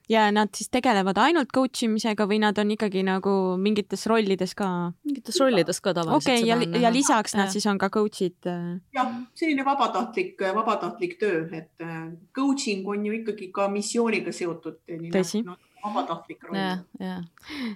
ja 0.10 0.32
nad 0.32 0.50
siis 0.56 0.70
tegelevad 0.70 1.18
ainult 1.18 1.52
coach 1.56 1.84
imisega 1.86 2.28
või 2.28 2.40
nad 2.44 2.58
on 2.60 2.72
ikkagi 2.76 3.04
nagu 3.08 3.34
mingites 3.60 4.06
rollides 4.10 4.56
ka? 4.56 4.68
mingites 5.08 5.40
rollides 5.40 5.80
ka 5.82 5.94
tavaliselt. 5.96 6.24
okei 6.24 6.54
okay,, 6.54 6.70
ja, 6.74 6.88
ja 6.88 6.94
lisaks 6.94 7.36
nad 7.38 7.48
ja. 7.48 7.56
siis 7.56 7.68
on 7.72 7.80
ka 7.82 7.90
coach'id? 7.94 8.40
äh, 8.50 8.80
jah, 8.96 9.12
selline 9.36 9.66
vabatahtlik, 9.66 10.42
vabatahtlik 10.56 11.18
töö, 11.20 11.46
et 11.52 11.84
äh, 11.84 12.10
coaching 12.36 12.88
on 12.88 13.06
ju 13.06 13.14
ikkagi 13.22 13.52
ka 13.52 13.68
missiooniga 13.72 14.32
seotud. 14.36 14.82
tõsi 15.14 15.44
no, 15.48 15.58
vabatahtlik 15.84 16.44
roll. 16.48 16.58
jah, 16.58 16.84
jah. 17.00 17.24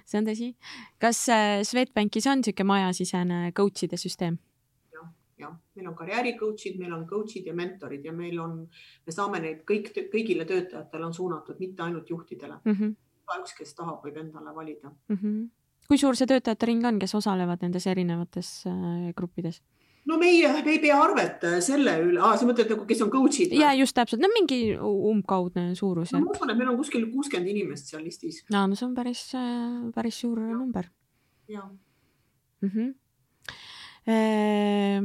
see 0.04 0.20
on 0.20 0.28
tõsi. 0.28 0.50
kas 1.02 1.22
äh, 1.32 1.62
Swedbankis 1.66 2.28
on 2.30 2.42
niisugune 2.42 2.72
majasisene 2.72 3.40
coach'ide 3.56 3.98
süsteem? 4.00 4.38
jah, 5.38 5.54
meil 5.76 5.90
on 5.90 5.96
karjääri 5.98 6.34
coach'id, 6.38 6.78
meil 6.80 6.94
on 6.96 7.04
coach'id 7.06 7.46
ja 7.46 7.54
mentorid 7.54 8.04
ja 8.04 8.12
meil 8.12 8.38
on, 8.42 8.58
me 9.06 9.14
saame 9.14 9.40
neid 9.44 9.62
kõik, 9.68 9.92
kõigile 10.12 10.46
töötajatele 10.48 11.06
on 11.06 11.14
suunatud, 11.14 11.60
mitte 11.62 11.84
ainult 11.84 12.10
juhtidele 12.10 12.58
mm. 12.64 12.74
-hmm. 12.74 12.96
igaüks, 13.22 13.54
kes 13.60 13.74
tahab, 13.78 14.02
võib 14.04 14.18
endale 14.18 14.54
valida 14.54 14.90
mm. 14.90 15.16
-hmm. 15.16 15.48
kui 15.88 15.98
suur 15.98 16.16
see 16.16 16.26
töötajate 16.26 16.66
ring 16.66 16.84
on, 16.84 16.98
kes 16.98 17.14
osalevad 17.14 17.62
nendes 17.62 17.86
erinevates 17.86 18.64
äh, 18.66 19.12
gruppides? 19.14 19.62
No 20.06 20.18
meie, 20.20 20.50
me 20.64 20.74
ei 20.74 20.80
pea 20.82 20.96
arvet 21.02 21.44
äh, 21.48 21.58
selle 21.64 21.96
üle, 22.04 22.20
sa 22.20 22.48
mõtled 22.48 22.72
nagu, 22.72 22.86
kes 22.88 23.04
on 23.04 23.12
coach'id? 23.12 23.54
ja 23.58 23.72
just 23.78 23.96
täpselt, 23.96 24.22
no 24.22 24.30
mingi 24.32 24.60
umbkaudne 24.78 25.72
suurus 25.78 26.14
no,. 26.14 26.22
ma 26.24 26.34
usun, 26.34 26.52
et 26.52 26.60
meil 26.60 26.72
on 26.72 26.80
kuskil 26.80 27.06
kuuskümmend 27.12 27.52
inimest 27.54 27.92
seal 27.92 28.04
listis. 28.06 28.42
no, 28.54 28.66
no 28.70 28.78
see 28.78 28.88
on 28.88 28.96
päris, 28.96 29.24
äh, 29.38 29.88
päris 29.96 30.20
suur 30.24 30.42
ja. 30.44 30.54
number. 30.56 30.90
jah 31.48 31.68
mm 32.62 32.70
-hmm. 32.74 32.94
Eee 34.08 35.02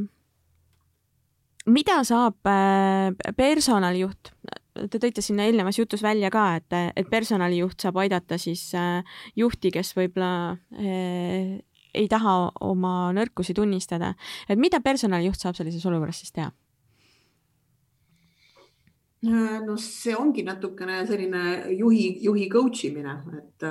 mida 1.65 2.03
saab 2.03 2.47
äh, 2.47 3.11
personalijuht, 3.35 4.31
te 4.73 4.99
tõite 4.99 5.21
sinna 5.21 5.45
eelnevas 5.45 5.77
jutus 5.79 6.03
välja 6.03 6.29
ka, 6.31 6.55
et, 6.55 6.73
et 6.95 7.09
personalijuht 7.09 7.79
saab 7.79 7.97
aidata 7.97 8.37
siis 8.37 8.71
juhti, 9.35 9.71
kes 9.71 9.95
võib-olla 9.95 10.53
ei 11.93 12.07
taha 12.09 12.51
oma 12.61 13.11
nõrkusi 13.15 13.53
tunnistada. 13.53 14.13
et 14.49 14.59
mida 14.59 14.79
personalijuht 14.81 15.39
saab 15.39 15.55
sellises 15.55 15.85
olukorras 15.85 16.19
siis 16.23 16.31
teha? 16.31 16.51
no 19.23 19.77
see 19.79 20.15
ongi 20.15 20.43
natukene 20.43 21.05
selline 21.07 21.43
juhi, 21.77 22.19
juhi 22.25 22.49
coach 22.51 22.85
imine, 22.89 23.13
et, 23.39 23.65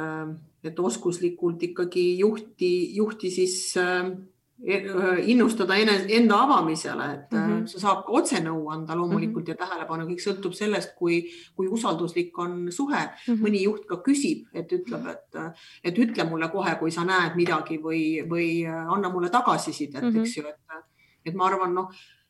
et 0.64 0.78
oskuslikult 0.78 1.62
ikkagi 1.62 2.06
juhti, 2.18 2.70
juhti 2.96 3.30
siis 3.30 3.74
innustada 4.62 5.74
enda 5.76 6.36
avamisele, 6.44 7.04
et 7.14 7.32
mm 7.32 7.38
-hmm. 7.38 7.66
sa 7.66 7.80
saab 7.80 8.04
ka 8.06 8.12
otsenõu 8.12 8.70
anda 8.70 8.94
loomulikult 8.94 9.48
mm 9.48 9.52
-hmm. 9.52 9.60
ja 9.60 9.66
tähelepanu, 9.66 10.06
kõik 10.06 10.22
sõltub 10.22 10.52
sellest, 10.52 10.94
kui, 10.96 11.30
kui 11.56 11.68
usalduslik 11.68 12.38
on 12.38 12.72
suhe 12.72 12.98
mm. 12.98 13.34
-hmm. 13.34 13.42
mõni 13.42 13.62
juht 13.62 13.86
ka 13.86 13.96
küsib, 13.96 14.46
et 14.54 14.72
ütleb, 14.72 15.06
et, 15.06 15.54
et 15.84 15.98
ütle 15.98 16.24
mulle 16.30 16.48
kohe, 16.48 16.74
kui 16.78 16.90
sa 16.90 17.04
näed 17.04 17.36
midagi 17.36 17.78
või, 17.78 18.22
või 18.28 18.66
anna 18.66 19.08
mulle 19.08 19.30
tagasisidet 19.30 20.02
mm, 20.02 20.10
-hmm. 20.10 20.20
eks 20.20 20.36
ju, 20.36 20.46
et, 20.46 20.84
et 21.24 21.34
ma 21.34 21.46
arvan, 21.46 21.74
noh, 21.74 21.88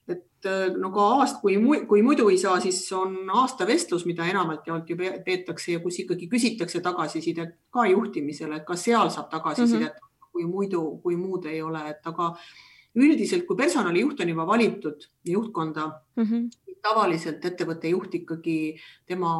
et 0.09 0.79
no 0.79 0.91
ka 0.91 1.01
aast, 1.01 1.41
kui, 1.41 1.59
kui 1.89 2.03
muidu 2.03 2.29
ei 2.29 2.39
saa, 2.39 2.61
siis 2.61 2.93
on 2.93 3.31
aasta 3.31 3.67
vestlus, 3.67 4.07
mida 4.07 4.25
enamalt 4.25 4.67
jaolt 4.67 4.91
ju 4.91 4.97
peetakse 5.25 5.73
ja 5.73 5.81
kus 5.81 5.99
ikkagi 5.99 6.29
küsitakse 6.29 6.81
tagasisidet 6.81 7.49
ka 7.71 7.87
juhtimisele, 7.87 8.57
et 8.57 8.65
ka 8.65 8.77
seal 8.77 9.11
saab 9.11 9.29
tagasisidet 9.31 9.93
mm. 9.93 10.01
-hmm 10.01 10.12
kui 10.33 10.45
muidu, 10.49 10.83
kui 11.03 11.17
muud 11.17 11.47
ei 11.47 11.63
ole, 11.63 11.83
et 11.93 12.07
aga 12.09 12.33
üldiselt, 12.95 13.47
kui 13.49 13.57
personalijuht 13.57 14.21
on 14.21 14.29
juba 14.29 14.47
valitud 14.47 15.07
juhtkonda 15.25 15.87
mm, 16.17 16.25
-hmm. 16.25 16.77
tavaliselt 16.83 17.45
ettevõtte 17.45 17.89
juht 17.89 18.15
ikkagi 18.15 18.77
tema, 19.07 19.31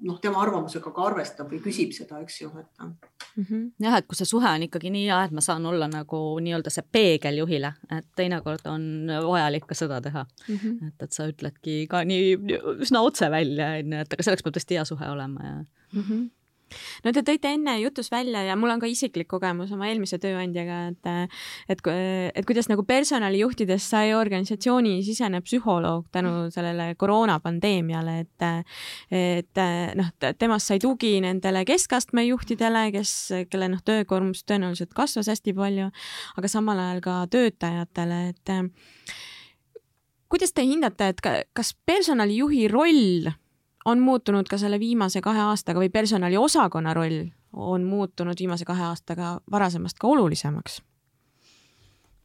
noh, 0.00 0.20
tema 0.20 0.42
arvamusega 0.42 0.92
ka 0.94 1.06
arvestab 1.06 1.50
või 1.50 1.62
küsib 1.64 1.92
seda, 1.96 2.20
eks 2.20 2.40
ju, 2.40 2.50
et 2.60 2.82
mm. 2.82 2.94
-hmm. 3.42 3.70
jah, 3.82 3.98
et 3.98 4.06
kui 4.06 4.16
see 4.16 4.30
suhe 4.30 4.48
on 4.54 4.62
ikkagi 4.62 4.90
nii 4.90 5.06
hea, 5.06 5.24
et 5.24 5.30
ma 5.30 5.40
saan 5.40 5.66
olla 5.66 5.88
nagu 5.88 6.40
nii-öelda 6.40 6.70
see 6.70 6.86
peegel 6.92 7.42
juhile, 7.42 7.72
et 7.98 8.06
teinekord 8.16 8.66
on 8.66 9.06
vajalik 9.26 9.66
ka 9.66 9.74
seda 9.74 10.00
teha 10.00 10.26
mm. 10.48 10.56
-hmm. 10.56 10.88
et, 10.88 11.02
et 11.02 11.12
sa 11.12 11.26
ütledki 11.26 11.86
ka 11.88 12.04
nii 12.04 12.36
üsna 12.78 13.00
otse 13.00 13.30
välja, 13.30 13.72
onju, 13.78 14.04
et 14.04 14.12
aga 14.12 14.22
selleks 14.22 14.42
peab 14.42 14.54
tõesti 14.54 14.78
hea 14.78 14.84
suhe 14.84 15.10
olema 15.10 15.40
ja 15.46 15.56
mm. 15.92 16.02
-hmm 16.02 16.28
no 17.04 17.12
te 17.14 17.22
tõite 17.26 17.52
enne 17.54 17.76
jutus 17.80 18.10
välja 18.12 18.42
ja 18.46 18.56
mul 18.58 18.72
on 18.74 18.82
ka 18.82 18.88
isiklik 18.90 19.28
kogemus 19.30 19.72
oma 19.74 19.88
eelmise 19.90 20.18
tööandjaga, 20.22 20.80
et 20.90 21.10
et, 21.74 21.82
et 22.34 22.46
kuidas 22.48 22.70
nagu 22.70 22.84
personalijuhtidest 22.86 23.94
sai 23.94 24.14
organisatsiooni-sisene 24.16 25.42
psühholoog 25.44 26.08
tänu 26.12 26.50
sellele 26.54 26.94
koroonapandeemiale, 27.00 28.18
et 28.24 28.46
et 29.10 29.62
noh, 29.98 30.12
temast 30.38 30.70
sai 30.70 30.80
tugi 30.82 31.16
nendele 31.24 31.64
keskastme 31.68 32.24
juhtidele, 32.28 32.86
kes, 32.94 33.14
kelle 33.50 33.70
noh, 33.72 33.82
töökoormus 33.84 34.44
tõenäoliselt 34.48 34.94
kasvas 34.96 35.30
hästi 35.30 35.54
palju, 35.56 35.90
aga 36.36 36.50
samal 36.50 36.80
ajal 36.80 37.04
ka 37.04 37.18
töötajatele, 37.32 38.22
et 38.32 38.54
kuidas 40.30 40.54
te 40.54 40.64
hindate, 40.66 41.10
et 41.12 41.22
kas 41.56 41.74
personalijuhi 41.86 42.68
roll 42.70 43.30
on 43.90 44.00
muutunud 44.04 44.48
ka 44.48 44.58
selle 44.58 44.80
viimase 44.80 45.20
kahe 45.24 45.42
aastaga 45.50 45.82
või 45.82 45.90
personaliosakonna 45.92 46.94
roll 46.94 47.26
on 47.52 47.84
muutunud 47.84 48.38
viimase 48.38 48.64
kahe 48.64 48.86
aastaga 48.92 49.40
varasemast 49.50 49.98
ka 49.98 50.08
olulisemaks? 50.08 50.80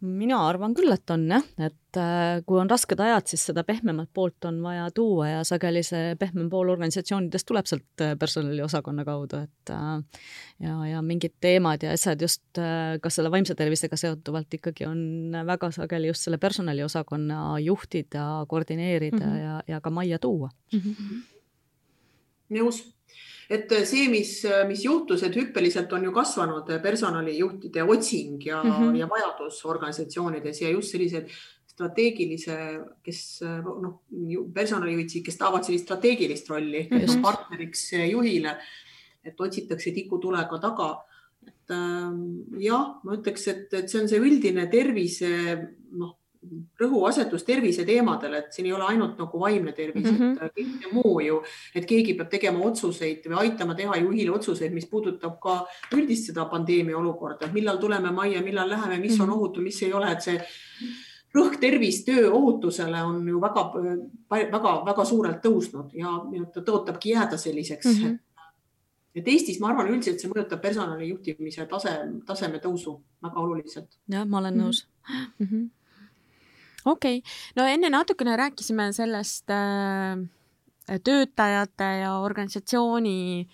mina 0.06 0.38
arvan 0.48 0.74
küll, 0.76 0.92
et 0.94 1.12
on 1.14 1.24
jah, 1.30 1.44
et 1.62 2.00
äh, 2.00 2.42
kui 2.46 2.60
on 2.60 2.70
rasked 2.70 3.00
ajad, 3.02 3.26
siis 3.32 3.46
seda 3.50 3.64
pehmemat 3.66 4.10
poolt 4.14 4.46
on 4.50 4.60
vaja 4.64 4.88
tuua 4.96 5.30
ja 5.30 5.44
sageli 5.48 5.82
see 5.86 6.16
pehmem 6.20 6.50
pool 6.52 6.70
organisatsioonidest 6.74 7.48
tuleb 7.48 7.70
sealt 7.70 8.04
äh, 8.04 8.14
personaliosakonna 8.20 9.06
kaudu, 9.08 9.42
et 9.48 9.74
äh, 9.74 10.24
ja, 10.66 10.76
ja 10.92 11.04
mingid 11.06 11.38
teemad 11.42 11.86
ja 11.86 11.94
asjad 11.96 12.22
just 12.22 12.44
ka 12.56 13.12
selle 13.12 13.32
vaimse 13.34 13.56
tervisega 13.58 13.98
seotuvalt 14.00 14.60
ikkagi 14.60 14.88
on 14.88 15.38
väga 15.48 15.72
sageli 15.76 16.12
just 16.12 16.28
selle 16.28 16.40
personaliosakonna 16.44 17.60
juhtida, 17.64 18.28
koordineerida 18.52 19.24
mm 19.24 19.32
-hmm. 19.32 19.46
ja, 19.46 19.64
ja 19.68 19.82
ka 19.82 19.90
majja 19.90 20.20
tuua 20.20 20.50
mm. 20.74 20.80
-hmm 20.80 21.35
nõus, 22.54 22.82
et 23.50 23.72
see, 23.86 24.08
mis, 24.10 24.32
mis 24.70 24.86
juhtus, 24.86 25.24
et 25.26 25.36
hüppeliselt 25.38 25.92
on 25.94 26.08
ju 26.08 26.14
kasvanud 26.14 26.70
personalijuhtide 26.82 27.84
otsing 27.84 28.46
ja 28.46 28.64
mm, 28.64 28.72
-hmm. 28.72 28.96
ja 29.00 29.10
vajadus 29.10 29.66
organisatsioonides 29.66 30.62
ja 30.62 30.70
just 30.70 30.92
sellised 30.92 31.30
strateegilise, 31.76 32.58
kes 33.04 33.42
noh, 33.64 34.00
personalijuhid, 34.54 35.22
kes 35.26 35.38
tahavad 35.38 35.64
sellist 35.64 35.86
strateegilist 35.86 36.50
rolli 36.50 36.88
mm 36.92 36.98
-hmm. 36.98 37.22
partneriks 37.22 37.92
juhile, 38.12 38.58
et 39.24 39.42
otsitakse 39.42 39.92
tikutulega 39.92 40.60
taga. 40.60 41.06
et 41.48 41.72
ähm, 41.72 42.42
jah, 42.58 42.96
ma 43.04 43.14
ütleks, 43.14 43.48
et, 43.48 43.74
et 43.74 43.90
see 43.90 44.02
on 44.02 44.08
see 44.10 44.20
üldine 44.20 44.68
tervise 44.72 45.30
noh 45.92 46.16
rõhuasetus 46.80 47.46
terviseteemadele, 47.48 48.38
et 48.38 48.54
siin 48.56 48.70
ei 48.70 48.74
ole 48.74 48.88
ainult 48.90 49.18
nagu 49.22 49.40
vaimne 49.40 49.72
tervis 49.78 50.06
mm, 50.06 50.18
-hmm. 50.18 50.46
et 50.46 50.54
kõik 50.60 50.94
muu 50.94 51.20
ju, 51.24 51.42
et 51.76 51.86
keegi 51.86 52.14
peab 52.14 52.30
tegema 52.30 52.60
otsuseid 52.68 53.26
või 53.30 53.40
aitama 53.46 53.76
teha 53.76 53.98
juhil 54.02 54.34
otsuseid, 54.34 54.74
mis 54.74 54.88
puudutab 54.92 55.40
ka 55.42 55.58
üldist 55.96 56.32
seda 56.32 56.46
pandeemia 56.52 56.98
olukorda, 56.98 57.46
et 57.46 57.54
millal 57.54 57.78
tuleme 57.78 58.12
majja, 58.12 58.42
millal 58.42 58.70
läheme, 58.70 59.00
mis 59.00 59.20
on 59.20 59.28
mhm. 59.28 59.36
ohutu, 59.38 59.62
mis 59.62 59.82
ei 59.84 59.94
ole, 59.94 60.12
et 60.12 60.22
see 60.22 60.40
rõhk 61.36 61.60
tervis, 61.60 62.04
töö 62.08 62.30
ohutusele 62.32 63.02
on 63.04 63.28
ju 63.28 63.42
väga-väga-väga 63.42 65.06
suurelt 65.06 65.42
tõusnud 65.44 65.92
ja, 65.94 66.14
ja 66.32 66.46
ta 66.54 66.62
tõotabki 66.62 67.16
jääda 67.16 67.38
selliseks 67.38 67.86
mm. 67.86 68.04
-hmm 68.04 68.22
et 69.16 69.28
Eestis, 69.32 69.62
ma 69.64 69.70
arvan, 69.72 69.88
üldiselt 69.94 70.20
see 70.20 70.28
mõjutab 70.28 70.60
personali 70.60 71.08
juhtimise 71.08 71.66
tase, 71.72 71.94
taseme 72.28 72.60
tõusu 72.64 72.98
väga 73.24 73.40
oluliselt. 73.40 73.98
jah, 74.12 74.26
ma 74.28 74.42
olen 74.42 74.58
nõus 74.60 74.86
mm. 75.08 75.48
-hmm 75.48 75.70
okei 76.86 77.18
okay., 77.18 77.36
no 77.56 77.68
enne 77.70 77.90
natukene 77.90 78.38
rääkisime 78.38 78.92
sellest 78.94 79.50
äh, 79.50 81.00
töötajate 81.04 81.90
ja 82.04 82.18
organisatsiooni 82.20 83.48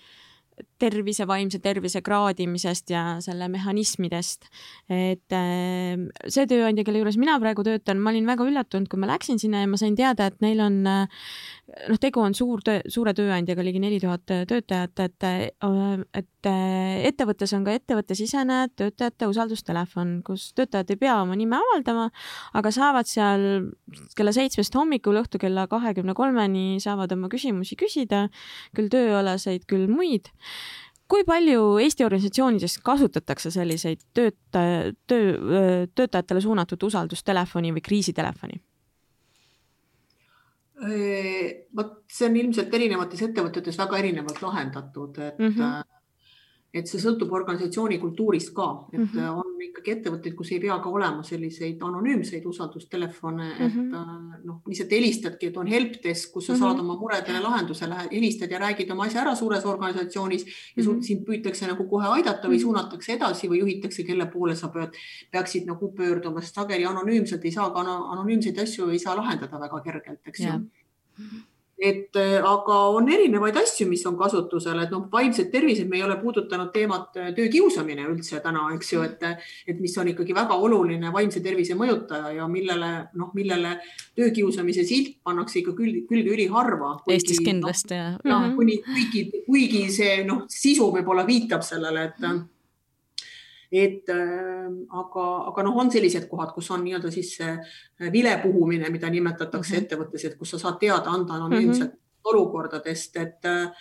tervise, 0.82 1.28
vaimse 1.30 1.62
tervise 1.64 2.02
kraadimisest 2.06 2.92
ja 2.94 3.04
selle 3.24 3.48
mehhanismidest. 3.52 4.50
et 4.90 5.36
äh, 5.38 5.96
see 6.28 6.48
tööandja, 6.50 6.86
kelle 6.88 7.04
juures 7.04 7.20
mina 7.22 7.38
praegu 7.42 7.66
töötan, 7.68 8.02
ma 8.02 8.14
olin 8.14 8.30
väga 8.30 8.48
üllatunud, 8.48 8.90
kui 8.92 9.02
ma 9.02 9.12
läksin 9.14 9.40
sinna 9.42 9.64
ja 9.64 9.70
ma 9.72 9.80
sain 9.80 9.96
teada, 9.96 10.32
et 10.32 10.42
neil 10.44 10.62
on 10.64 10.82
äh, 10.90 11.26
noh, 11.90 12.00
tegu 12.02 12.22
on 12.24 12.36
suur 12.38 12.62
töö, 12.66 12.82
suure 12.92 13.14
tööandjaga, 13.18 13.64
ligi 13.66 13.82
neli 13.82 14.00
tuhat 14.02 14.26
töötajat, 14.50 15.04
et, 15.06 15.28
et 16.18 16.50
ettevõttes 16.52 17.54
on 17.56 17.66
ka 17.68 17.76
ettevõttesisene 17.78 18.60
töötajate 18.80 19.30
usaldustelefon, 19.30 20.18
kus 20.26 20.50
töötajad 20.58 20.94
ei 20.94 21.00
pea 21.02 21.18
oma 21.22 21.38
nime 21.40 21.58
avaldama, 21.60 22.10
aga 22.58 22.74
saavad 22.74 23.10
seal 23.10 23.46
kella 24.18 24.34
seitsmest 24.36 24.76
hommikul 24.78 25.22
õhtu 25.22 25.42
kella 25.42 25.68
kahekümne 25.72 26.16
kolmeni 26.18 26.82
saavad 26.84 27.14
oma 27.16 27.30
küsimusi 27.32 27.78
küsida, 27.80 28.28
küll 28.78 28.92
tööalaseid, 28.92 29.68
küll 29.70 29.88
muid 29.92 30.32
kui 31.12 31.26
palju 31.28 31.78
Eesti 31.84 32.05
organisatsioonides 32.07 32.78
kasutatakse 32.86 33.51
selliseid 33.51 34.03
töötaja, 34.16 34.91
töö, 35.07 35.86
töötajatele 35.95 36.41
suunatud 36.41 36.89
usaldustelefoni 36.89 37.74
või 37.78 37.88
kriisitelefoni? 37.88 38.62
vot 41.78 41.97
see 42.09 42.26
on 42.26 42.38
ilmselt 42.39 42.72
erinevates 42.74 43.20
ettevõtetes 43.22 43.76
väga 43.78 43.99
erinevalt 43.99 44.39
lahendatud, 44.41 45.20
et 45.22 45.38
mm 45.38 45.51
-hmm 45.51 46.01
et 46.74 46.88
see 46.88 47.02
sõltub 47.04 47.32
organisatsiooni 47.36 47.98
kultuurist 48.00 48.54
ka, 48.56 48.68
et 48.94 49.00
mm 49.00 49.08
-hmm. 49.12 49.40
on 49.42 49.64
ikkagi 49.66 49.92
ettevõtteid, 49.96 50.36
kus 50.36 50.52
ei 50.52 50.60
pea 50.64 50.78
ka 50.80 50.90
olema 50.90 51.24
selliseid 51.24 51.82
anonüümseid 51.84 52.46
usaldustelefone 52.48 53.44
mm, 53.44 53.58
-hmm. 53.58 53.66
et 53.66 53.76
mhm. 53.76 53.94
äh, 53.96 54.40
noh, 54.48 54.62
lihtsalt 54.68 54.92
helistadki, 54.92 55.48
et 55.48 55.58
on 55.58 55.68
helpdesk, 55.68 56.32
kus 56.32 56.46
sa 56.46 56.54
mm 56.54 56.58
-hmm. 56.58 56.62
saad 56.62 56.80
oma 56.80 56.98
muredele 57.00 57.40
lahenduse, 57.44 57.90
lähed, 57.90 58.12
helistad 58.12 58.52
ja 58.52 58.60
räägid 58.60 58.92
oma 58.92 59.04
asja 59.04 59.22
ära 59.22 59.36
suures 59.36 59.66
organisatsioonis 59.66 60.46
ja 60.46 60.84
mm 60.84 60.90
-hmm. 60.90 61.02
sind 61.02 61.28
püütakse 61.28 61.68
nagu 61.68 61.88
kohe 61.90 62.08
aidata 62.08 62.48
või 62.48 62.56
mhm. 62.56 62.62
suunatakse 62.62 63.14
edasi 63.14 63.50
või 63.50 63.60
juhitakse, 63.60 64.04
kelle 64.04 64.26
poole 64.26 64.56
sa 64.56 64.68
pead, 64.68 64.96
peaksid 65.32 65.66
nagu 65.66 65.92
pöörduma, 65.92 66.42
sest 66.42 66.56
sageli 66.56 66.86
anonüümselt 66.86 67.46
ei 67.46 67.52
saa 67.52 67.70
ka 67.70 67.80
anonüümseid 67.80 68.58
asju 68.58 68.90
ei 68.90 69.00
saa 69.00 69.16
lahendada 69.16 69.60
väga 69.60 69.82
kergelt, 69.82 70.28
eks 70.28 70.40
ju 70.40 70.52
et 71.82 72.16
äh, 72.16 72.36
aga 72.46 72.76
on 72.94 73.08
erinevaid 73.10 73.56
asju, 73.58 73.88
mis 73.90 74.04
on 74.06 74.18
kasutusel, 74.20 74.84
et 74.84 74.92
noh, 74.94 75.08
vaimset 75.12 75.50
tervist 75.52 75.88
me 75.90 75.98
ei 75.98 76.04
ole 76.06 76.20
puudutanud 76.22 76.70
teemat 76.74 77.18
äh, 77.18 77.32
töökiusamine 77.38 78.06
üldse 78.12 78.38
täna, 78.44 78.68
eks 78.76 78.94
ju, 78.94 79.02
et, 79.08 79.26
et 79.66 79.82
mis 79.82 79.98
on 79.98 80.12
ikkagi 80.12 80.36
väga 80.38 80.60
oluline 80.62 81.10
vaimse 81.14 81.42
tervise 81.42 81.78
mõjutaja 81.80 82.36
ja 82.38 82.48
millele 82.52 82.92
noh, 83.18 83.34
millele 83.34 83.74
töökiusamise 84.18 84.86
silt 84.86 85.18
pannakse 85.26 85.64
ikka 85.64 85.74
külge, 85.80 86.06
külge 86.12 86.36
üliharva. 86.36 86.94
Eestis 87.10 87.42
kindlasti 87.42 87.98
no, 87.98 88.06
jah. 88.06 88.16
jah, 88.30 88.48
kuni 88.56 88.78
kuigi, 88.86 89.28
kuigi 89.50 89.86
see 89.98 90.22
noh, 90.28 90.46
sisu 90.52 90.92
võib-olla 90.94 91.26
viitab 91.26 91.66
sellele, 91.66 92.12
et 92.12 92.20
mm 92.22 92.50
et 93.72 94.10
äh, 94.10 94.68
aga, 95.00 95.26
aga 95.48 95.64
noh, 95.64 95.78
on 95.80 95.92
sellised 95.92 96.28
kohad, 96.30 96.52
kus 96.56 96.68
on 96.76 96.84
nii-öelda 96.84 97.12
siis 97.14 97.36
see 97.38 97.52
äh, 97.54 98.12
vilepuhumine, 98.12 98.90
mida 98.92 99.10
nimetatakse 99.10 99.74
mm 99.74 99.78
-hmm. 99.78 99.84
ettevõttes, 99.84 100.26
et 100.26 100.38
kus 100.38 100.52
sa 100.52 100.60
saad 100.60 100.80
teada 100.80 101.10
anda 101.10 101.34
anonüümselt 101.34 101.92
mm 101.92 101.98
-hmm. 101.98 102.32
olukordadest, 102.34 103.16
et 103.16 103.46
äh, 103.46 103.72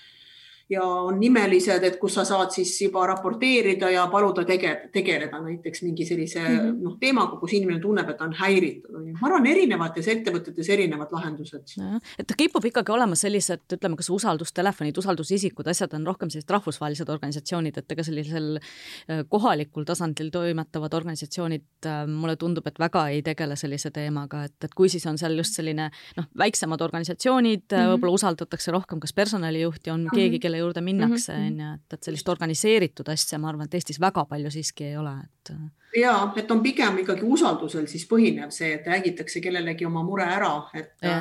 ja 0.71 0.85
on 0.85 1.19
nimelised, 1.21 1.83
et 1.85 1.97
kus 1.99 2.15
sa 2.15 2.25
saad 2.25 2.53
siis 2.55 2.71
juba 2.85 3.03
raporteerida 3.11 3.91
ja 3.91 4.05
paluda 4.11 4.45
tege, 4.47 4.71
tegeleda 4.95 5.41
näiteks 5.43 5.83
mingi 5.83 6.05
sellise 6.07 6.41
mm 6.41 6.59
-hmm. 6.59 6.77
noh, 6.85 6.97
teemaga, 7.01 7.37
kus 7.41 7.53
inimene 7.59 7.81
tunneb, 7.81 8.09
et 8.09 8.17
ta 8.19 8.25
on 8.25 8.35
häiritud. 8.39 8.99
ma 9.21 9.27
arvan, 9.29 9.47
erinevates 9.47 10.09
ettevõtetes 10.09 10.69
erinevad 10.71 11.09
lahendused. 11.13 11.75
et 12.19 12.33
kipub 12.37 12.65
ikkagi 12.65 12.93
olema 12.93 13.15
sellised, 13.15 13.67
ütleme, 13.73 13.97
kas 13.97 14.11
usaldustelefonid, 14.11 14.99
usaldusisikud, 14.99 15.67
asjad 15.67 15.95
on 15.95 16.07
rohkem 16.07 16.31
sellised 16.31 16.51
rahvusvahelised 16.51 17.09
organisatsioonid, 17.09 17.79
et 17.79 17.93
ega 17.93 18.03
sellisel 18.03 18.59
äh, 18.59 19.25
kohalikul 19.29 19.85
tasandil 19.85 20.31
toimetavad 20.31 20.95
organisatsioonid, 20.95 21.67
äh, 21.87 22.07
mulle 22.07 22.37
tundub, 22.37 22.67
et 22.67 22.79
väga 22.79 23.09
ei 23.09 23.23
tegele 23.23 23.57
sellise 23.57 23.91
teemaga, 23.91 24.45
et, 24.45 24.65
et 24.65 24.75
kui 24.75 24.89
siis 24.89 25.07
on 25.07 25.19
seal 25.19 25.37
just 25.37 25.55
selline 25.55 25.91
noh, 26.17 26.25
väiksemad 26.39 26.81
organisatsioonid 26.81 27.67
mm, 27.73 27.77
-hmm. 27.77 27.91
võib-olla 27.95 28.15
usaldatakse 28.15 28.71
rohkem 28.71 29.01
kas 29.01 29.13
personalijuhti, 29.13 29.91
on 29.91 30.01
mm 30.01 30.07
-hmm. 30.07 30.15
keegi, 30.15 30.39
kelle 30.39 30.60
juurde 30.61 30.83
minnakse, 30.85 31.35
mhm, 31.35 31.47
on 31.47 31.61
ju, 31.65 31.75
et, 31.81 31.97
et 31.97 32.09
sellist 32.09 32.29
organiseeritud 32.29 33.09
asja, 33.13 33.39
ma 33.41 33.51
arvan, 33.53 33.69
et 33.69 33.79
Eestis 33.79 34.01
väga 34.01 34.25
palju 34.31 34.53
siiski 34.55 34.91
ei 34.91 34.99
ole, 35.01 35.15
et. 35.25 35.55
ja, 36.01 36.15
et 36.37 36.51
on 36.51 36.63
pigem 36.63 37.03
ikkagi 37.05 37.27
usaldusel 37.27 37.89
siis 37.91 38.07
põhinev 38.11 38.53
see, 38.55 38.75
et 38.79 38.87
räägitakse 38.87 39.43
kellelegi 39.45 39.89
oma 39.89 40.05
mure 40.07 40.29
ära, 40.29 40.55
et 40.75 40.95
ja 41.07 41.19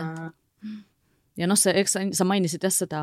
ja 1.39 1.47
noh, 1.47 1.57
see, 1.59 1.73
eks 1.79 1.95
sa, 2.17 2.25
mainisid 2.27 2.63
jah 2.65 2.73
seda 2.73 2.99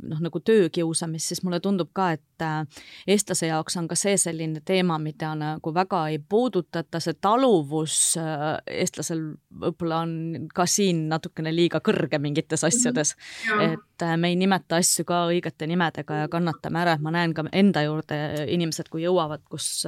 noh, 0.00 0.20
nagu 0.24 0.40
töökiusamist, 0.40 1.30
siis 1.30 1.42
mulle 1.44 1.60
tundub 1.64 1.90
ka, 1.96 2.10
et 2.16 2.44
äh, 2.44 2.84
eestlase 3.14 3.50
jaoks 3.50 3.76
on 3.80 3.88
ka 3.90 3.98
see 3.98 4.16
selline 4.20 4.62
teema, 4.66 4.96
mida 5.02 5.34
nagu 5.38 5.74
väga 5.74 6.04
ei 6.12 6.18
puudutata, 6.18 7.00
see 7.04 7.16
taluvus 7.20 7.98
äh, 8.20 8.46
eestlasel 8.80 9.24
võib-olla 9.64 10.02
on 10.06 10.14
ka 10.54 10.66
siin 10.70 11.04
natukene 11.12 11.52
liiga 11.54 11.82
kõrge 11.84 12.20
mingites 12.22 12.64
mhm. 12.64 12.72
asjades 12.72 13.14
mm. 13.16 13.50
-hmm. 13.50 13.74
et 13.74 14.06
äh, 14.08 14.16
me 14.20 14.32
ei 14.32 14.40
nimeta 14.40 14.80
asju 14.80 15.06
ka 15.08 15.24
õigete 15.32 15.68
nimedega 15.70 16.24
ja 16.24 16.32
kannatame 16.32 16.80
ära, 16.80 16.96
et 16.96 17.04
ma 17.04 17.12
näen 17.14 17.34
ka 17.36 17.46
enda 17.52 17.84
juurde 17.84 18.20
inimesed, 18.48 18.88
kui 18.92 19.04
jõuavad, 19.04 19.44
kus 19.50 19.84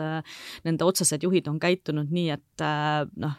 nende 0.65 0.85
otsesed 0.85 1.23
juhid 1.23 1.49
on 1.49 1.59
käitunud 1.61 2.13
nii, 2.13 2.31
et 2.37 2.65
noh, 3.17 3.35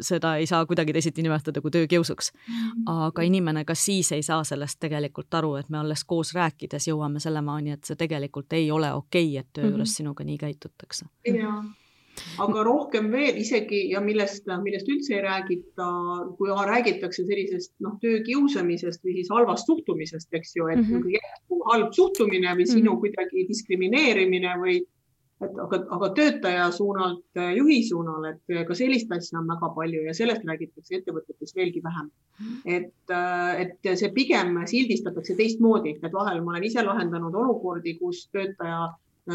seda 0.00 0.36
ei 0.36 0.46
saa 0.46 0.66
kuidagi 0.66 0.92
teisiti 0.92 1.22
nimetada 1.22 1.60
kui 1.60 1.70
töökiusuks. 1.70 2.32
Mhm. 2.32 2.82
aga 2.86 3.22
inimene 3.22 3.64
ka 3.64 3.74
siis 3.74 4.12
ei 4.12 4.22
saa 4.22 4.44
sellest 4.44 4.80
tegelikult 4.80 5.34
aru, 5.34 5.54
et 5.56 5.68
me 5.68 5.78
alles 5.78 6.04
koos 6.04 6.34
rääkides 6.34 6.88
jõuame 6.88 7.20
sellemaani, 7.20 7.72
et 7.72 7.84
see 7.84 7.96
tegelikult 7.96 8.52
ei 8.52 8.70
ole 8.70 8.92
okei 8.92 9.28
okay,, 9.28 9.40
et 9.40 9.52
töö 9.52 9.64
juures 9.64 9.78
mm 9.78 9.82
-hmm. 9.82 9.96
sinuga 9.96 10.24
nii 10.24 10.38
käitutakse. 10.38 11.06
aga 12.38 12.62
rohkem 12.66 13.10
veel 13.12 13.36
isegi 13.40 13.82
ja 13.90 14.00
millest, 14.04 14.48
millest 14.62 14.88
üldse 14.92 15.14
ei 15.16 15.22
räägita, 15.24 15.88
kui 16.38 16.52
räägitakse 16.70 17.24
sellisest 17.28 17.74
noh, 17.84 17.96
töökiusamisest 18.00 19.04
või 19.04 19.16
siis 19.20 19.32
halvast 19.34 19.70
suhtumisest, 19.70 20.28
eks 20.34 20.56
ju, 20.56 20.68
et 20.72 20.82
mm 20.82 20.92
-hmm. 20.92 21.16
jätkuv 21.16 21.64
halb 21.70 21.92
suhtumine 21.92 22.54
või 22.54 22.66
sinu 22.66 22.90
mm 22.90 22.94
-hmm. 22.94 23.00
kuidagi 23.00 23.48
diskrimineerimine 23.48 24.54
või 24.62 24.80
et 25.44 25.58
aga, 25.60 25.78
aga 25.96 26.08
töötaja 26.16 26.66
suunalt, 26.72 27.40
juhi 27.56 27.80
suunal, 27.84 28.24
et 28.30 28.68
ka 28.68 28.76
sellist 28.78 29.10
asja 29.12 29.40
on 29.40 29.48
väga 29.50 29.68
palju 29.76 30.04
ja 30.06 30.14
sellest 30.16 30.46
räägitakse 30.48 31.00
ettevõtetes 31.00 31.56
veelgi 31.56 31.82
vähem. 31.84 32.10
et, 32.64 33.14
et 33.64 33.90
see 34.00 34.12
pigem 34.16 34.62
sildistatakse 34.66 35.36
teistmoodi, 35.36 35.98
et 36.02 36.12
vahel 36.12 36.42
ma 36.44 36.54
olen 36.54 36.68
ise 36.70 36.84
lahendanud 36.84 37.34
olukordi, 37.34 37.98
kus 38.00 38.26
töötaja 38.32 38.88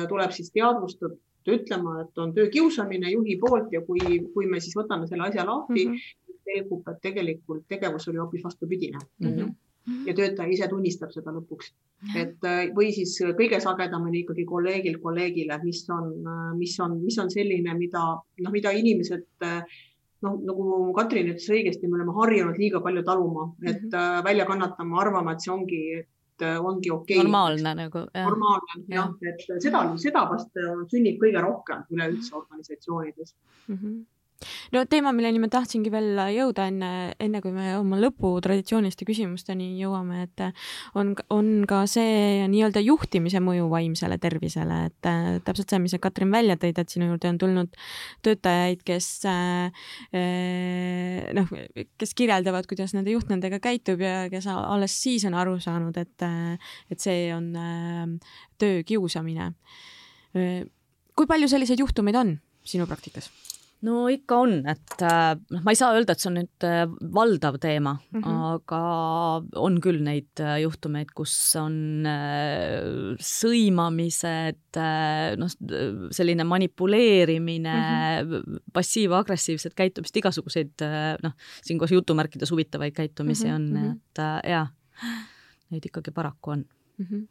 tuleb 0.10 0.34
siis 0.34 0.52
teadvustada 0.56 1.16
ütlema, 1.52 2.02
et 2.04 2.18
on 2.22 2.34
töökiusamine 2.34 3.12
juhi 3.12 3.38
poolt 3.42 3.74
ja 3.74 3.82
kui, 3.86 4.02
kui 4.34 4.50
me 4.50 4.60
siis 4.62 4.78
võtame 4.78 5.08
selle 5.10 5.26
asja 5.30 5.46
lahti 5.46 5.86
mm, 5.88 5.94
-hmm. 5.94 6.38
selgub, 6.46 6.88
et 6.88 7.02
tegelikult 7.02 7.66
tegevus 7.68 8.08
oli 8.08 8.22
hoopis 8.22 8.44
vastupidine 8.44 8.98
mm. 9.20 9.28
-hmm 9.28 9.54
ja 10.06 10.14
töötaja 10.18 10.50
ise 10.52 10.68
tunnistab 10.70 11.14
seda 11.14 11.34
lõpuks. 11.36 11.72
et 12.18 12.48
äh, 12.50 12.64
või 12.76 12.92
siis 12.96 13.14
kõige 13.38 13.60
sagedamini 13.62 14.24
ikkagi 14.24 14.46
kolleegil 14.50 14.98
kolleegile, 15.02 15.60
mis 15.64 15.84
on, 15.94 16.12
äh, 16.26 16.52
mis 16.58 16.78
on, 16.82 16.98
mis 17.04 17.18
on 17.22 17.30
selline, 17.34 17.76
mida 17.78 18.06
noh, 18.18 18.54
mida 18.54 18.72
inimesed 18.74 19.46
äh, 19.46 19.60
noh, 20.26 20.40
nagu 20.46 20.70
Katrin 20.98 21.30
ütles 21.34 21.50
õigesti, 21.50 21.90
me 21.90 22.00
oleme 22.00 22.16
harjunud 22.18 22.58
liiga 22.62 22.82
palju 22.82 23.04
taluma, 23.06 23.52
et 23.66 23.84
mm 23.84 23.90
-hmm. 23.90 24.24
välja 24.24 24.46
kannatama, 24.46 25.02
arvama, 25.02 25.34
et 25.34 25.46
see 25.46 25.54
ongi, 25.54 25.84
et 26.00 26.48
ongi 26.58 26.92
okei 26.92 27.18
okay.. 27.18 27.24
normaalne 27.24 27.76
nagu. 27.76 28.06
normaalne 28.14 28.86
jah 28.88 29.14
ja., 29.22 29.34
et 29.34 29.62
seda, 29.62 29.84
seda 29.98 30.26
vast 30.30 30.58
sünnib 30.94 31.22
kõige 31.22 31.42
rohkem 31.42 31.86
üleüldse 31.90 32.36
organisatsioonides 32.36 33.36
mm. 33.68 33.78
-hmm 33.78 34.02
no 34.76 34.84
teema, 34.90 35.14
milleni 35.16 35.42
ma 35.42 35.50
tahtsingi 35.52 35.92
veel 35.94 36.20
jõuda 36.36 36.68
enne, 36.72 36.92
enne 37.22 37.42
kui 37.44 37.54
me 37.56 37.76
oma 37.78 38.00
lõpu 38.02 38.34
traditsiooniliste 38.44 39.06
küsimusteni 39.08 39.74
jõuame, 39.80 40.26
et 40.28 40.44
on, 41.00 41.14
on 41.34 41.52
ka 41.70 41.84
see 41.90 42.48
nii-öelda 42.52 42.84
juhtimise 42.84 43.42
mõju 43.44 43.68
vaimsele 43.72 44.18
tervisele, 44.22 44.80
et 44.90 45.10
äh, 45.10 45.30
täpselt 45.46 45.74
see, 45.74 45.82
mis 45.84 45.96
sa, 45.96 46.02
Katrin, 46.02 46.32
välja 46.34 46.58
tõid, 46.62 46.80
et 46.82 46.94
sinu 46.94 47.12
juurde 47.12 47.32
on 47.32 47.40
tulnud 47.42 47.80
töötajaid, 48.26 48.84
kes 48.88 49.10
äh, 49.30 49.86
äh, 50.18 51.30
noh, 51.38 51.52
kes 52.02 52.16
kirjeldavad, 52.18 52.70
kuidas 52.70 52.96
nende 52.98 53.14
juht 53.14 53.32
nendega 53.32 53.62
käitub 53.64 54.02
ja 54.04 54.26
kes 54.32 54.50
alles 54.52 54.96
siis 55.04 55.26
on 55.30 55.38
aru 55.38 55.58
saanud, 55.62 55.98
et, 56.02 56.28
et 56.92 57.02
see 57.02 57.30
on 57.36 57.52
töökiusamine. 58.62 59.52
kui 60.32 61.28
palju 61.28 61.50
selliseid 61.52 61.82
juhtumeid 61.82 62.16
on 62.16 62.36
sinu 62.64 62.88
praktikas? 62.88 63.30
No 63.86 64.06
ikka 64.14 64.38
on, 64.44 64.54
et 64.70 65.04
äh, 65.06 65.32
noh, 65.54 65.64
ma 65.66 65.74
ei 65.74 65.80
saa 65.80 65.96
öelda, 65.96 66.14
et 66.14 66.22
see 66.22 66.30
on 66.30 66.38
nüüd 66.38 66.66
äh, 66.68 66.84
valdav 67.16 67.58
teema 67.62 67.96
mm, 67.98 68.22
-hmm. 68.22 68.44
aga 68.56 68.82
on 69.62 69.80
küll 69.82 70.04
neid 70.06 70.42
äh, 70.44 70.60
juhtumeid, 70.62 71.14
kus 71.18 71.34
on 71.60 72.06
sõimamised, 73.32 74.80
noh, 75.42 75.56
selline 76.14 76.46
manipuleerimine 76.48 77.76
mm, 77.76 78.30
-hmm. 78.30 78.64
passiiv-agressiivset 78.74 79.76
käitumist, 79.78 80.18
igasuguseid 80.18 80.86
noh, 81.24 81.36
siinkohal 81.66 82.00
jutumärkides 82.00 82.52
huvitavaid 82.54 82.94
käitumisi 82.94 83.48
mm 83.48 83.52
-hmm. 83.52 83.56
on, 83.56 83.74
mhm. 83.74 83.92
et 83.92 84.50
jaa, 84.50 84.68
neid 85.72 85.86
ikkagi 85.86 86.12
paraku 86.12 86.58
on 86.58 86.66
mm. 86.98 87.06
-hmm 87.06 87.28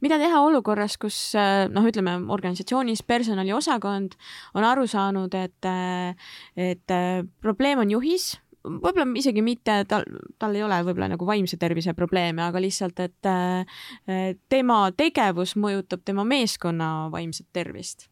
mida 0.00 0.18
teha 0.20 0.42
olukorras, 0.44 0.96
kus 1.00 1.16
äh, 1.38 1.64
noh, 1.72 1.86
ütleme 1.88 2.16
organisatsioonis 2.32 3.02
personaliosakond 3.08 4.14
on 4.54 4.66
aru 4.66 4.86
saanud, 4.90 5.34
et, 5.34 5.66
äh, 5.66 6.30
et 6.56 6.94
äh, 6.94 7.24
probleem 7.42 7.82
on 7.82 7.90
juhis, 7.96 8.32
võib-olla 8.62 9.08
isegi 9.16 9.42
mitte, 9.44 9.80
tal, 9.88 10.04
tal 10.38 10.54
ei 10.54 10.64
ole 10.66 10.82
võib-olla 10.86 11.10
nagu 11.14 11.26
vaimse 11.26 11.58
tervise 11.60 11.94
probleeme, 11.96 12.44
aga 12.44 12.60
lihtsalt, 12.60 13.00
et 13.00 13.28
tema 14.52 14.80
tegevus 14.92 15.56
mõjutab 15.56 16.04
tema 16.04 16.26
meeskonna 16.28 17.08
vaimset 17.12 17.48
tervist. 17.56 18.10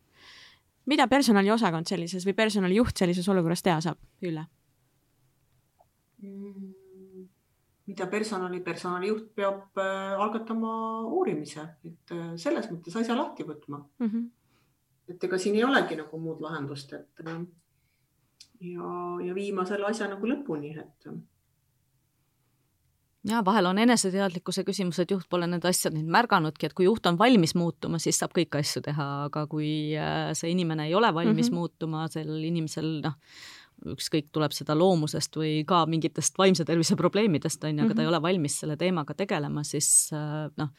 mida 0.89 1.05
personaliosakond 1.07 1.85
sellises 1.85 2.25
või 2.25 2.33
personalijuht 2.33 2.97
sellises 2.97 3.29
olukorras 3.29 3.63
teha 3.63 3.81
saab, 3.85 4.01
Ülle 4.25 4.47
mm.? 6.23 6.78
Mida 7.89 8.07
personali, 8.11 8.61
personalijuht 8.65 9.31
peab 9.37 9.79
äh, 9.81 10.19
algatama 10.21 10.73
uurimise, 11.09 11.65
et 11.89 12.13
äh, 12.13 12.35
selles 12.41 12.69
mõttes 12.73 12.99
asja 13.01 13.17
lahti 13.17 13.47
võtma 13.49 13.81
mm. 13.81 14.11
-hmm. 14.11 14.29
et 15.15 15.25
ega 15.25 15.39
siin 15.41 15.57
ei 15.57 15.65
olegi 15.65 15.97
nagu 15.97 16.21
muud 16.21 16.45
lahendust, 16.45 16.93
et 16.93 17.25
äh, 17.25 17.41
ja, 18.75 18.93
ja 19.25 19.35
viima 19.35 19.65
selle 19.69 19.89
asja 19.89 20.11
nagu 20.11 20.29
lõpuni, 20.29 20.75
et 20.77 21.11
ja 23.29 23.41
vahel 23.45 23.67
on 23.71 23.79
eneseteadlikkuse 23.79 24.65
küsimus, 24.69 25.01
et 25.01 25.11
juht 25.11 25.29
pole 25.29 25.49
need 25.49 25.65
asjad 25.65 25.97
nüüd 25.97 26.13
märganudki, 26.13 26.69
et 26.69 26.77
kui 26.77 26.87
juht 26.87 27.07
on 27.09 27.19
valmis 27.19 27.55
muutuma, 27.57 27.99
siis 27.99 28.21
saab 28.21 28.37
kõiki 28.37 28.61
asju 28.61 28.85
teha, 28.85 29.09
aga 29.29 29.47
kui 29.47 29.71
see 30.39 30.53
inimene 30.53 30.87
ei 30.89 30.95
ole 30.95 31.09
valmis 31.15 31.49
mm 31.49 31.55
-hmm. 31.55 31.59
muutuma, 31.59 32.09
sellel 32.09 32.45
inimesel 32.53 33.01
noh, 33.05 33.17
ükskõik, 33.95 34.31
tuleb 34.35 34.55
seda 34.57 34.75
loomusest 34.79 35.37
või 35.39 35.63
ka 35.69 35.85
mingitest 35.91 36.39
vaimse 36.39 36.67
tervise 36.69 36.97
probleemidest, 36.99 37.63
on 37.65 37.79
ju, 37.79 37.85
aga 37.87 37.95
ta 37.95 38.03
ei 38.03 38.09
mhm. 38.09 38.15
ole 38.15 38.23
valmis 38.23 38.59
selle 38.63 38.77
teemaga 38.81 39.15
tegelema, 39.19 39.65
siis 39.67 40.11
äh, 40.17 40.49
noh, 40.59 40.73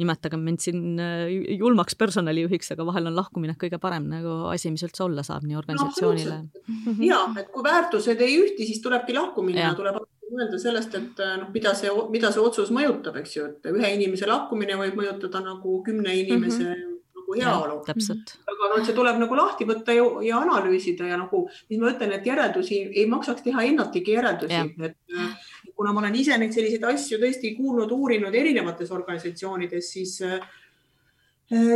nimetage 0.00 0.38
mind 0.40 0.62
siin 0.62 1.00
äh, 1.02 1.32
julmaks 1.58 1.98
personalijuhiks, 1.98 2.72
aga 2.74 2.86
vahel 2.88 3.10
on 3.10 3.18
lahkuminek 3.18 3.58
kõige 3.60 3.80
parem 3.82 4.06
nagu 4.12 4.36
asi, 4.52 4.70
mis 4.72 4.84
üldse 4.86 5.04
olla 5.06 5.24
saab 5.26 5.44
nii 5.48 5.58
organisatsioonile 5.58 6.38
no,. 6.38 6.96
ja, 7.04 7.24
et 7.40 7.50
kui 7.52 7.66
väärtused 7.66 8.22
ei 8.24 8.38
ühti, 8.38 8.68
siis 8.68 8.80
tulebki 8.84 9.16
lahku 9.16 9.44
minna, 9.46 9.72
tuleb 9.78 10.00
mõelda 10.30 10.60
sellest, 10.62 10.94
et 10.94 11.24
äh, 11.24 11.34
noh, 11.40 11.50
mida 11.54 11.74
see, 11.78 11.90
mida 12.12 12.30
see 12.34 12.42
otsus 12.42 12.70
mõjutab, 12.74 13.18
eks 13.20 13.36
ju, 13.36 13.48
et 13.50 13.72
ühe 13.72 13.92
inimese 13.96 14.28
lahkumine 14.30 14.78
võib 14.78 15.00
mõjutada 15.02 15.42
nagu 15.44 15.80
kümne 15.86 16.14
inimese 16.22 16.62
mm 16.62 16.70
-hmm. 16.70 16.89
Nagu 17.30 17.50
heaolu. 17.50 17.78
täpselt. 17.86 18.34
aga 18.50 18.70
noh, 18.72 18.84
see 18.86 18.96
tuleb 18.96 19.18
nagu 19.22 19.38
lahti 19.38 19.66
võtta 19.68 19.96
ja, 19.96 20.06
ja 20.26 20.40
analüüsida 20.44 21.08
ja 21.10 21.18
nagu, 21.20 21.46
mis 21.70 21.80
ma 21.80 21.92
ütlen, 21.94 22.14
et 22.16 22.26
järeldusi 22.26 22.80
ei 22.90 23.06
maksaks 23.10 23.44
teha 23.46 23.66
ennatlikke 23.70 24.16
järeldusi, 24.16 24.62
et 24.86 25.18
äh, 25.18 25.52
kuna 25.74 25.92
ma 25.92 26.04
olen 26.04 26.16
ise 26.20 26.38
neid 26.38 26.54
selliseid 26.56 26.86
asju 26.92 27.20
tõesti 27.22 27.54
kuulnud, 27.58 27.92
uurinud 27.94 28.34
erinevates 28.34 28.90
organisatsioonides, 28.94 29.92
siis 29.96 30.16
äh, 30.26 30.40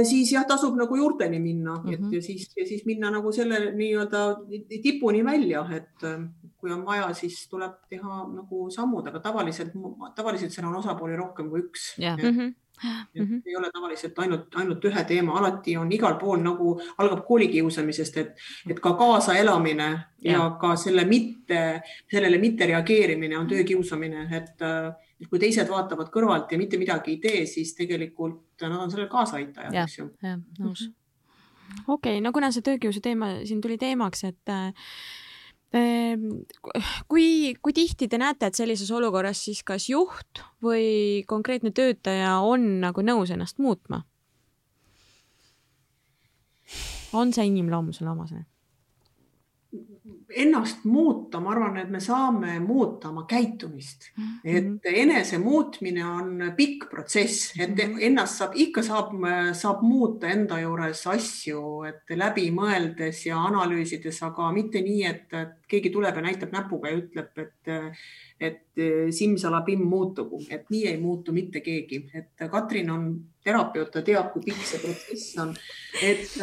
siis 0.07 0.31
jah, 0.31 0.45
tasub 0.47 0.77
nagu 0.79 0.97
juurteni 0.97 1.41
minna 1.43 1.75
mm, 1.75 1.85
-hmm. 1.85 1.95
et 1.95 2.01
mhm. 2.01 2.13
ja 2.15 2.23
siis, 2.23 2.51
ja 2.57 2.67
siis 2.67 2.85
minna 2.87 3.11
nagu 3.11 3.33
selle 3.33 3.73
nii-öelda 3.75 4.23
tipuni 4.83 5.25
välja, 5.25 5.67
et 5.75 6.07
kui 6.57 6.73
on 6.73 6.85
vaja, 6.87 7.13
siis 7.13 7.49
tuleb 7.49 7.73
teha 7.91 8.21
nagu 8.33 8.71
sammud, 8.71 9.07
aga 9.07 9.21
tavaliselt, 9.21 9.73
tavaliselt 10.15 10.53
seal 10.53 10.69
on 10.69 10.79
osapooli 10.79 11.17
rohkem 11.17 11.51
kui 11.51 11.61
üks. 11.61 11.97
Mm 11.99 12.31
-hmm. 12.31 12.55
Mm 12.83 13.25
-hmm. 13.25 13.43
ei 13.47 13.57
ole 13.57 13.71
tavaliselt 13.73 14.19
ainult, 14.19 14.55
ainult 14.55 14.85
ühe 14.85 15.05
teema, 15.05 15.39
alati 15.39 15.77
on 15.77 15.93
igal 15.93 16.17
pool 16.19 16.43
nagu 16.43 16.81
algab 16.99 17.25
koolikiusamisest, 17.27 18.17
et, 18.17 18.35
et 18.71 18.81
ka 18.81 18.93
kaasaelamine 18.99 19.89
ja. 20.23 20.33
ja 20.33 20.51
ka 20.61 20.77
selle 20.77 21.05
mitte, 21.05 21.83
sellele 22.11 22.39
mitte 22.39 22.67
reageerimine 22.67 23.39
on 23.39 23.47
töökiusamine, 23.47 24.29
et 24.37 24.67
kui 25.31 25.39
teised 25.39 25.71
vaatavad 25.71 26.11
kõrvalt 26.11 26.53
ja 26.53 26.59
mitte 26.59 26.79
midagi 26.79 27.11
ei 27.11 27.17
tee, 27.17 27.47
siis 27.47 27.75
tegelikult 27.75 28.43
nad 28.63 28.79
on 28.79 28.91
sellel 28.91 29.09
kaasaaitajad, 29.09 29.75
eks 29.75 29.99
ju. 29.99 30.11
jah, 30.23 30.39
nõus. 30.59 30.89
okei 31.89 32.19
okay,, 32.19 32.21
no 32.21 32.33
kuna 32.33 32.51
see 32.51 32.63
töökiusu 32.63 33.01
teema 33.01 33.37
siin 33.45 33.61
tuli 33.61 33.79
teemaks, 33.79 34.25
et 34.25 34.43
Ehm, 34.45 34.75
kui, 37.09 37.55
kui 37.63 37.75
tihti 37.75 38.09
te 38.09 38.19
näete, 38.21 38.47
et 38.47 38.59
sellises 38.59 38.91
olukorras 38.95 39.41
siis 39.47 39.63
kas 39.67 39.89
juht 39.91 40.43
või 40.63 41.25
konkreetne 41.27 41.75
töötaja 41.75 42.37
on 42.47 42.81
nagu 42.85 43.03
nõus 43.03 43.35
ennast 43.35 43.59
muutma? 43.59 44.05
on 47.15 47.31
see 47.33 47.47
inimloomusele 47.47 48.11
omane? 48.11 48.47
Ennast 50.37 50.85
muuta, 50.85 51.41
ma 51.41 51.53
arvan, 51.55 51.77
et 51.81 51.91
me 51.91 52.01
saame 52.03 52.59
muuta 52.63 53.09
oma 53.11 53.25
käitumist 53.29 54.11
mm, 54.17 54.25
-hmm. 54.25 54.57
et 54.57 54.89
enese 55.03 55.39
muutmine 55.39 56.05
on 56.05 56.53
pikk 56.57 56.89
protsess, 56.91 57.53
et 57.59 57.71
mhm. 57.71 57.99
ennast 58.01 58.39
saab, 58.39 58.53
ikka 58.55 58.83
saab, 58.83 59.13
saab 59.53 59.83
muuta 59.83 60.29
enda 60.29 60.61
juures 60.61 61.07
asju, 61.07 61.83
et 61.89 62.17
läbi 62.17 62.51
mõeldes 62.51 63.27
ja 63.27 63.39
analüüsides, 63.39 64.23
aga 64.23 64.53
mitte 64.53 64.83
nii, 64.83 65.05
et 65.05 65.37
keegi 65.69 65.91
tuleb 65.91 66.17
ja 66.17 66.23
näitab 66.23 66.53
näpuga 66.53 66.91
ja 66.91 66.99
ütleb, 66.99 67.39
et, 67.39 67.75
et 68.41 68.83
simsalabim 69.11 69.85
muutugu, 69.89 70.43
et 70.51 70.71
nii 70.71 70.87
ei 70.89 70.99
muutu 71.01 71.33
mitte 71.33 71.61
keegi, 71.61 72.05
et 72.15 72.49
Katrin 72.51 72.91
on 72.91 73.13
terapeut, 73.45 73.91
ta 73.91 74.03
teab, 74.03 74.33
kui 74.33 74.43
pikk 74.51 74.67
see 74.67 74.83
protsess 74.83 75.39
on, 75.39 75.55
et 76.03 76.37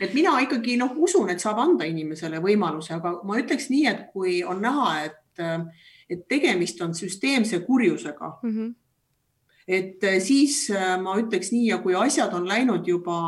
et 0.00 0.14
mina 0.14 0.36
ikkagi 0.40 0.76
noh, 0.80 0.94
usun, 0.96 1.30
et 1.30 1.42
saab 1.42 1.58
anda 1.62 1.86
inimesele 1.88 2.40
võimaluse, 2.42 2.94
aga 2.96 3.18
ma 3.26 3.38
ütleks 3.40 3.70
nii, 3.70 3.86
et 3.90 4.06
kui 4.12 4.40
on 4.46 4.62
näha, 4.64 4.90
et, 5.04 5.42
et 6.10 6.26
tegemist 6.28 6.80
on 6.82 6.94
süsteemse 6.96 7.60
kurjusega 7.66 8.32
mm, 8.42 8.50
-hmm. 8.50 8.74
et 9.68 10.08
siis 10.22 10.70
ma 11.02 11.16
ütleks 11.20 11.52
nii 11.52 11.66
ja 11.70 11.78
kui 11.78 11.94
asjad 11.94 12.34
on 12.34 12.48
läinud 12.48 12.88
juba 12.88 13.20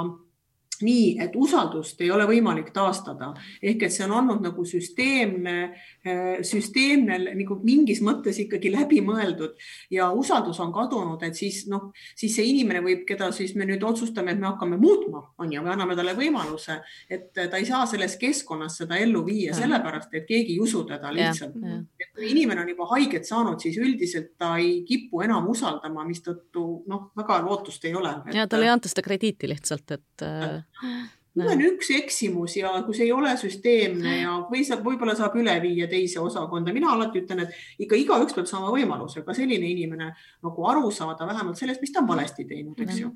nii, 0.84 1.16
et 1.22 1.36
usaldust 1.38 2.00
ei 2.02 2.10
ole 2.10 2.26
võimalik 2.28 2.72
taastada. 2.74 3.32
Ehk 3.62 3.86
et 3.86 3.94
see 3.94 4.06
on 4.06 4.16
olnud 4.20 4.42
nagu 4.44 4.64
süsteemne, 4.66 5.56
äh, 6.06 6.42
süsteemne 6.46 7.18
nagu 7.28 7.58
mingis 7.64 8.02
mõttes 8.04 8.38
ikkagi 8.42 8.72
läbimõeldud. 8.74 9.56
Ja 9.90 10.10
usaldus 10.10 10.60
on 10.60 10.72
kadunud, 10.74 11.22
et 11.22 11.38
siis 11.38 11.64
noh, 11.70 11.90
siis 12.18 12.36
see 12.36 12.46
inimene 12.50 12.82
võib, 12.84 13.04
keda 13.08 13.30
siis 13.34 13.54
me 13.58 13.66
nüüd 13.68 13.82
otsustame, 13.86 14.34
et 14.34 14.40
me 14.40 14.50
hakkame 14.50 14.78
muutma, 14.80 15.22
on 15.38 15.52
ju, 15.52 15.62
me 15.62 15.72
anname 15.74 15.96
talle 15.98 16.14
võimaluse, 16.18 16.78
et 17.10 17.30
ta 17.34 17.58
ei 17.58 17.66
saa 17.68 17.84
selles 17.90 18.16
keskkonnas 18.20 18.80
seda 18.82 18.98
ellu 19.00 19.24
viia, 19.26 19.54
sellepärast 19.56 20.14
et 20.18 20.26
keegi 20.28 20.56
ei 20.56 20.60
usu 20.62 20.84
teda 20.88 21.12
lihtsalt. 21.14 21.56
et 22.00 22.10
kui 22.14 22.30
inimene 22.32 22.64
on 22.64 22.72
juba 22.72 22.88
haiget 22.94 23.28
saanud, 23.28 23.60
siis 23.62 23.78
üldiselt 23.80 24.32
ta 24.38 24.56
ei 24.60 24.82
kipu 24.88 25.22
enam 25.24 25.48
usaldama, 25.52 26.04
mistõttu 26.08 26.66
noh, 26.90 27.08
väga 27.18 27.40
lootust 27.46 27.84
ei 27.88 27.94
ole 27.98 28.14
et.... 28.26 28.34
ja 28.36 28.46
talle 28.50 28.68
ei 28.68 28.74
anta 28.74 28.90
seda 28.90 29.04
krediiti 29.04 29.50
lihtsalt, 29.50 29.96
et 29.96 30.26
see 31.32 31.48
on 31.48 31.62
üks 31.64 31.88
eksimus 31.96 32.56
ja 32.58 32.72
kui 32.84 32.96
see 32.96 33.06
ei 33.06 33.12
ole 33.14 33.32
süsteemne 33.40 34.16
ja 34.18 34.34
või 34.50 34.64
saab, 34.68 34.82
võib-olla 34.84 35.14
saab 35.16 35.36
üle 35.40 35.54
viia 35.62 35.86
teise 35.88 36.20
osakonda. 36.20 36.74
mina 36.76 36.90
alati 36.92 37.22
ütlen, 37.22 37.46
et 37.46 37.84
ikka 37.86 37.96
igaüks 37.96 38.36
peab 38.36 38.48
saama 38.50 38.72
võimaluse 38.74 39.24
ka 39.24 39.34
selline 39.36 39.70
inimene 39.70 40.10
nagu 40.12 40.66
aru 40.68 40.90
saada 40.92 41.28
vähemalt 41.28 41.60
sellest, 41.60 41.80
mis 41.80 41.92
ta 41.92 42.02
on 42.02 42.10
valesti 42.10 42.44
teinud, 42.48 42.80
eks 42.84 43.00
ju. 43.00 43.12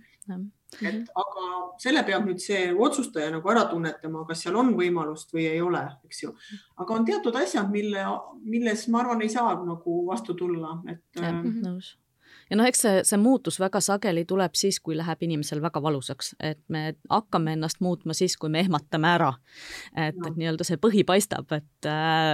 et 0.80 1.12
aga 1.24 1.50
selle 1.82 2.06
peab 2.08 2.24
nüüd 2.28 2.40
see 2.42 2.70
otsustaja 2.72 3.28
nagu 3.34 3.52
ära 3.52 3.66
tunnetama, 3.68 4.24
kas 4.28 4.46
seal 4.46 4.56
on 4.56 4.72
võimalust 4.78 5.36
või 5.36 5.50
ei 5.50 5.60
ole, 5.60 5.84
eks 6.08 6.24
ju. 6.24 6.32
aga 6.80 6.96
on 6.96 7.04
teatud 7.08 7.36
asjad, 7.36 7.68
mille, 7.72 8.08
milles 8.48 8.88
ma 8.88 9.04
arvan, 9.04 9.22
ei 9.22 9.32
saa 9.32 9.58
nagu 9.60 10.00
vastu 10.08 10.38
tulla, 10.38 10.78
et. 10.88 11.04
nõus 11.20 11.96
ja 12.50 12.58
noh, 12.58 12.66
eks 12.68 12.82
see, 12.84 13.00
see 13.08 13.18
muutus 13.20 13.58
väga 13.60 13.80
sageli 13.84 14.24
tuleb 14.28 14.54
siis, 14.58 14.78
kui 14.80 14.96
läheb 14.96 15.22
inimesel 15.26 15.62
väga 15.62 15.82
valusaks, 15.82 16.34
et 16.40 16.60
me 16.72 16.94
hakkame 17.10 17.56
ennast 17.56 17.80
muutma 17.84 18.14
siis, 18.16 18.36
kui 18.40 18.50
me 18.52 18.60
ehmatame 18.64 19.08
ära. 19.08 19.32
et 19.96 20.16
no., 20.16 20.30
et 20.30 20.38
nii-öelda 20.40 20.66
see 20.66 20.78
põhi 20.82 21.04
paistab, 21.06 21.50
et, 21.56 21.88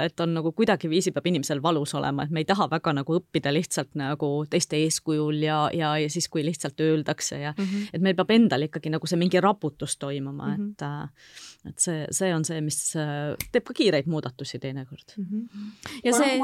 et 0.06 0.20
on 0.20 0.34
nagu 0.36 0.52
kuidagiviisi 0.56 1.12
peab 1.12 1.26
inimesel 1.30 1.62
valus 1.62 1.94
olema, 1.98 2.26
et 2.26 2.34
me 2.34 2.42
ei 2.42 2.48
taha 2.48 2.68
väga 2.70 2.94
nagu 3.00 3.18
õppida 3.20 3.52
lihtsalt 3.54 3.94
nagu 3.98 4.30
teiste 4.50 4.80
eeskujul 4.82 5.42
ja, 5.44 5.62
ja, 5.76 5.94
ja 6.00 6.10
siis, 6.12 6.28
kui 6.32 6.44
lihtsalt 6.46 6.80
öeldakse 6.80 7.38
ja 7.40 7.54
mm 7.56 7.64
-hmm. 7.64 7.88
et 7.92 8.02
meil 8.02 8.16
peab 8.16 8.30
endal 8.30 8.68
ikkagi 8.68 8.90
nagu 8.90 9.06
see 9.06 9.18
mingi 9.18 9.40
raputus 9.40 9.96
toimuma 9.96 10.46
mm, 10.46 10.56
-hmm. 10.56 10.70
et 10.70 10.82
äh, 10.82 11.08
et 11.68 11.78
see, 11.78 12.06
see 12.10 12.34
on 12.34 12.44
see, 12.44 12.60
mis 12.60 12.96
äh, 12.96 13.36
teeb 13.52 13.64
ka 13.64 13.74
kiireid 13.74 14.06
muudatusi 14.06 14.58
teinekord 14.58 15.16
mm. 15.16 15.24
-hmm. 15.24 16.00
ja 16.04 16.12
see 16.12 16.38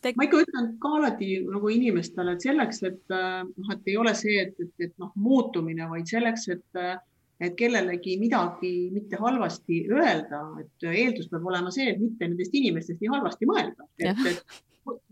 Tek... 0.00 0.16
ma 0.16 0.24
ikka 0.24 0.40
ütlen 0.46 0.72
ka 0.80 0.94
alati 0.96 1.28
nagu 1.44 1.70
inimestele, 1.72 2.34
et 2.36 2.46
selleks, 2.46 2.82
et 2.88 3.14
äh, 3.14 3.42
noh, 3.44 3.74
et 3.74 3.90
ei 3.90 3.98
ole 4.00 4.14
see, 4.16 4.38
et, 4.46 4.56
et, 4.62 4.72
et 4.86 4.94
noh, 5.02 5.12
muutumine, 5.20 5.88
vaid 5.90 6.08
selleks, 6.08 6.46
et, 6.54 6.64
äh, 6.80 6.96
et 7.40 7.56
kellelegi 7.58 8.16
midagi 8.20 8.72
mitte 8.94 9.20
halvasti 9.20 9.82
öelda, 9.92 10.40
et 10.62 10.88
eeldus 10.88 11.28
peab 11.32 11.46
olema 11.52 11.72
see, 11.74 11.90
et 11.92 12.00
mitte 12.00 12.28
nendest 12.28 12.56
inimestest 12.56 13.00
nii 13.02 13.12
halvasti 13.12 13.48
mõelda. 13.50 13.88
et, 14.00 14.24
et 14.32 14.58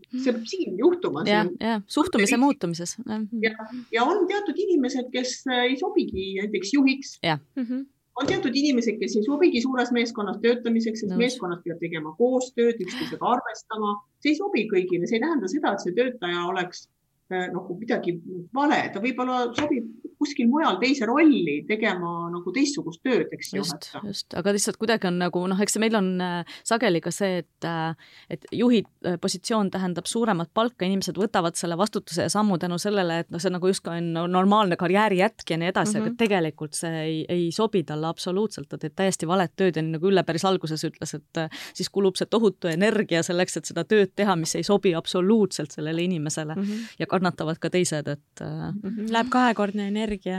see 0.09 0.33
peab 0.33 0.49
siin 0.49 0.81
juhtuma. 0.81 1.27
ja, 1.29 1.45
ja 1.61 1.77
suhtumise 1.87 2.41
muutumises. 2.41 2.97
ja, 3.45 3.53
ja 3.93 4.09
on 4.09 4.25
teatud 4.31 4.57
inimesed, 4.57 5.13
kes 5.13 5.43
äh, 5.53 5.69
ei 5.69 5.79
sobigi 5.81 6.33
näiteks 6.41 6.75
juhiks. 6.79 7.19
mm 7.25 7.65
-hmm 7.65 7.87
on 8.19 8.27
teatud 8.27 8.57
inimesed, 8.59 8.99
kes 9.01 9.17
ei 9.17 9.25
sobigi 9.27 9.61
suures 9.63 9.93
meeskonnas 9.95 10.41
töötamiseks, 10.43 11.05
sest 11.05 11.13
no. 11.13 11.19
meeskonnas 11.21 11.63
peab 11.65 11.79
tegema 11.83 12.15
koostööd, 12.19 12.81
üksteisega 12.83 13.35
arvestama. 13.35 13.95
see 14.23 14.35
ei 14.35 14.39
sobi 14.41 14.65
kõigile, 14.73 15.07
see 15.07 15.21
ei 15.21 15.25
tähenda 15.25 15.51
seda, 15.51 15.75
et 15.75 15.85
see 15.85 15.95
töötaja 15.99 16.47
oleks 16.51 16.89
nagu 17.29 17.77
midagi 17.79 18.15
vale, 18.57 18.83
ta 18.93 19.03
võib-olla 19.05 19.49
sobib 19.57 20.09
kuskil 20.19 20.49
mujal 20.51 20.79
teise 20.83 21.07
rolli 21.07 21.61
tegema 21.69 22.29
nagu 22.33 22.53
teistsugust 22.55 23.03
tööd, 23.07 23.31
eks 23.35 23.53
ju. 23.53 23.63
just, 23.63 23.89
just, 24.03 24.35
aga 24.39 24.53
lihtsalt 24.55 24.79
kuidagi 24.81 25.09
on 25.11 25.21
nagu 25.23 25.43
noh, 25.51 25.61
eks 25.63 25.79
meil 25.83 25.95
on 25.99 26.11
äh, 26.23 26.57
sageli 26.67 27.01
ka 27.05 27.13
see, 27.15 27.43
et, 27.45 27.67
äh, 27.69 27.95
et 28.35 28.47
juhi 28.55 28.83
äh, 28.83 29.19
positsioon 29.23 29.71
tähendab 29.75 30.11
suuremat 30.11 30.51
palka, 30.55 30.87
inimesed 30.89 31.19
võtavad 31.19 31.59
selle 31.59 31.79
vastutuse 31.79 32.27
ja 32.27 32.33
sammu 32.33 32.59
tänu 32.59 32.81
sellele, 32.83 33.21
et 33.23 33.31
noh, 33.35 33.43
see 33.43 33.53
nagu 33.55 33.71
justkui 33.71 33.95
on 33.95 34.33
normaalne 34.33 34.79
karjääri 34.81 35.21
jätk 35.23 35.55
ja 35.55 35.61
nii 35.61 35.71
edasi 35.71 35.95
mm, 35.95 35.99
-hmm. 35.99 36.03
aga 36.03 36.11
mhm. 36.11 36.19
tegelikult 36.25 36.79
see 36.79 37.03
ei, 37.05 37.19
ei 37.29 37.47
sobi 37.55 37.85
talle 37.87 38.11
absoluutselt, 38.11 38.69
ta 38.69 38.79
teeb 38.79 38.97
täiesti 38.99 39.31
valet 39.31 39.55
tööd 39.57 39.79
ja 39.79 39.85
nii 39.85 39.97
nagu 39.97 40.09
Ülle 40.09 40.23
päris 40.25 40.45
alguses 40.49 40.83
ütles, 40.87 41.15
et 41.15 41.41
siis 41.77 41.91
kulub 41.93 42.17
see 42.17 42.27
tohutu 42.31 42.71
energia 42.71 43.21
selleks, 43.23 43.59
et 43.61 43.69
seda 43.69 43.85
tööd 43.85 44.15
teha, 44.17 44.37
mis 44.41 44.55
ei 44.57 44.65
sobi 44.65 44.95
absoluutselt 44.97 45.75
sellele 45.75 46.03
inimesele 46.03 46.55
mm 46.55 46.63
-hmm. 46.63 46.95
ja 46.99 47.07
kannatavad 47.19 47.59
ka 47.61 47.71
teised, 47.75 48.09
et 48.09 48.43
mm. 48.45 48.81
-hmm. 48.83 49.13
Läheb 49.13 49.33
kahekordne 49.35 49.89
energia 49.91 50.39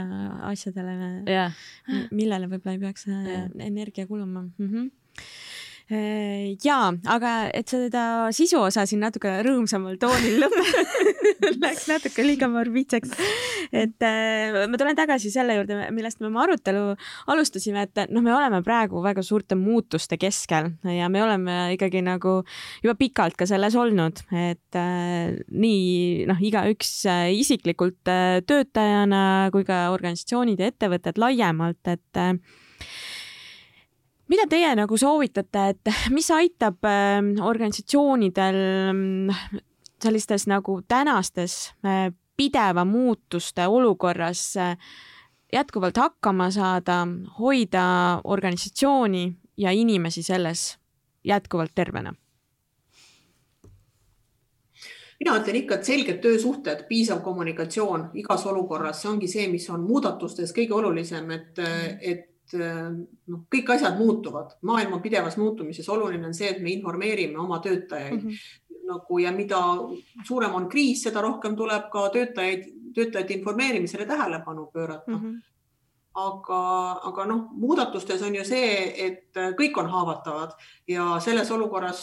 asjadele 0.50 0.96
yeah., 1.28 1.52
millele 2.10 2.48
võib-olla 2.48 2.76
ei 2.76 2.82
peaks 2.82 3.06
yeah. 3.06 3.50
energia 3.66 4.06
kuluma 4.06 4.42
mm. 4.42 4.72
-hmm 4.72 4.90
Äh, 5.20 5.59
jaa, 5.90 6.90
aga 7.10 7.30
et 7.56 7.70
seda 7.72 8.02
sisu 8.34 8.60
osa 8.62 8.84
siin 8.86 9.02
natuke 9.02 9.32
rõõmsamal 9.42 9.96
toonil 9.98 10.38
lõpp 10.44 10.58
läks 11.64 11.88
natuke 11.90 12.24
liiga 12.24 12.48
morbiidseks. 12.50 13.14
et 13.72 14.06
äh, 14.06 14.60
ma 14.70 14.78
tulen 14.78 14.98
tagasi 14.98 15.32
selle 15.32 15.56
juurde, 15.58 15.78
millest 15.94 16.20
me 16.20 16.28
oma 16.30 16.44
arutelu 16.44 16.94
alustasime, 17.32 17.86
et 17.88 18.04
noh, 18.12 18.22
me 18.22 18.34
oleme 18.34 18.62
praegu 18.66 19.02
väga 19.02 19.24
suurte 19.26 19.58
muutuste 19.58 20.18
keskel 20.20 20.72
ja 20.86 21.10
me 21.12 21.24
oleme 21.24 21.58
ikkagi 21.74 22.04
nagu 22.06 22.40
juba 22.84 22.96
pikalt 23.00 23.38
ka 23.40 23.48
selles 23.50 23.76
olnud, 23.78 24.22
et 24.30 24.78
äh, 24.78 25.34
nii 25.50 26.26
noh, 26.30 26.40
igaüks 26.50 26.94
äh, 27.10 27.28
isiklikult 27.40 28.10
äh, 28.10 28.40
töötajana 28.46 29.50
kui 29.54 29.66
ka 29.66 29.88
organisatsioonid 29.94 30.60
ja 30.60 30.70
ettevõtted 30.70 31.18
laiemalt, 31.20 31.82
et 31.90 32.20
äh, 32.20 32.36
mida 34.30 34.46
teie 34.50 34.70
nagu 34.78 34.98
soovitate, 34.98 35.66
et 35.74 35.92
mis 36.16 36.30
aitab 36.34 36.86
ähm, 36.88 37.34
organisatsioonidel 37.42 38.60
mm, 38.92 39.60
sellistes 40.02 40.46
nagu 40.50 40.80
tänastes 40.88 41.72
äh, 41.84 42.08
pideva 42.36 42.84
muutuste 42.84 43.66
olukorras 43.68 44.56
äh, 44.56 44.76
jätkuvalt 45.52 45.96
hakkama 45.96 46.50
saada, 46.50 47.02
hoida 47.38 47.84
organisatsiooni 48.24 49.36
ja 49.56 49.70
inimesi 49.70 50.22
selles 50.22 50.78
jätkuvalt 51.24 51.74
tervena? 51.74 52.14
mina 55.20 55.34
ütlen 55.36 55.56
ikka, 55.58 55.76
et 55.76 55.84
selged 55.84 56.22
töösuhted, 56.24 56.86
piisav 56.88 57.18
kommunikatsioon 57.20 58.06
igas 58.22 58.46
olukorras, 58.48 59.02
see 59.02 59.10
ongi 59.10 59.28
see, 59.28 59.42
mis 59.52 59.66
on 59.68 59.82
muudatustes 59.84 60.54
kõige 60.56 60.72
olulisem, 60.78 61.28
et, 61.34 61.60
et 62.00 62.22
Äh, 62.54 62.88
noh, 63.30 63.44
kõik 63.52 63.74
asjad 63.74 63.98
muutuvad, 63.98 64.56
maailm 64.66 64.96
on 64.96 65.02
pidevas 65.04 65.36
muutumises, 65.40 65.88
oluline 65.88 66.26
on 66.26 66.34
see, 66.34 66.48
et 66.50 66.62
me 66.62 66.72
informeerime 66.72 67.38
oma 67.38 67.60
töötajaid 67.62 68.16
mm 68.16 68.28
-hmm. 68.28 68.86
nagu 68.90 69.18
ja 69.18 69.32
mida 69.32 69.60
suurem 70.26 70.54
on 70.54 70.68
kriis, 70.68 71.02
seda 71.02 71.20
rohkem 71.20 71.56
tuleb 71.56 71.90
ka 71.92 72.08
töötajaid, 72.08 72.64
töötajate 72.94 73.34
informeerimisele 73.34 74.06
tähelepanu 74.06 74.66
pöörata 74.66 75.10
mm. 75.10 75.18
-hmm 75.18 75.49
aga, 76.26 76.60
aga 77.10 77.26
noh, 77.28 77.42
muudatustes 77.60 78.22
on 78.26 78.34
ju 78.38 78.44
see, 78.46 78.70
et 79.06 79.40
kõik 79.58 79.78
on 79.80 79.90
haavatavad 79.90 80.54
ja 80.90 81.06
selles 81.22 81.50
olukorras, 81.54 82.02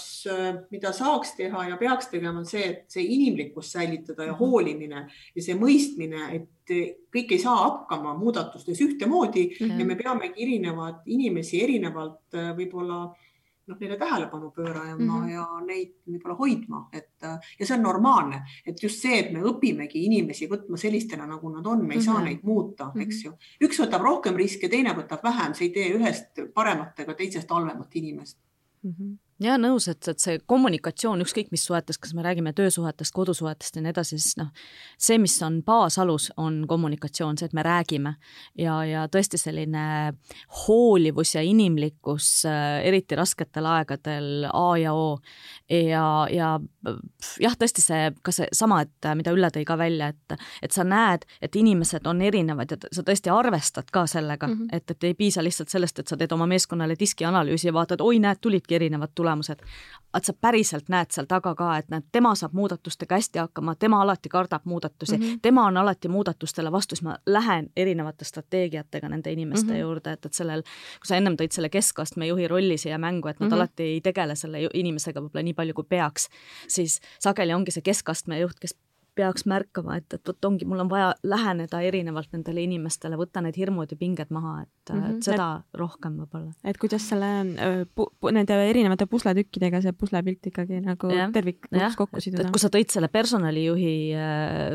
mida 0.72 0.94
saaks 0.96 1.36
teha 1.38 1.68
ja 1.70 1.80
peaks 1.80 2.12
tegema, 2.12 2.42
on 2.42 2.48
see, 2.50 2.64
et 2.72 2.92
see 2.92 3.06
inimlikkus 3.18 3.72
säilitada 3.76 4.28
ja 4.28 4.34
mhm. 4.34 4.40
hoolimine 4.40 5.06
ja 5.36 5.44
see 5.44 5.58
mõistmine, 5.60 6.30
et 6.36 6.76
kõik 7.14 7.32
ei 7.32 7.40
saa 7.40 7.56
hakkama 7.62 8.14
muudatustes 8.18 8.82
ühtemoodi 8.84 9.46
mm 9.48 9.68
-hmm. 9.68 9.80
ja 9.80 9.86
me 9.86 9.96
peamegi 9.96 10.44
erinevad 10.44 11.06
inimesi 11.06 11.64
erinevalt 11.64 12.36
võib-olla 12.58 13.04
äh, 13.06 13.27
noh, 13.68 13.78
neile 13.80 13.98
tähelepanu 13.98 14.52
pöörama 14.52 14.96
mm 14.96 15.10
-hmm. 15.10 15.30
ja 15.32 15.46
neid 15.66 15.94
võib-olla 16.08 16.36
hoidma, 16.40 16.90
et 16.94 17.28
ja 17.60 17.66
see 17.66 17.78
on 17.78 17.84
normaalne, 17.84 18.42
et 18.66 18.84
just 18.84 19.02
see, 19.02 19.20
et 19.20 19.32
me 19.34 19.42
õpimegi 19.42 20.06
inimesi 20.06 20.48
võtma 20.48 20.78
sellistena, 20.78 21.28
nagu 21.28 21.50
nad 21.50 21.66
on, 21.66 21.86
me 21.86 21.94
ei 21.94 21.98
mm 21.98 22.02
-hmm. 22.02 22.06
saa 22.06 22.18
mhm. 22.18 22.26
neid 22.26 22.44
muuta 22.44 22.86
mm, 22.86 22.92
-hmm. 22.92 23.02
eks 23.02 23.24
ju. 23.26 23.34
üks 23.62 23.80
võtab 23.80 24.02
rohkem 24.02 24.36
riske, 24.36 24.70
teine 24.70 24.94
võtab 24.94 25.24
vähem, 25.24 25.54
see 25.54 25.68
ei 25.68 25.74
tee 25.74 25.94
ühest 25.98 26.44
paremat 26.54 27.00
ega 27.00 27.14
teisest 27.14 27.50
halvemat 27.50 27.96
inimest 27.96 28.38
mm. 28.84 28.92
-hmm 28.92 29.27
ja 29.44 29.58
nõus, 29.62 29.88
et, 29.92 30.02
et 30.10 30.22
see 30.22 30.40
kommunikatsioon 30.50 31.22
ükskõik 31.22 31.52
mis 31.54 31.64
suhetes, 31.68 32.00
kas 32.02 32.14
me 32.18 32.24
räägime 32.26 32.54
töösuhetest, 32.58 33.14
kodusuhetest 33.14 33.78
ja 33.78 33.84
nii 33.86 33.94
edasi, 33.94 34.18
siis 34.18 34.38
noh, 34.40 34.50
see, 34.98 35.20
mis 35.22 35.36
on 35.46 35.60
baasalus, 35.66 36.32
on 36.42 36.64
kommunikatsioon, 36.70 37.38
see, 37.38 37.50
et 37.50 37.56
me 37.58 37.66
räägime. 37.66 38.16
Ja, 38.58 38.80
ja 38.88 39.06
tõesti 39.14 39.40
selline 39.40 40.14
hoolivus 40.64 41.36
ja 41.36 41.44
inimlikkus, 41.46 42.30
äh, 42.50 42.80
eriti 42.88 43.18
rasketel 43.20 43.68
aegadel 43.70 44.48
A 44.50 44.68
ja 44.82 44.96
O. 44.98 45.20
Ja, 45.70 46.08
ja 46.34 46.56
jah, 47.44 47.58
tõesti 47.60 47.84
see, 47.84 48.10
ka 48.26 48.34
seesama, 48.34 48.82
et 48.88 49.10
mida 49.20 49.34
Ülle 49.36 49.52
tõi 49.54 49.66
ka 49.68 49.78
välja, 49.78 50.10
et, 50.16 50.38
et 50.66 50.74
sa 50.74 50.86
näed, 50.88 51.28
et 51.44 51.56
inimesed 51.56 52.08
on 52.10 52.22
erinevad 52.26 52.74
ja 52.74 52.80
sa 52.90 53.06
tõesti 53.06 53.32
arvestad 53.34 53.92
ka 53.94 54.08
sellega 54.10 54.48
mm, 54.48 54.54
-hmm. 54.54 54.76
et, 54.78 54.92
et 54.92 55.04
ei 55.04 55.14
piisa 55.14 55.44
lihtsalt 55.44 55.70
sellest, 55.70 56.00
et 56.00 56.08
sa 56.08 56.18
teed 56.18 56.32
oma 56.32 56.48
meeskonnale 56.48 56.96
diskianalüüsi 57.00 57.68
ja 57.68 57.74
vaatad, 57.74 58.02
oi, 58.02 58.20
näed, 58.20 58.42
tulidki 58.42 58.76
erinevad 58.76 59.14
tulemused 59.16 59.27
tulemused. 59.28 59.60
et 60.18 60.26
sa 60.26 60.34
päriselt 60.34 60.88
näed 60.90 61.12
seal 61.14 61.28
taga 61.30 61.52
ka, 61.56 61.66
et 61.78 61.90
näed, 61.94 62.06
tema 62.12 62.32
saab 62.36 62.54
muudatustega 62.58 63.18
hästi 63.20 63.40
hakkama, 63.40 63.76
tema 63.76 64.00
alati 64.02 64.30
kardab 64.30 64.64
muudatusi 64.66 65.18
mm, 65.18 65.24
-hmm. 65.24 65.40
tema 65.42 65.66
on 65.68 65.78
alati 65.78 66.08
muudatustele 66.08 66.72
vastu, 66.72 66.96
siis 66.96 67.04
ma 67.04 67.18
lähen 67.26 67.70
erinevate 67.76 68.26
strateegiatega 68.26 69.10
nende 69.10 69.32
inimeste 69.32 69.68
mm 69.68 69.74
-hmm. 69.74 69.82
juurde, 69.82 70.12
et, 70.12 70.26
et 70.26 70.34
sellel, 70.34 70.64
kui 70.64 71.08
sa 71.08 71.16
ennem 71.16 71.34
tõid 71.34 71.52
selle 71.52 71.70
keskastme 71.70 72.28
juhi 72.28 72.48
rolli 72.48 72.78
siia 72.78 72.98
mängu, 72.98 73.28
et 73.28 73.40
nad 73.40 73.50
mm 73.50 73.52
-hmm. 73.52 73.56
alati 73.56 73.84
ei 73.84 74.02
tegele 74.02 74.36
selle 74.36 74.70
inimesega 74.74 75.22
võib-olla 75.22 75.44
nii 75.44 75.54
palju, 75.54 75.74
kui 75.74 75.86
peaks, 75.90 76.30
siis 76.68 77.00
sageli 77.20 77.54
ongi 77.54 77.72
see 77.72 77.82
keskastme 77.82 78.40
juht, 78.40 78.60
kes 78.60 78.76
peaks 79.18 79.46
märkama, 79.50 79.98
et, 80.02 80.14
et 80.14 80.30
vot 80.30 80.48
ongi, 80.50 80.68
mul 80.70 80.84
on 80.84 80.90
vaja 80.92 81.10
läheneda 81.28 81.82
erinevalt 81.86 82.32
nendele 82.36 82.64
inimestele, 82.66 83.18
võtta 83.20 83.42
need 83.46 83.58
hirmud 83.58 83.92
ja 83.92 83.98
pinged 84.00 84.32
maha, 84.34 84.62
et 84.66 84.94
mm, 84.94 85.02
-hmm. 85.02 85.16
et 85.18 85.30
seda 85.30 85.48
et, 85.60 85.80
rohkem 85.82 86.20
võib-olla. 86.22 86.54
et 86.64 86.80
kuidas 86.82 87.08
selle 87.10 87.32
nende 88.38 88.60
erinevate 88.70 89.08
pusletükkidega 89.10 89.82
see 89.86 89.96
puslepilt 89.98 90.52
ikkagi 90.52 90.82
nagu 90.86 91.12
ja, 91.14 91.30
tervikuks 91.34 91.98
kokku 92.00 92.22
siduda. 92.24 92.52
kui 92.54 92.62
sa 92.62 92.72
tõid 92.74 92.94
selle 92.94 93.10
personalijuhi 93.12 93.96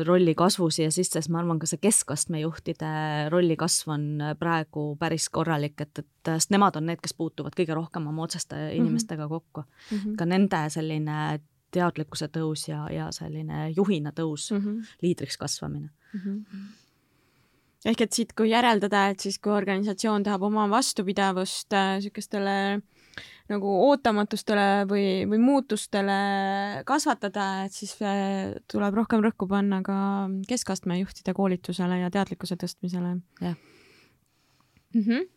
rolli 0.07 0.35
kasvu 0.35 0.69
siia 0.73 0.91
sisse, 0.91 1.21
siis 1.21 1.31
ma 1.33 1.41
arvan, 1.43 1.61
ka 1.61 1.69
see 1.69 1.81
keskastme 1.81 2.43
juhtide 2.43 2.93
rolli 3.33 3.57
kasv 3.59 3.95
on 3.95 4.05
praegu 4.39 4.93
päris 4.99 5.29
korralik, 5.29 5.79
et, 5.81 6.03
et 6.03 6.33
sest 6.35 6.53
nemad 6.53 6.75
on 6.79 6.87
need, 6.91 7.01
kes 7.03 7.15
puutuvad 7.17 7.55
kõige 7.57 7.75
rohkem 7.75 8.07
oma 8.07 8.27
otseste 8.27 8.55
mhm. 8.55 8.75
inimestega 8.81 9.27
kokku 9.27 9.63
mm. 9.63 9.97
-hmm. 9.97 10.15
ka 10.19 10.25
nende 10.25 10.63
selline 10.73 11.17
teadlikkuse 11.73 12.29
tõus 12.33 12.67
ja, 12.69 12.85
ja 12.93 13.09
selline 13.15 13.69
juhina 13.75 14.13
tõus 14.15 14.51
mm, 14.53 14.63
-hmm. 14.63 14.95
liidriks 15.01 15.37
kasvamine 15.37 15.89
mm. 16.13 16.19
-hmm. 16.19 16.65
ehk 17.91 18.01
et 18.01 18.13
siit, 18.13 18.33
kui 18.33 18.49
järeldada, 18.49 19.07
et 19.09 19.19
siis, 19.19 19.39
kui 19.39 19.51
organisatsioon 19.51 20.23
tahab 20.23 20.49
oma 20.49 20.69
vastupidavust 20.69 21.73
niisugustele 21.73 22.57
äh, 22.73 22.81
nagu 23.51 23.73
ootamatustele 23.89 24.85
või, 24.89 25.05
või 25.29 25.39
muutustele 25.43 26.17
kasvatada, 26.87 27.65
et 27.67 27.75
siis 27.75 27.95
äh, 28.05 28.53
tuleb 28.71 28.95
rohkem 29.01 29.23
rõhku 29.25 29.47
panna 29.49 29.81
ka 29.85 29.97
keskastme 30.47 30.99
juhtide 31.01 31.35
koolitusele 31.35 31.99
ja 32.03 32.11
teadlikkuse 32.13 32.57
tõstmisele. 32.59 33.17
jah 33.41 33.55
mm 34.93 35.01
-hmm 35.01 35.32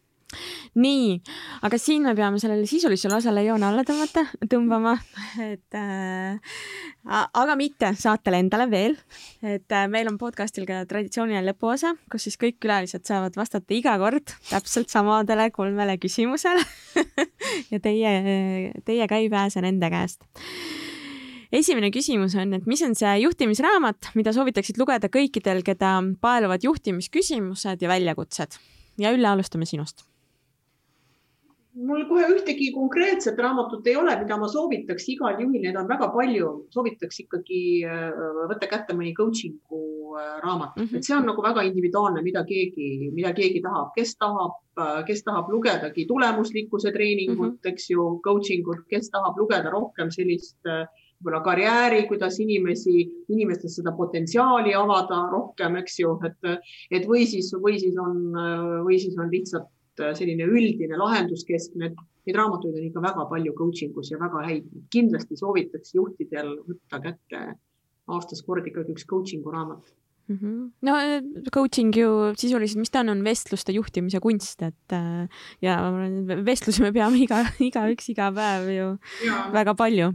nii, 0.76 1.16
aga 1.64 1.78
siin 1.80 2.04
me 2.04 2.12
peame 2.18 2.40
sellele 2.42 2.66
sisulisele 2.68 3.16
osale 3.16 3.44
joone 3.46 3.68
alla 3.68 3.84
tõmmata, 3.86 4.26
tõmbama, 4.50 4.96
et 5.42 5.76
äh, 5.78 6.56
aga 7.06 7.56
mitte 7.58 7.92
saatele 7.98 8.40
endale 8.42 8.66
veel, 8.70 8.96
et 9.46 9.72
äh, 9.72 9.86
meil 9.92 10.10
on 10.10 10.18
podcastil 10.20 10.66
ka 10.68 10.82
traditsiooniline 10.90 11.44
lõpuosa, 11.46 11.94
kus 12.12 12.26
siis 12.26 12.38
kõik 12.40 12.58
külalised 12.64 13.06
saavad 13.08 13.38
vastata 13.38 13.76
iga 13.76 13.96
kord 14.02 14.34
täpselt 14.50 14.92
samadele 14.92 15.48
kolmele 15.54 15.96
küsimusele 16.02 16.64
ja 17.72 17.80
teie, 17.82 18.16
teie 18.84 19.06
ka 19.08 19.22
ei 19.22 19.30
pääse 19.32 19.62
nende 19.64 19.90
käest. 19.92 20.26
Esimene 21.54 21.92
küsimus 21.94 22.34
on, 22.36 22.56
et 22.58 22.66
mis 22.66 22.82
on 22.82 22.96
see 22.98 23.12
juhtimisraamat, 23.22 24.10
mida 24.18 24.34
soovitaksid 24.34 24.80
lugeda 24.82 25.08
kõikidel, 25.08 25.62
keda 25.64 25.94
paeluvad 26.20 26.66
juhtimisküsimused 26.66 27.86
ja 27.86 27.92
väljakutsed? 27.94 28.58
ja 28.98 29.12
Ülle, 29.12 29.28
alustame 29.28 29.68
sinust 29.68 30.06
mul 31.76 32.04
kohe 32.08 32.26
ühtegi 32.32 32.70
konkreetset 32.74 33.38
raamatut 33.40 33.86
ei 33.86 33.96
ole, 34.00 34.14
mida 34.20 34.38
ma 34.40 34.48
soovitaks. 34.48 35.08
Igal 35.12 35.40
juhil, 35.42 35.62
neid 35.64 35.76
on 35.76 35.88
väga 35.90 36.08
palju, 36.14 36.50
soovitaks 36.74 37.20
ikkagi 37.26 37.60
äh, 37.84 38.20
võtta 38.50 38.68
kätte 38.70 38.96
mõni 38.96 39.12
coaching'u 39.16 39.80
äh, 40.16 40.36
raamat. 40.44 40.76
Mm, 40.76 40.86
-hmm. 40.86 40.96
et 40.96 41.08
see 41.08 41.16
on 41.16 41.28
nagu 41.28 41.44
väga 41.44 41.66
individuaalne, 41.68 42.22
mida 42.24 42.44
keegi, 42.48 43.10
mida 43.12 43.34
keegi 43.36 43.60
tahab, 43.64 43.92
kes 43.96 44.16
tahab, 44.16 44.56
äh, 44.80 45.02
kes 45.08 45.24
tahab 45.26 45.52
lugedagi 45.52 46.06
tulemuslikkuse 46.08 46.92
treeningut 46.92 47.52
mm, 47.52 47.58
-hmm. 47.58 47.72
eks 47.72 47.90
ju, 47.90 48.08
coaching 48.24 48.68
ut, 48.68 48.86
kes 48.88 49.10
tahab 49.10 49.36
lugeda 49.38 49.70
rohkem 49.70 50.10
sellist 50.10 50.58
võib-olla 51.16 51.40
karjääri, 51.40 52.02
kuidas 52.08 52.36
inimesi, 52.40 53.06
inimestes 53.32 53.78
seda 53.78 53.92
potentsiaali 53.96 54.74
avada 54.76 55.22
rohkem, 55.32 55.76
eks 55.80 55.98
ju, 56.00 56.18
et, 56.28 56.60
et 56.90 57.06
või 57.08 57.24
siis, 57.24 57.48
või 57.56 57.78
siis 57.80 57.96
on, 57.96 58.36
või 58.84 58.98
siis 59.00 59.16
on 59.16 59.32
lihtsalt 59.32 59.70
Äh, 59.96 60.12
selline 60.16 60.44
üldine 60.44 60.98
lahenduskeskne, 61.00 61.92
neid 62.26 62.36
raamatuid 62.36 62.74
on 62.76 62.88
ikka 62.88 63.02
väga 63.04 63.24
palju 63.30 63.52
coaching 63.56 63.94
us 63.96 64.10
ja 64.12 64.18
väga 64.20 64.42
häid. 64.44 64.66
kindlasti 64.92 65.38
soovitaks 65.40 65.94
juhtidel 65.96 66.50
võtta 66.66 67.00
kätte 67.00 67.44
aastas 68.12 68.42
kord 68.44 68.66
ikkagi 68.68 68.92
üks 68.92 69.06
coaching'u 69.08 69.54
raamat 69.54 69.88
mm. 70.28 70.36
-hmm. 70.36 70.58
no 70.84 70.96
äh, 71.00 71.48
coaching 71.54 71.96
ju 71.96 72.34
sisuliselt, 72.36 72.82
mis 72.82 72.92
ta 72.92 73.00
on, 73.00 73.14
on 73.14 73.24
vestluste 73.24 73.72
juhtimise 73.72 74.20
kunst, 74.20 74.62
et 74.62 74.92
äh, 74.92 75.28
ja 75.64 75.78
vestlusi 76.44 76.84
me 76.84 76.92
peame 76.92 77.22
iga, 77.24 77.46
igaüks 77.70 78.12
iga 78.12 78.28
päev 78.36 78.68
ju 78.68 78.92
ja. 79.24 79.48
väga 79.52 79.74
palju 79.74 80.12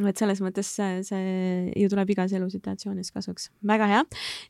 et 0.00 0.16
selles 0.16 0.40
mõttes 0.40 0.68
see, 0.78 1.00
see 1.04 1.72
ju 1.76 1.90
tuleb 1.92 2.12
igas 2.14 2.32
elusituatsioonis 2.36 3.12
kasuks. 3.12 3.50
väga 3.68 3.88
hea. 3.90 4.02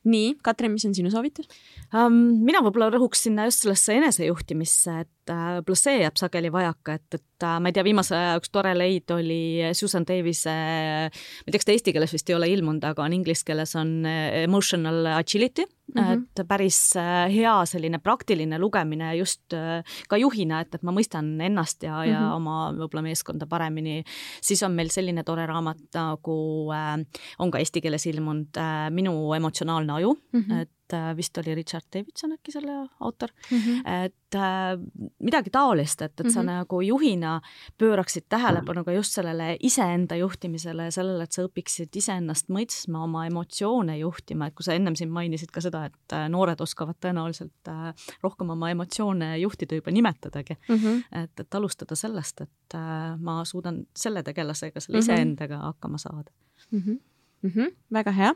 nii, 0.07 0.37
Katrin, 0.45 0.75
mis 0.75 0.87
on 0.87 0.95
sinu 0.95 1.11
soovitus 1.11 1.49
um,? 1.91 2.21
mina 2.47 2.63
võib-olla 2.63 2.93
rõhuks 2.95 3.25
sinna 3.27 3.49
just 3.49 3.65
sellesse 3.65 3.97
enesejuhtimisse, 3.99 4.97
et 5.03 5.33
äh, 5.35 5.59
pluss 5.67 5.87
see 5.89 5.99
jääb 6.03 6.19
sageli 6.21 6.53
vajaka, 6.55 6.99
et, 7.01 7.19
et 7.19 7.47
äh, 7.49 7.59
ma 7.59 7.71
ei 7.71 7.77
tea, 7.77 7.87
viimase 7.87 8.15
aja 8.19 8.39
üks 8.39 8.53
tore 8.55 8.75
leid 8.77 9.11
oli 9.15 9.73
Susan 9.79 10.07
Davise, 10.09 10.55
ma 10.55 11.11
ei 11.11 11.51
tea, 11.51 11.59
kas 11.59 11.69
ta 11.69 11.77
eesti 11.77 11.97
keeles 11.97 12.15
vist 12.15 12.31
ei 12.31 12.39
ole 12.39 12.51
ilmunud, 12.55 12.85
aga 12.93 13.07
on 13.07 13.19
inglise 13.19 13.47
keeles 13.49 13.75
on 13.79 14.03
äh, 14.07 14.45
Emotional 14.45 15.11
Agility 15.17 15.67
mm, 15.95 16.03
-hmm. 16.03 16.23
et 16.41 16.49
päris 16.49 16.97
äh, 16.97 17.33
hea 17.33 17.55
selline 17.67 17.99
praktiline 17.99 18.59
lugemine 18.59 19.17
just 19.17 19.53
äh, 19.53 19.83
ka 20.09 20.17
juhina, 20.17 20.61
et, 20.61 20.75
et 20.75 20.83
ma 20.83 20.93
mõistan 20.93 21.41
ennast 21.41 21.83
ja 21.83 21.93
mm, 21.93 22.03
-hmm. 22.03 22.13
ja 22.13 22.21
mhm. 22.21 22.37
oma 22.37 22.73
võib-olla 22.73 23.03
meeskonda 23.03 23.47
paremini. 23.47 24.05
siis 24.41 24.63
on 24.63 24.73
meil 24.73 24.91
selline 24.91 25.25
tore 25.25 25.47
raamat 25.47 25.79
nagu 25.95 26.73
äh, 26.73 27.05
on 27.39 27.51
ka 27.51 27.59
eesti 27.59 27.81
keeles 27.81 28.07
ilmunud 28.07 28.57
äh, 28.57 28.91
Minu 28.91 29.35
emotsionaalne 29.35 29.93
aju 29.93 30.17
mm, 30.33 30.41
-hmm. 30.41 30.61
et 30.61 30.71
vist 31.17 31.39
oli 31.39 31.55
Richard 31.55 31.85
Davidson 31.95 32.33
äkki 32.33 32.53
selle 32.53 32.73
autor 33.01 33.31
mm, 33.51 33.59
-hmm. 33.59 34.05
et 34.05 34.35
äh, 34.35 34.79
midagi 35.19 35.51
taolist, 35.51 36.03
et, 36.03 36.13
et 36.13 36.21
mm 36.21 36.29
-hmm. 36.29 36.33
sa 36.33 36.43
mhm. 36.43 36.47
nagu 36.47 36.81
juhina 36.81 37.41
pööraksid 37.79 38.25
tähelepanu 38.29 38.85
ka 38.85 38.93
just 38.93 39.13
sellele 39.13 39.57
iseenda 39.61 40.17
juhtimisele 40.17 40.85
ja 40.85 40.91
sellele, 40.91 41.23
et 41.23 41.33
sa 41.33 41.43
õpiksid 41.43 41.97
iseennast 41.97 42.49
mõistma, 42.49 43.05
oma 43.05 43.27
emotsioone 43.27 43.99
juhtima, 43.99 44.47
et 44.47 44.55
kui 44.55 44.65
sa 44.65 44.73
ennem 44.73 44.97
siin 44.97 45.11
mainisid 45.11 45.51
ka 45.53 45.61
seda, 45.61 45.85
et 45.85 46.13
äh, 46.13 46.29
noored 46.29 46.61
oskavad 46.61 46.97
tõenäoliselt 47.01 47.69
äh, 47.69 47.95
rohkem 48.23 48.51
oma 48.51 48.71
emotsioone 48.71 49.39
juhtida 49.39 49.75
juba 49.75 49.91
nimetadagi 49.91 50.57
mm, 50.69 50.77
-hmm. 50.77 51.23
et, 51.23 51.41
et 51.41 51.55
alustada 51.55 51.95
sellest, 51.95 52.41
et 52.41 52.75
äh, 52.75 53.19
ma 53.19 53.45
suudan 53.45 53.87
selle 53.97 54.23
tegelasega, 54.23 54.81
selle 54.81 54.99
mm 54.99 55.01
-hmm. 55.01 55.13
iseendaga 55.13 55.57
hakkama 55.57 55.99
saada 55.99 56.31
mm. 56.71 56.79
-hmm 56.79 57.12
mm. 57.43 57.51
-hmm, 57.51 57.75
väga 57.93 58.13
hea. 58.13 58.35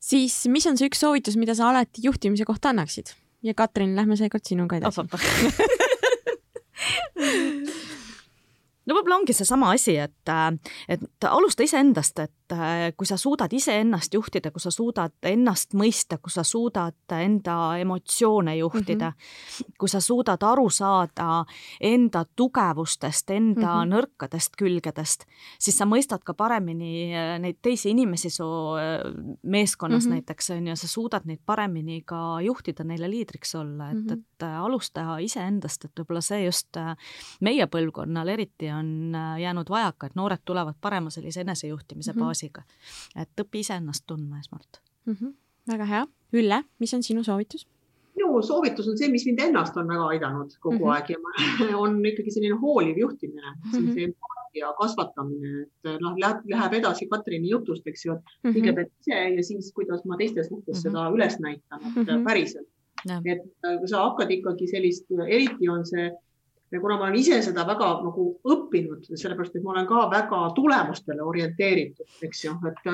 siis, 0.00 0.46
mis 0.46 0.66
on 0.66 0.76
see 0.78 0.88
üks 0.88 1.00
soovitus, 1.00 1.36
mida 1.36 1.54
sa 1.54 1.68
alati 1.70 2.04
juhtimise 2.04 2.44
kohta 2.44 2.68
annaksid? 2.74 3.14
ja 3.42 3.54
Katrin, 3.54 3.96
lähme 3.96 4.16
seekord 4.16 4.44
sinuga 4.44 4.76
edasi 4.76 5.00
no 8.88 8.96
võib-olla 8.96 9.20
ongi 9.20 9.36
seesama 9.36 9.72
asi, 9.76 9.96
et, 10.00 10.32
et 10.88 11.28
alusta 11.28 11.66
iseendast, 11.66 12.24
et 12.24 12.56
kui 12.96 13.06
sa 13.08 13.18
suudad 13.20 13.52
iseennast 13.52 14.14
juhtida, 14.14 14.50
kui 14.54 14.62
sa 14.62 14.70
suudad 14.72 15.12
ennast 15.28 15.74
mõista, 15.76 16.16
kui 16.22 16.32
sa 16.32 16.44
suudad 16.46 16.96
enda 17.18 17.76
emotsioone 17.82 18.56
juhtida 18.56 19.10
mm, 19.10 19.16
-hmm. 19.18 19.74
kui 19.78 19.88
sa 19.88 20.00
suudad 20.00 20.42
aru 20.42 20.70
saada 20.70 21.44
enda 21.80 22.24
tugevustest, 22.36 23.30
enda 23.30 23.60
mm 23.60 23.82
-hmm. 23.82 23.94
nõrkadest 23.94 24.56
külgedest, 24.58 25.24
siis 25.58 25.78
sa 25.78 25.84
mõistad 25.84 26.24
ka 26.24 26.34
paremini 26.34 27.14
äh, 27.14 27.38
neid 27.38 27.58
teisi 27.62 27.90
inimesi 27.90 28.30
su 28.30 28.44
äh, 28.44 29.12
meeskonnas 29.42 30.04
mm 30.04 30.10
-hmm. 30.10 30.14
näiteks 30.14 30.50
on 30.50 30.66
ju, 30.66 30.76
sa 30.76 30.88
suudad 30.88 31.22
neid 31.24 31.40
paremini 31.46 32.02
ka 32.02 32.40
juhtida, 32.40 32.84
neile 32.84 33.10
liidriks 33.10 33.54
olla, 33.54 33.90
et 33.90 33.96
mm, 33.96 34.06
-hmm. 34.06 34.12
et 34.12 34.42
äh, 34.42 34.60
alusta 34.60 35.18
iseendast, 35.18 35.84
et 35.84 36.00
võib-olla 36.00 36.20
see 36.20 36.44
just 36.44 36.76
meie 37.40 37.66
põlvkonnal 37.66 38.28
eriti 38.28 38.70
on 38.70 38.77
on 38.78 39.14
äh, 39.14 39.40
jäänud 39.42 39.70
vajaka, 39.70 40.06
et 40.06 40.14
noored 40.18 40.44
tulevad 40.44 40.78
parema 40.80 41.10
sellise 41.10 41.40
enesejuhtimise 41.40 42.12
mm 42.12 42.16
-hmm. 42.16 42.24
baasiga. 42.24 42.62
et 43.16 43.42
õpi 43.42 43.64
iseennast 43.64 44.04
tundma 44.06 44.38
esmalt 44.38 44.80
mm. 45.06 45.14
-hmm. 45.14 45.34
väga 45.68 45.84
hea. 45.84 46.06
Ülle, 46.32 46.64
mis 46.78 46.94
on 46.94 47.02
sinu 47.02 47.24
soovitus? 47.24 47.66
minu 48.18 48.42
soovitus 48.42 48.88
on 48.90 48.98
see, 48.98 49.10
mis 49.12 49.26
mind 49.28 49.42
ennast 49.46 49.76
on 49.80 49.88
väga 49.88 50.08
aidanud 50.14 50.56
kogu 50.60 50.76
mm 50.76 50.82
-hmm. 50.82 50.94
aeg 50.94 51.70
ja 51.70 51.76
on 51.84 51.98
ikkagi 52.06 52.34
selline 52.34 52.58
hooliv 52.62 52.98
juhtimine 53.04 53.50
mm, 53.50 53.70
-hmm. 53.70 53.94
see 53.94 54.04
empaatia 54.08 54.72
kasvatamine, 54.80 55.52
et 55.62 56.00
noh, 56.04 56.16
läheb 56.54 56.72
edasi 56.80 57.06
Katrini 57.10 57.50
jutust, 57.54 57.86
eks 57.86 58.06
ju, 58.06 58.12
et 58.12 58.20
mm 58.20 58.50
-hmm. 58.50 58.56
kõigepealt 58.56 58.92
ise 59.00 59.20
ja 59.36 59.44
siis, 59.50 59.72
kuidas 59.74 60.04
ma 60.04 60.16
teiste 60.16 60.44
suhtes 60.44 60.74
mm 60.74 60.78
-hmm. 60.78 60.82
seda 60.82 61.10
üles 61.16 61.38
näitan, 61.46 61.80
et 61.86 61.96
mm 61.96 62.04
-hmm. 62.04 62.24
päriselt. 62.24 62.68
et 63.24 63.44
äh, 63.64 63.78
kui 63.78 63.88
sa 63.88 64.04
hakkad 64.04 64.30
ikkagi 64.30 64.66
sellist, 64.66 65.06
eriti 65.28 65.68
on 65.68 65.86
see 65.86 66.10
ja 66.72 66.80
kuna 66.80 66.98
ma 66.98 67.08
olen 67.08 67.18
ise 67.18 67.40
seda 67.44 67.64
väga 67.68 67.88
nagu 68.04 68.26
õppinud, 68.54 69.08
sellepärast 69.14 69.56
et 69.56 69.64
ma 69.64 69.74
olen 69.74 69.88
ka 69.88 70.04
väga 70.12 70.42
tulemustele 70.56 71.24
orienteeritud, 71.24 72.08
eks 72.28 72.44
ju, 72.44 72.54
et, 72.68 72.90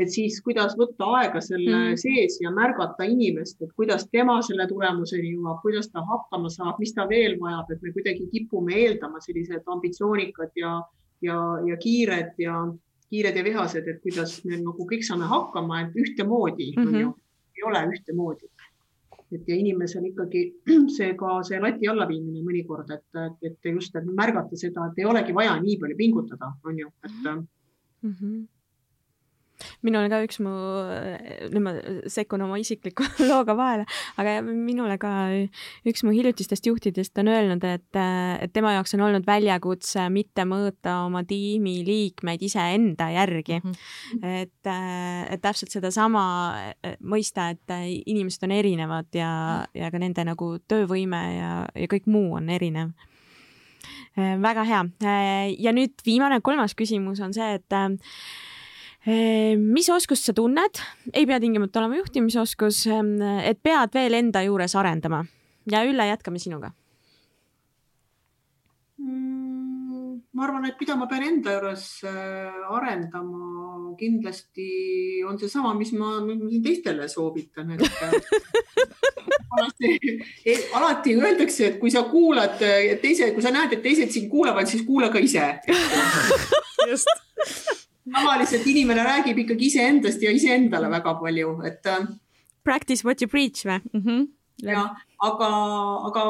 et 0.00 0.12
siis 0.12 0.38
kuidas 0.44 0.76
võtta 0.78 1.10
aega 1.18 1.42
selle 1.44 1.74
mm. 1.76 1.98
sees 2.00 2.38
ja 2.42 2.52
märgata 2.54 3.06
inimest, 3.08 3.60
et 3.62 3.74
kuidas 3.76 4.06
tema 4.10 4.38
selle 4.46 4.66
tulemuseni 4.70 5.34
jõuab, 5.34 5.60
kuidas 5.64 5.90
ta 5.92 6.04
hakkama 6.08 6.52
saab, 6.52 6.80
mis 6.80 6.94
ta 6.96 7.06
veel 7.10 7.36
vajab, 7.40 7.74
et 7.74 7.84
me 7.84 7.92
kuidagi 7.96 8.28
kipume 8.32 8.78
eeldama 8.84 9.20
sellised 9.24 9.68
ambitsioonikad 9.76 10.56
ja, 10.56 10.78
ja, 11.24 11.42
ja 11.68 11.78
kiired 11.82 12.40
ja 12.40 12.64
kiired 13.12 13.36
ja 13.36 13.44
vihased, 13.44 13.88
et 13.88 14.00
kuidas 14.00 14.38
me 14.48 14.56
nagu 14.56 14.88
kõik 14.88 15.04
saame 15.04 15.28
hakkama, 15.28 15.82
et 15.84 15.96
ühtemoodi 16.00 16.72
mm, 16.72 16.82
-hmm. 16.82 16.94
on 16.94 17.00
ju, 17.00 17.16
ei 17.58 17.64
ole 17.68 17.82
ühtemoodi 17.92 18.48
et 19.32 19.48
ja 19.48 19.56
inimesel 19.56 20.08
ikkagi 20.10 20.44
see 20.96 21.12
ka 21.18 21.40
see 21.48 21.60
lati 21.62 21.88
allaviimine 21.88 22.44
mõnikord, 22.46 22.90
et, 22.94 23.22
et 23.42 23.72
just 23.72 23.96
et 23.96 24.08
märgata 24.22 24.58
seda, 24.58 24.88
et 24.90 25.02
ei 25.02 25.08
olegi 25.08 25.36
vaja 25.36 25.58
nii 25.60 25.78
palju 25.80 25.98
pingutada, 25.98 26.52
on 26.64 26.78
ju, 26.78 26.92
et 27.04 27.20
mm. 27.22 27.46
-hmm 28.02 28.42
minul 29.86 30.08
ka 30.12 30.22
üks 30.26 30.40
mu, 30.42 30.52
nüüd 31.52 31.62
ma 31.64 31.74
sekkun 32.10 32.44
oma 32.46 32.58
isikliku 32.62 33.06
looga 33.30 33.56
vahele, 33.58 33.86
aga 34.20 34.38
minule 34.46 34.98
ka 35.02 35.12
üks 35.88 36.04
mu 36.06 36.14
hiljutistest 36.14 36.66
juhtidest 36.68 37.18
on 37.22 37.30
öelnud, 37.32 37.64
et, 37.64 38.00
et 38.42 38.52
tema 38.54 38.74
jaoks 38.76 38.96
on 38.96 39.06
olnud 39.08 39.26
väljakutse 39.28 40.08
mitte 40.12 40.46
mõõta 40.48 41.02
oma 41.06 41.24
tiimi 41.28 41.80
liikmeid 41.86 42.42
iseenda 42.42 43.10
järgi 43.14 43.60
mm. 43.60 43.70
-hmm. 43.70 44.42
et, 44.42 44.72
et 45.34 45.42
täpselt 45.42 45.74
sedasama 45.74 46.24
mõista, 47.00 47.50
et 47.52 47.78
inimesed 48.06 48.44
on 48.46 48.56
erinevad 48.56 49.08
ja, 49.16 49.32
ja 49.74 49.90
ka 49.90 50.00
nende 50.02 50.24
nagu 50.26 50.56
töövõime 50.68 51.22
ja, 51.36 51.54
ja 51.74 51.88
kõik 51.90 52.06
muu 52.10 52.36
on 52.38 52.50
erinev 52.50 52.92
väga 54.16 54.64
hea. 54.68 54.82
ja 55.58 55.72
nüüd 55.72 56.02
viimane, 56.04 56.40
kolmas 56.44 56.74
küsimus 56.76 57.20
on 57.24 57.32
see, 57.34 57.54
et 57.56 57.78
mis 59.06 59.88
oskust 59.90 60.28
sa 60.28 60.34
tunned, 60.36 60.78
ei 61.12 61.26
pea 61.26 61.40
tingimata 61.42 61.80
olema 61.80 61.98
juhtimisoskus, 61.98 62.84
ehm, 62.86 63.16
et 63.42 63.58
pead 63.62 63.94
veel 63.94 64.14
enda 64.14 64.44
juures 64.46 64.76
arendama 64.78 65.24
ja 65.70 65.82
Ülle, 65.86 66.06
jätkame 66.06 66.38
sinuga 66.42 66.70
mm,. 68.98 70.22
ma 70.32 70.46
arvan, 70.46 70.68
et 70.70 70.78
mida 70.80 70.96
ma 70.98 71.08
pean 71.10 71.26
enda 71.26 71.56
juures 71.56 71.86
äh, 72.06 72.70
arendama, 72.76 73.92
kindlasti 73.98 74.68
on 75.26 75.38
seesama, 75.40 75.74
mis 75.78 75.92
ma, 75.98 76.20
mis 76.22 76.38
ma 76.38 76.50
siin 76.52 76.64
teistele 76.64 77.10
soovitan, 77.10 77.74
et 77.74 77.82
alati, 79.58 79.92
alati 80.78 81.18
öeldakse, 81.18 81.72
et 81.72 81.78
kui 81.82 81.90
sa 81.90 82.06
kuulad 82.10 82.62
teise, 83.02 83.32
kui 83.34 83.44
sa 83.44 83.50
näed, 83.54 83.76
et 83.76 83.84
teised 83.84 84.14
sind 84.14 84.30
kuulavad, 84.32 84.70
siis 84.70 84.86
kuula 84.86 85.10
ka 85.12 85.22
ise. 85.22 85.50
just 86.90 87.81
tavaliselt 88.10 88.66
inimene 88.66 89.04
räägib 89.06 89.42
ikkagi 89.44 89.70
iseendast 89.70 90.22
ja 90.22 90.32
iseendale 90.34 90.90
väga 90.90 91.14
palju, 91.20 91.56
et. 91.68 91.86
Äh, 91.86 92.06
Practice 92.64 93.04
what 93.04 93.22
you 93.22 93.28
preach 93.28 93.64
või 93.66 93.80
mm? 93.92 94.02
-hmm. 94.02 94.26
ja, 94.62 94.82
aga, 95.18 95.48
aga 96.08 96.24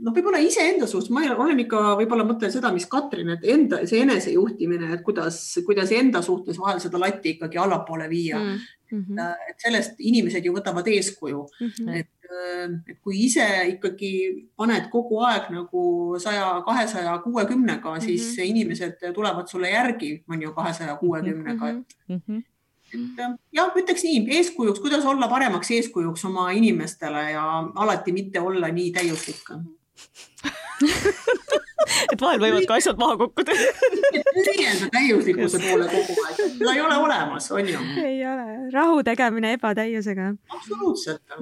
noh, 0.00 0.14
võib-olla 0.14 0.40
iseenda 0.40 0.86
suhtes, 0.88 1.10
ma 1.12 1.24
olen 1.34 1.60
ikka 1.66 1.82
võib-olla 2.00 2.24
mõtlen 2.24 2.52
seda, 2.52 2.72
mis 2.72 2.86
Katrin, 2.88 3.34
et 3.36 3.44
enda, 3.44 3.82
see 3.86 4.00
enesejuhtimine, 4.00 4.94
et 4.94 5.02
kuidas, 5.04 5.58
kuidas 5.66 5.92
enda 5.92 6.22
suhtes 6.22 6.58
vahel 6.58 6.80
seda 6.80 7.00
latti 7.00 7.36
ikkagi 7.36 7.60
allapoole 7.60 8.08
viia 8.08 8.38
mm. 8.38 8.56
-hmm. 8.92 9.36
et 9.50 9.60
sellest 9.60 10.00
inimesed 10.00 10.44
ju 10.44 10.56
võtavad 10.56 10.88
eeskuju 10.88 11.46
mm, 11.60 11.66
-hmm. 11.66 12.00
et 12.00 12.19
et 12.30 12.98
kui 13.02 13.24
ise 13.26 13.46
ikkagi 13.72 14.12
paned 14.56 14.86
kogu 14.92 15.18
aeg 15.26 15.50
nagu 15.54 15.82
saja, 16.22 16.62
kahesaja, 16.66 17.18
kuuekümnega, 17.24 18.00
siis 18.00 18.22
mm 18.22 18.36
-hmm. 18.36 18.50
inimesed 18.50 19.12
tulevad 19.14 19.48
sulle 19.48 19.70
järgi, 19.70 20.24
on 20.28 20.42
ju, 20.42 20.52
kahesaja, 20.52 20.96
kuuekümnega, 20.96 21.68
et 21.68 21.96
mm. 22.08 22.22
-hmm 22.28 22.42
et 22.90 23.18
jah, 23.54 23.70
ütleks 23.76 24.02
nii, 24.02 24.26
eeskujuks, 24.36 24.80
kuidas 24.80 25.04
olla 25.04 25.28
paremaks 25.28 25.70
eeskujuks 25.70 26.24
oma 26.24 26.50
inimestele 26.50 27.30
ja 27.30 27.44
alati 27.74 28.12
mitte 28.12 28.40
olla 28.40 28.68
nii 28.68 28.92
täiuslik 28.92 29.50
et 32.12 32.20
vahel 32.20 32.40
võivad 32.42 32.66
ka 32.68 32.78
asjad 32.80 33.00
maha 33.00 33.16
kukkuda 33.20 33.56
püüelda 34.46 34.88
täiuslikkuse 34.94 35.60
poole 35.62 35.88
kogu 35.90 36.16
aeg, 36.26 36.40
seda 36.40 36.74
ei 36.74 36.82
ole 36.84 36.98
olemas, 37.04 37.48
on 37.54 37.70
ju? 37.72 37.82
ei 38.02 38.20
ole, 38.28 38.46
rahu 38.74 39.02
tegemine 39.06 39.54
ebatäiusega. 39.56 40.32
absoluutselt 40.56 41.38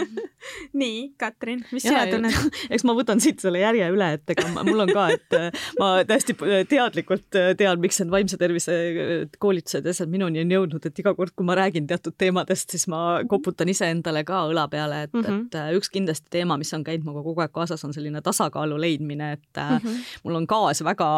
nii, 0.82 1.00
Katrin, 1.20 1.62
mis 1.74 1.86
sina 1.86 2.06
tunned? 2.10 2.58
eks 2.72 2.86
ma 2.88 2.96
võtan 2.96 3.20
siit 3.22 3.42
selle 3.44 3.60
järje 3.62 3.88
üle, 3.92 4.10
et 4.18 4.34
ega 4.34 4.48
mul 4.56 4.86
on 4.86 4.92
ka, 4.92 5.06
et 5.16 5.36
äh, 5.38 5.66
ma 5.80 5.90
täiesti 6.08 6.36
teadlikult 6.70 7.38
äh, 7.38 7.52
tean, 7.58 7.80
miks 7.82 8.00
need 8.02 8.12
vaimse 8.12 8.38
tervise 8.40 8.76
äh, 8.76 9.14
koolitused 9.42 9.86
ja 9.86 9.94
asjad 9.94 10.12
minuni 10.12 10.42
on 10.42 10.54
jõudnud, 10.56 10.88
et 10.88 11.02
iga 11.02 11.14
kord, 11.18 11.34
kui 11.36 11.46
ma 11.46 11.58
räägin 11.58 11.88
teatud 11.90 12.16
teemadest, 12.18 12.72
siis 12.74 12.86
ma 12.92 13.20
koputan 13.28 13.70
iseendale 13.72 14.24
ka 14.26 14.44
õla 14.50 14.66
peale, 14.72 15.02
et 15.06 15.14
mm, 15.14 15.26
-hmm. 15.26 15.44
et 15.50 15.78
üks 15.78 15.92
kindlasti 15.92 16.32
teema, 16.38 16.58
mis 16.60 16.72
on 16.76 16.84
käinud 16.86 17.06
minuga 17.06 17.24
kogu 17.26 17.44
aeg 17.44 17.54
kaasas, 17.54 17.84
on 17.84 17.94
selline 17.96 18.22
tasakaalu 18.24 18.80
leidmine, 18.80 19.32
et 19.36 19.46
mm 19.56 19.75
mm 19.78 19.88
-hmm. 19.88 20.20
mul 20.24 20.40
on 20.40 20.46
gaas 20.48 20.82
väga 20.84 21.08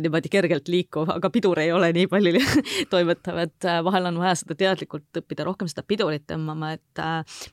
niimoodi 0.00 0.30
kergelt 0.32 0.68
liikuv, 0.68 1.10
aga 1.10 1.30
pidur 1.30 1.58
ei 1.58 1.72
ole 1.72 1.92
nii 1.92 2.06
palju 2.10 2.42
toimetav, 2.92 3.38
et 3.38 3.68
vahel 3.84 4.10
on 4.10 4.18
vaja 4.18 4.34
seda 4.40 4.54
teadlikult 4.54 5.20
õppida 5.20 5.44
rohkem 5.44 5.68
seda 5.70 5.82
pidurit 5.86 6.26
tõmbama, 6.30 6.72
et 6.74 7.02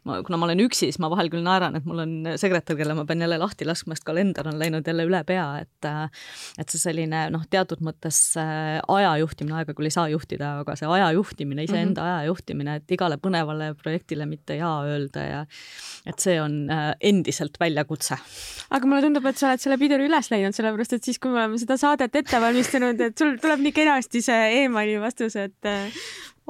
ma, 0.03 0.21
kuna 0.23 0.37
ma 0.37 0.49
olen 0.49 0.63
üksi, 0.65 0.89
siis 0.89 0.99
ma 0.99 1.09
vahel 1.09 1.29
küll 1.29 1.43
naeran, 1.45 1.75
et 1.75 1.85
mul 1.85 2.03
on 2.05 2.13
sekretär, 2.35 2.77
kelle 2.79 2.95
ma 2.97 3.05
pean 3.05 3.21
jälle 3.21 3.37
lahti 3.41 3.65
laskma, 3.67 3.95
sest 3.95 4.07
kalender 4.07 4.47
on 4.47 4.59
läinud 4.59 4.87
jälle 4.87 5.05
üle 5.07 5.23
pea, 5.27 5.47
et 5.61 5.89
et 6.59 6.69
see 6.69 6.81
selline 6.81 7.23
noh, 7.33 7.43
teatud 7.49 7.81
mõttes 7.85 8.19
aja 8.37 9.11
juhtimine, 9.21 9.61
aega 9.61 9.75
küll 9.77 9.89
ei 9.89 9.93
saa 9.93 10.07
juhtida, 10.11 10.53
aga 10.61 10.75
see 10.79 10.89
aja 10.89 11.11
juhtimine, 11.17 11.65
iseenda 11.67 12.01
mm 12.01 12.07
-hmm. 12.07 12.19
aja 12.21 12.29
juhtimine, 12.29 12.75
et 12.81 12.91
igale 12.91 13.17
põnevale 13.17 13.73
projektile 13.75 14.25
mitte 14.25 14.55
jaa 14.59 14.83
öelda 14.85 15.25
ja 15.25 15.41
et 16.05 16.19
see 16.19 16.37
on 16.41 16.67
endiselt 16.99 17.59
väljakutse. 17.59 18.17
aga 18.69 18.87
mulle 18.87 19.01
tundub, 19.01 19.25
et 19.25 19.37
sa 19.37 19.49
oled 19.49 19.63
selle 19.63 19.77
piduri 19.77 20.07
üles 20.09 20.31
leidnud, 20.31 20.50
sellepärast 20.55 20.97
et 20.97 21.07
siis, 21.07 21.19
kui 21.21 21.31
me 21.31 21.41
oleme 21.43 21.61
seda 21.61 21.77
saadet 21.79 22.15
ette 22.15 22.41
valmistanud, 22.41 22.99
et 23.01 23.17
sul 23.17 23.37
tuleb 23.41 23.63
nii 23.65 23.75
kenasti 23.75 24.21
see 24.25 24.63
emaili 24.63 24.99
vastus, 25.01 25.35
et 25.39 25.71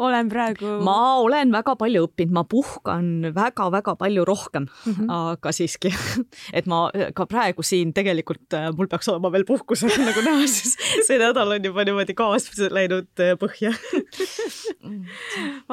olen 0.01 0.29
praegu. 0.29 0.67
ma 0.85 1.17
olen 1.21 1.51
väga 1.53 1.75
palju 1.79 2.05
õppinud, 2.07 2.33
ma 2.35 2.43
puhkan 2.47 3.09
väga-väga 3.35 3.95
palju 3.99 4.25
rohkem 4.27 4.67
mm, 4.67 4.93
-hmm. 4.93 5.11
aga 5.33 5.51
siiski, 5.55 5.91
et 6.57 6.65
ma 6.65 6.83
ka 7.15 7.25
praegu 7.25 7.63
siin 7.63 7.93
tegelikult, 7.93 8.47
äh, 8.53 8.71
mul 8.77 8.87
peaks 8.87 9.09
olema 9.11 9.31
veel 9.31 9.45
puhkusel 9.45 9.91
nagu 9.99 10.23
näha, 10.25 10.47
siis 10.47 10.77
see 11.07 11.19
nädal 11.21 11.57
on 11.57 11.63
juba 11.65 11.85
niimoodi 11.85 12.13
kaas 12.13 12.49
läinud 12.69 13.11
äh, 13.19 13.35
põhja. 13.39 13.73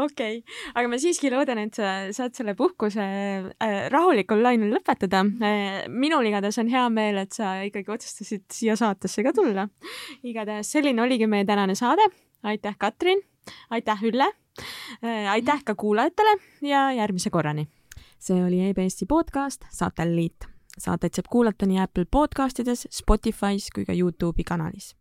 okei, 0.04 0.42
aga 0.74 0.88
ma 0.90 0.98
siiski 1.00 1.30
loodan, 1.32 1.62
et 1.62 1.78
sa 1.78 1.92
saad 2.14 2.36
selle 2.36 2.54
puhkuse 2.58 3.04
äh, 3.04 3.78
rahulikul 3.92 4.42
lainel 4.44 4.74
lõpetada. 4.76 5.24
minul 5.88 6.28
igatahes 6.28 6.60
on 6.62 6.68
hea 6.72 6.84
meel, 6.92 7.22
et 7.24 7.32
sa 7.32 7.58
ikkagi 7.66 7.94
otsustasid 7.96 8.46
siia 8.52 8.76
saatesse 8.76 9.24
ka 9.24 9.32
tulla. 9.36 9.68
igatahes 10.22 10.72
selline 10.76 11.02
oligi 11.02 11.26
meie 11.26 11.48
tänane 11.48 11.74
saade. 11.78 12.04
aitäh, 12.42 12.76
Katrin 12.78 13.24
aitäh, 13.70 14.04
Ülle. 14.04 14.32
Äh, 15.04 15.30
aitäh 15.30 15.64
ka 15.64 15.74
kuulajatele 15.74 16.40
ja 16.62 16.92
järgmise 16.92 17.30
korrani. 17.30 17.68
see 18.18 18.44
oli 18.44 18.68
EBS-i 18.68 19.06
podcast 19.06 19.64
Satelliit. 19.70 20.46
saateid 20.78 21.14
saab 21.14 21.26
kuulata 21.30 21.66
nii 21.66 21.78
Apple 21.80 22.04
podcastides, 22.10 22.88
Spotify's 22.90 23.70
kui 23.74 23.84
ka 23.84 23.92
Youtube'i 23.92 24.44
kanalis 24.44 24.97